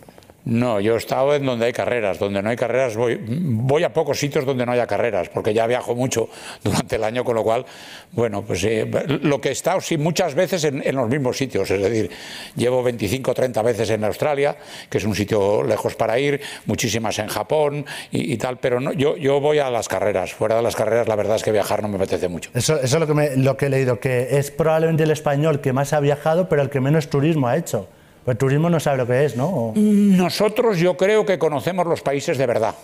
No, 0.50 0.80
yo 0.80 0.96
he 0.96 0.98
estado 0.98 1.36
en 1.36 1.46
donde 1.46 1.66
hay 1.66 1.74
carreras. 1.74 2.20
Donde 2.20 2.42
no 2.42 2.50
hay 2.50 2.56
carreras 2.56 2.96
voy, 2.96 3.20
voy 3.28 3.84
a 3.84 3.92
pocos 3.92 4.18
sitios 4.18 4.46
donde 4.46 4.66
no 4.66 4.72
haya 4.72 4.88
carreras, 4.88 5.28
porque 5.28 5.54
ya 5.54 5.68
viajo 5.68 5.94
mucho 5.94 6.30
durante 6.64 6.96
el 6.96 7.04
año, 7.04 7.26
con 7.26 7.36
lo 7.36 7.44
cual, 7.44 7.66
bueno, 8.14 8.44
pues 8.44 8.64
eh, 8.64 8.90
lo 9.24 9.42
que 9.42 9.50
he 9.50 9.52
estado, 9.52 9.82
sí, 9.82 9.98
muchas 9.98 10.36
veces 10.36 10.64
en, 10.64 10.82
en 10.88 10.96
los 10.96 11.10
mismos 11.10 11.38
sitios. 11.38 11.70
Es 11.70 11.82
decir, 11.82 12.10
llevo 12.56 12.82
25 12.82 13.32
o 13.32 13.34
30 13.34 13.62
veces 13.62 13.90
en 13.90 14.06
Australia, 14.06 14.56
que 14.90 15.00
es 15.00 15.04
un 15.04 15.16
sitio 15.16 15.64
lejos 15.64 15.96
para 15.96 16.18
ir, 16.18 16.40
muchísimas 16.66 17.20
en 17.20 17.28
Japón 17.28 17.86
y, 18.12 18.38
tal, 18.38 18.58
pero 18.58 18.80
no, 18.80 18.94
yo, 18.94 19.18
yo 19.18 19.42
voy 19.42 19.60
a 19.60 19.70
las 19.70 19.90
carreras. 19.90 20.32
Fuera 20.32 20.56
de 20.56 20.62
las 20.62 20.78
carreras, 20.78 21.10
la 21.10 21.18
verdad 21.18 21.36
es 21.36 21.44
que 21.44 21.52
viajar 21.52 21.82
no 21.82 21.90
me 21.90 21.98
apetece 21.98 22.30
mucho. 22.30 22.52
Eso, 22.54 22.76
eso 22.78 22.86
es 22.96 23.00
lo 23.02 23.06
que, 23.08 23.14
me- 23.14 23.36
lo 23.36 23.58
que 23.58 23.66
he 23.66 23.70
leído, 23.70 24.00
que 24.00 24.38
es 24.38 24.50
probablemente 24.52 25.04
el 25.04 25.12
español 25.12 25.60
que 25.60 25.74
más 25.74 25.92
ha 25.92 26.00
viajado, 26.00 26.48
pero 26.48 26.62
el 26.62 26.70
que 26.70 26.80
menos 26.80 27.10
turismo 27.10 27.50
ha 27.50 27.58
hecho. 27.58 27.90
Pues 28.28 28.36
el 28.36 28.40
turismo 28.40 28.70
no 28.70 28.78
sabe 28.82 28.98
lo 28.98 29.08
que 29.08 29.24
es, 29.24 29.38
¿no? 29.38 29.48
O- 29.48 29.74
Nosotros 29.78 30.80
yo 30.80 30.98
creo 30.98 31.26
que 31.26 31.40
conocemos 31.40 31.88
los 31.88 32.02
países 32.02 32.38
de 32.38 32.46
verdad, 32.46 32.76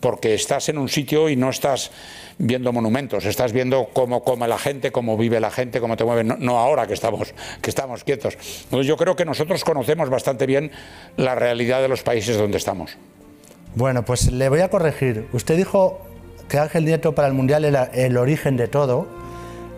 porque 0.00 0.32
estás 0.32 0.70
en 0.70 0.78
un 0.78 0.88
sitio 0.88 1.28
y 1.28 1.36
no 1.36 1.50
estás 1.50 1.90
viendo 2.38 2.72
monumentos, 2.72 3.26
estás 3.26 3.52
viendo 3.52 3.90
cómo 3.92 4.22
come 4.24 4.48
la 4.48 4.56
gente, 4.56 4.90
cómo 4.90 5.18
vive 5.18 5.38
la 5.38 5.50
gente, 5.50 5.80
cómo 5.80 5.98
te 5.98 6.04
mueven, 6.04 6.28
no, 6.28 6.36
no 6.38 6.58
ahora 6.58 6.86
que 6.86 6.94
estamos, 6.94 7.34
que 7.60 7.68
estamos 7.68 8.04
quietos. 8.04 8.38
Entonces 8.64 8.86
yo 8.86 8.96
creo 8.96 9.14
que 9.16 9.26
nosotros 9.26 9.62
conocemos 9.64 10.08
bastante 10.08 10.46
bien 10.46 10.70
la 11.18 11.34
realidad 11.34 11.82
de 11.82 11.88
los 11.88 12.02
países 12.02 12.38
donde 12.38 12.56
estamos. 12.56 12.96
Bueno, 13.74 14.02
pues 14.06 14.32
le 14.32 14.48
voy 14.48 14.60
a 14.60 14.70
corregir. 14.70 15.28
Usted 15.34 15.58
dijo 15.58 16.00
que 16.48 16.58
Ángel 16.58 16.86
Nieto 16.86 17.14
para 17.14 17.28
el 17.28 17.34
Mundial 17.34 17.66
era 17.66 17.84
el 17.92 18.16
origen 18.16 18.56
de 18.56 18.66
todo 18.66 19.06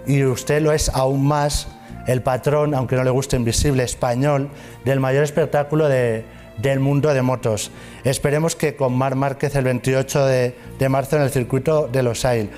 y 0.07 0.23
usted 0.23 0.63
lo 0.63 0.71
es 0.71 0.91
aún 0.91 1.27
más 1.27 1.67
el 2.07 2.23
patrón, 2.23 2.75
aunque 2.75 2.97
no 2.97 3.05
le 3.05 3.11
guste 3.11 3.37
invisible, 3.37 3.83
español 3.85 4.49
del 4.85 5.01
mayor 5.01 5.25
espectáculo 5.25 5.89
de- 5.89 6.25
del 6.59 6.79
mundo 6.81 7.15
de 7.15 7.23
motos. 7.23 7.71
Esperemos 8.05 8.55
que 8.55 8.77
con 8.77 8.93
Mar 8.93 9.15
Márquez 9.15 9.55
el 9.57 9.65
28 9.65 10.27
de, 10.27 10.55
de 10.79 10.89
marzo 10.91 11.17
en 11.17 11.23
el 11.23 11.31
circuito 11.31 11.89
de 11.91 12.03
Los 12.03 12.25
Ail. 12.27 12.51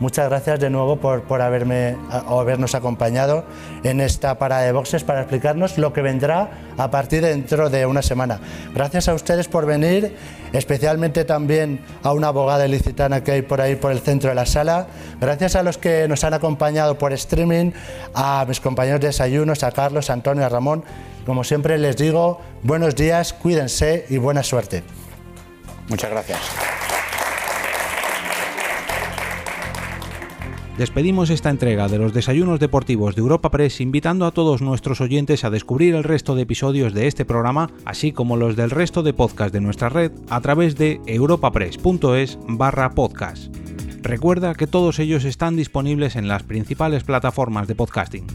Muchas 0.00 0.30
gracias 0.30 0.58
de 0.60 0.70
nuevo 0.70 0.96
por, 0.96 1.22
por 1.24 1.42
haberme, 1.42 1.94
a- 2.10 2.24
habernos 2.40 2.74
acompañado 2.74 3.44
en 3.84 4.00
esta 4.00 4.38
parada 4.38 4.62
de 4.62 4.72
boxes 4.72 5.04
para 5.04 5.20
explicarnos 5.20 5.76
lo 5.76 5.92
que 5.92 6.00
vendrá 6.00 6.50
a 6.78 6.90
partir 6.90 7.20
de 7.20 7.28
dentro 7.28 7.68
de 7.68 7.84
una 7.84 8.00
semana. 8.00 8.40
Gracias 8.74 9.08
a 9.08 9.14
ustedes 9.14 9.46
por 9.46 9.66
venir, 9.66 10.16
especialmente 10.54 11.26
también 11.26 11.84
a 12.02 12.12
una 12.14 12.28
abogada 12.28 12.66
ilicitana 12.66 13.22
que 13.22 13.32
hay 13.32 13.42
por 13.42 13.60
ahí 13.60 13.76
por 13.76 13.92
el 13.92 14.00
centro 14.00 14.30
de 14.30 14.34
la 14.36 14.46
sala. 14.46 14.86
Gracias 15.20 15.54
a 15.54 15.62
los 15.62 15.76
que 15.76 16.08
nos 16.08 16.24
han 16.24 16.32
acompañado 16.32 16.96
por 16.96 17.12
streaming, 17.12 17.72
a 18.14 18.46
mis 18.48 18.58
compañeros 18.60 19.00
de 19.00 19.08
desayunos, 19.08 19.62
a 19.64 19.70
Carlos, 19.70 20.08
a 20.08 20.14
Antonio, 20.14 20.46
a 20.46 20.48
Ramón. 20.48 20.82
Como 21.26 21.44
siempre 21.44 21.76
les 21.76 21.98
digo, 21.98 22.40
buenos 22.62 22.96
días, 22.96 23.34
cuídense 23.34 24.06
y 24.08 24.16
buena 24.16 24.42
suerte. 24.42 24.82
Muchas 25.88 26.10
gracias. 26.10 26.38
Despedimos 30.80 31.28
esta 31.28 31.50
entrega 31.50 31.88
de 31.88 31.98
los 31.98 32.14
desayunos 32.14 32.58
deportivos 32.58 33.14
de 33.14 33.20
Europa 33.20 33.50
Press 33.50 33.82
invitando 33.82 34.24
a 34.24 34.30
todos 34.30 34.62
nuestros 34.62 35.02
oyentes 35.02 35.44
a 35.44 35.50
descubrir 35.50 35.94
el 35.94 36.04
resto 36.04 36.34
de 36.34 36.40
episodios 36.40 36.94
de 36.94 37.06
este 37.06 37.26
programa, 37.26 37.70
así 37.84 38.12
como 38.12 38.38
los 38.38 38.56
del 38.56 38.70
resto 38.70 39.02
de 39.02 39.12
podcast 39.12 39.52
de 39.52 39.60
nuestra 39.60 39.90
red 39.90 40.10
a 40.30 40.40
través 40.40 40.76
de 40.76 40.98
europapress.es 41.04 42.38
barra 42.48 42.92
podcast. 42.92 43.54
Recuerda 44.00 44.54
que 44.54 44.66
todos 44.66 45.00
ellos 45.00 45.26
están 45.26 45.54
disponibles 45.54 46.16
en 46.16 46.28
las 46.28 46.44
principales 46.44 47.04
plataformas 47.04 47.68
de 47.68 47.74
podcasting. 47.74 48.26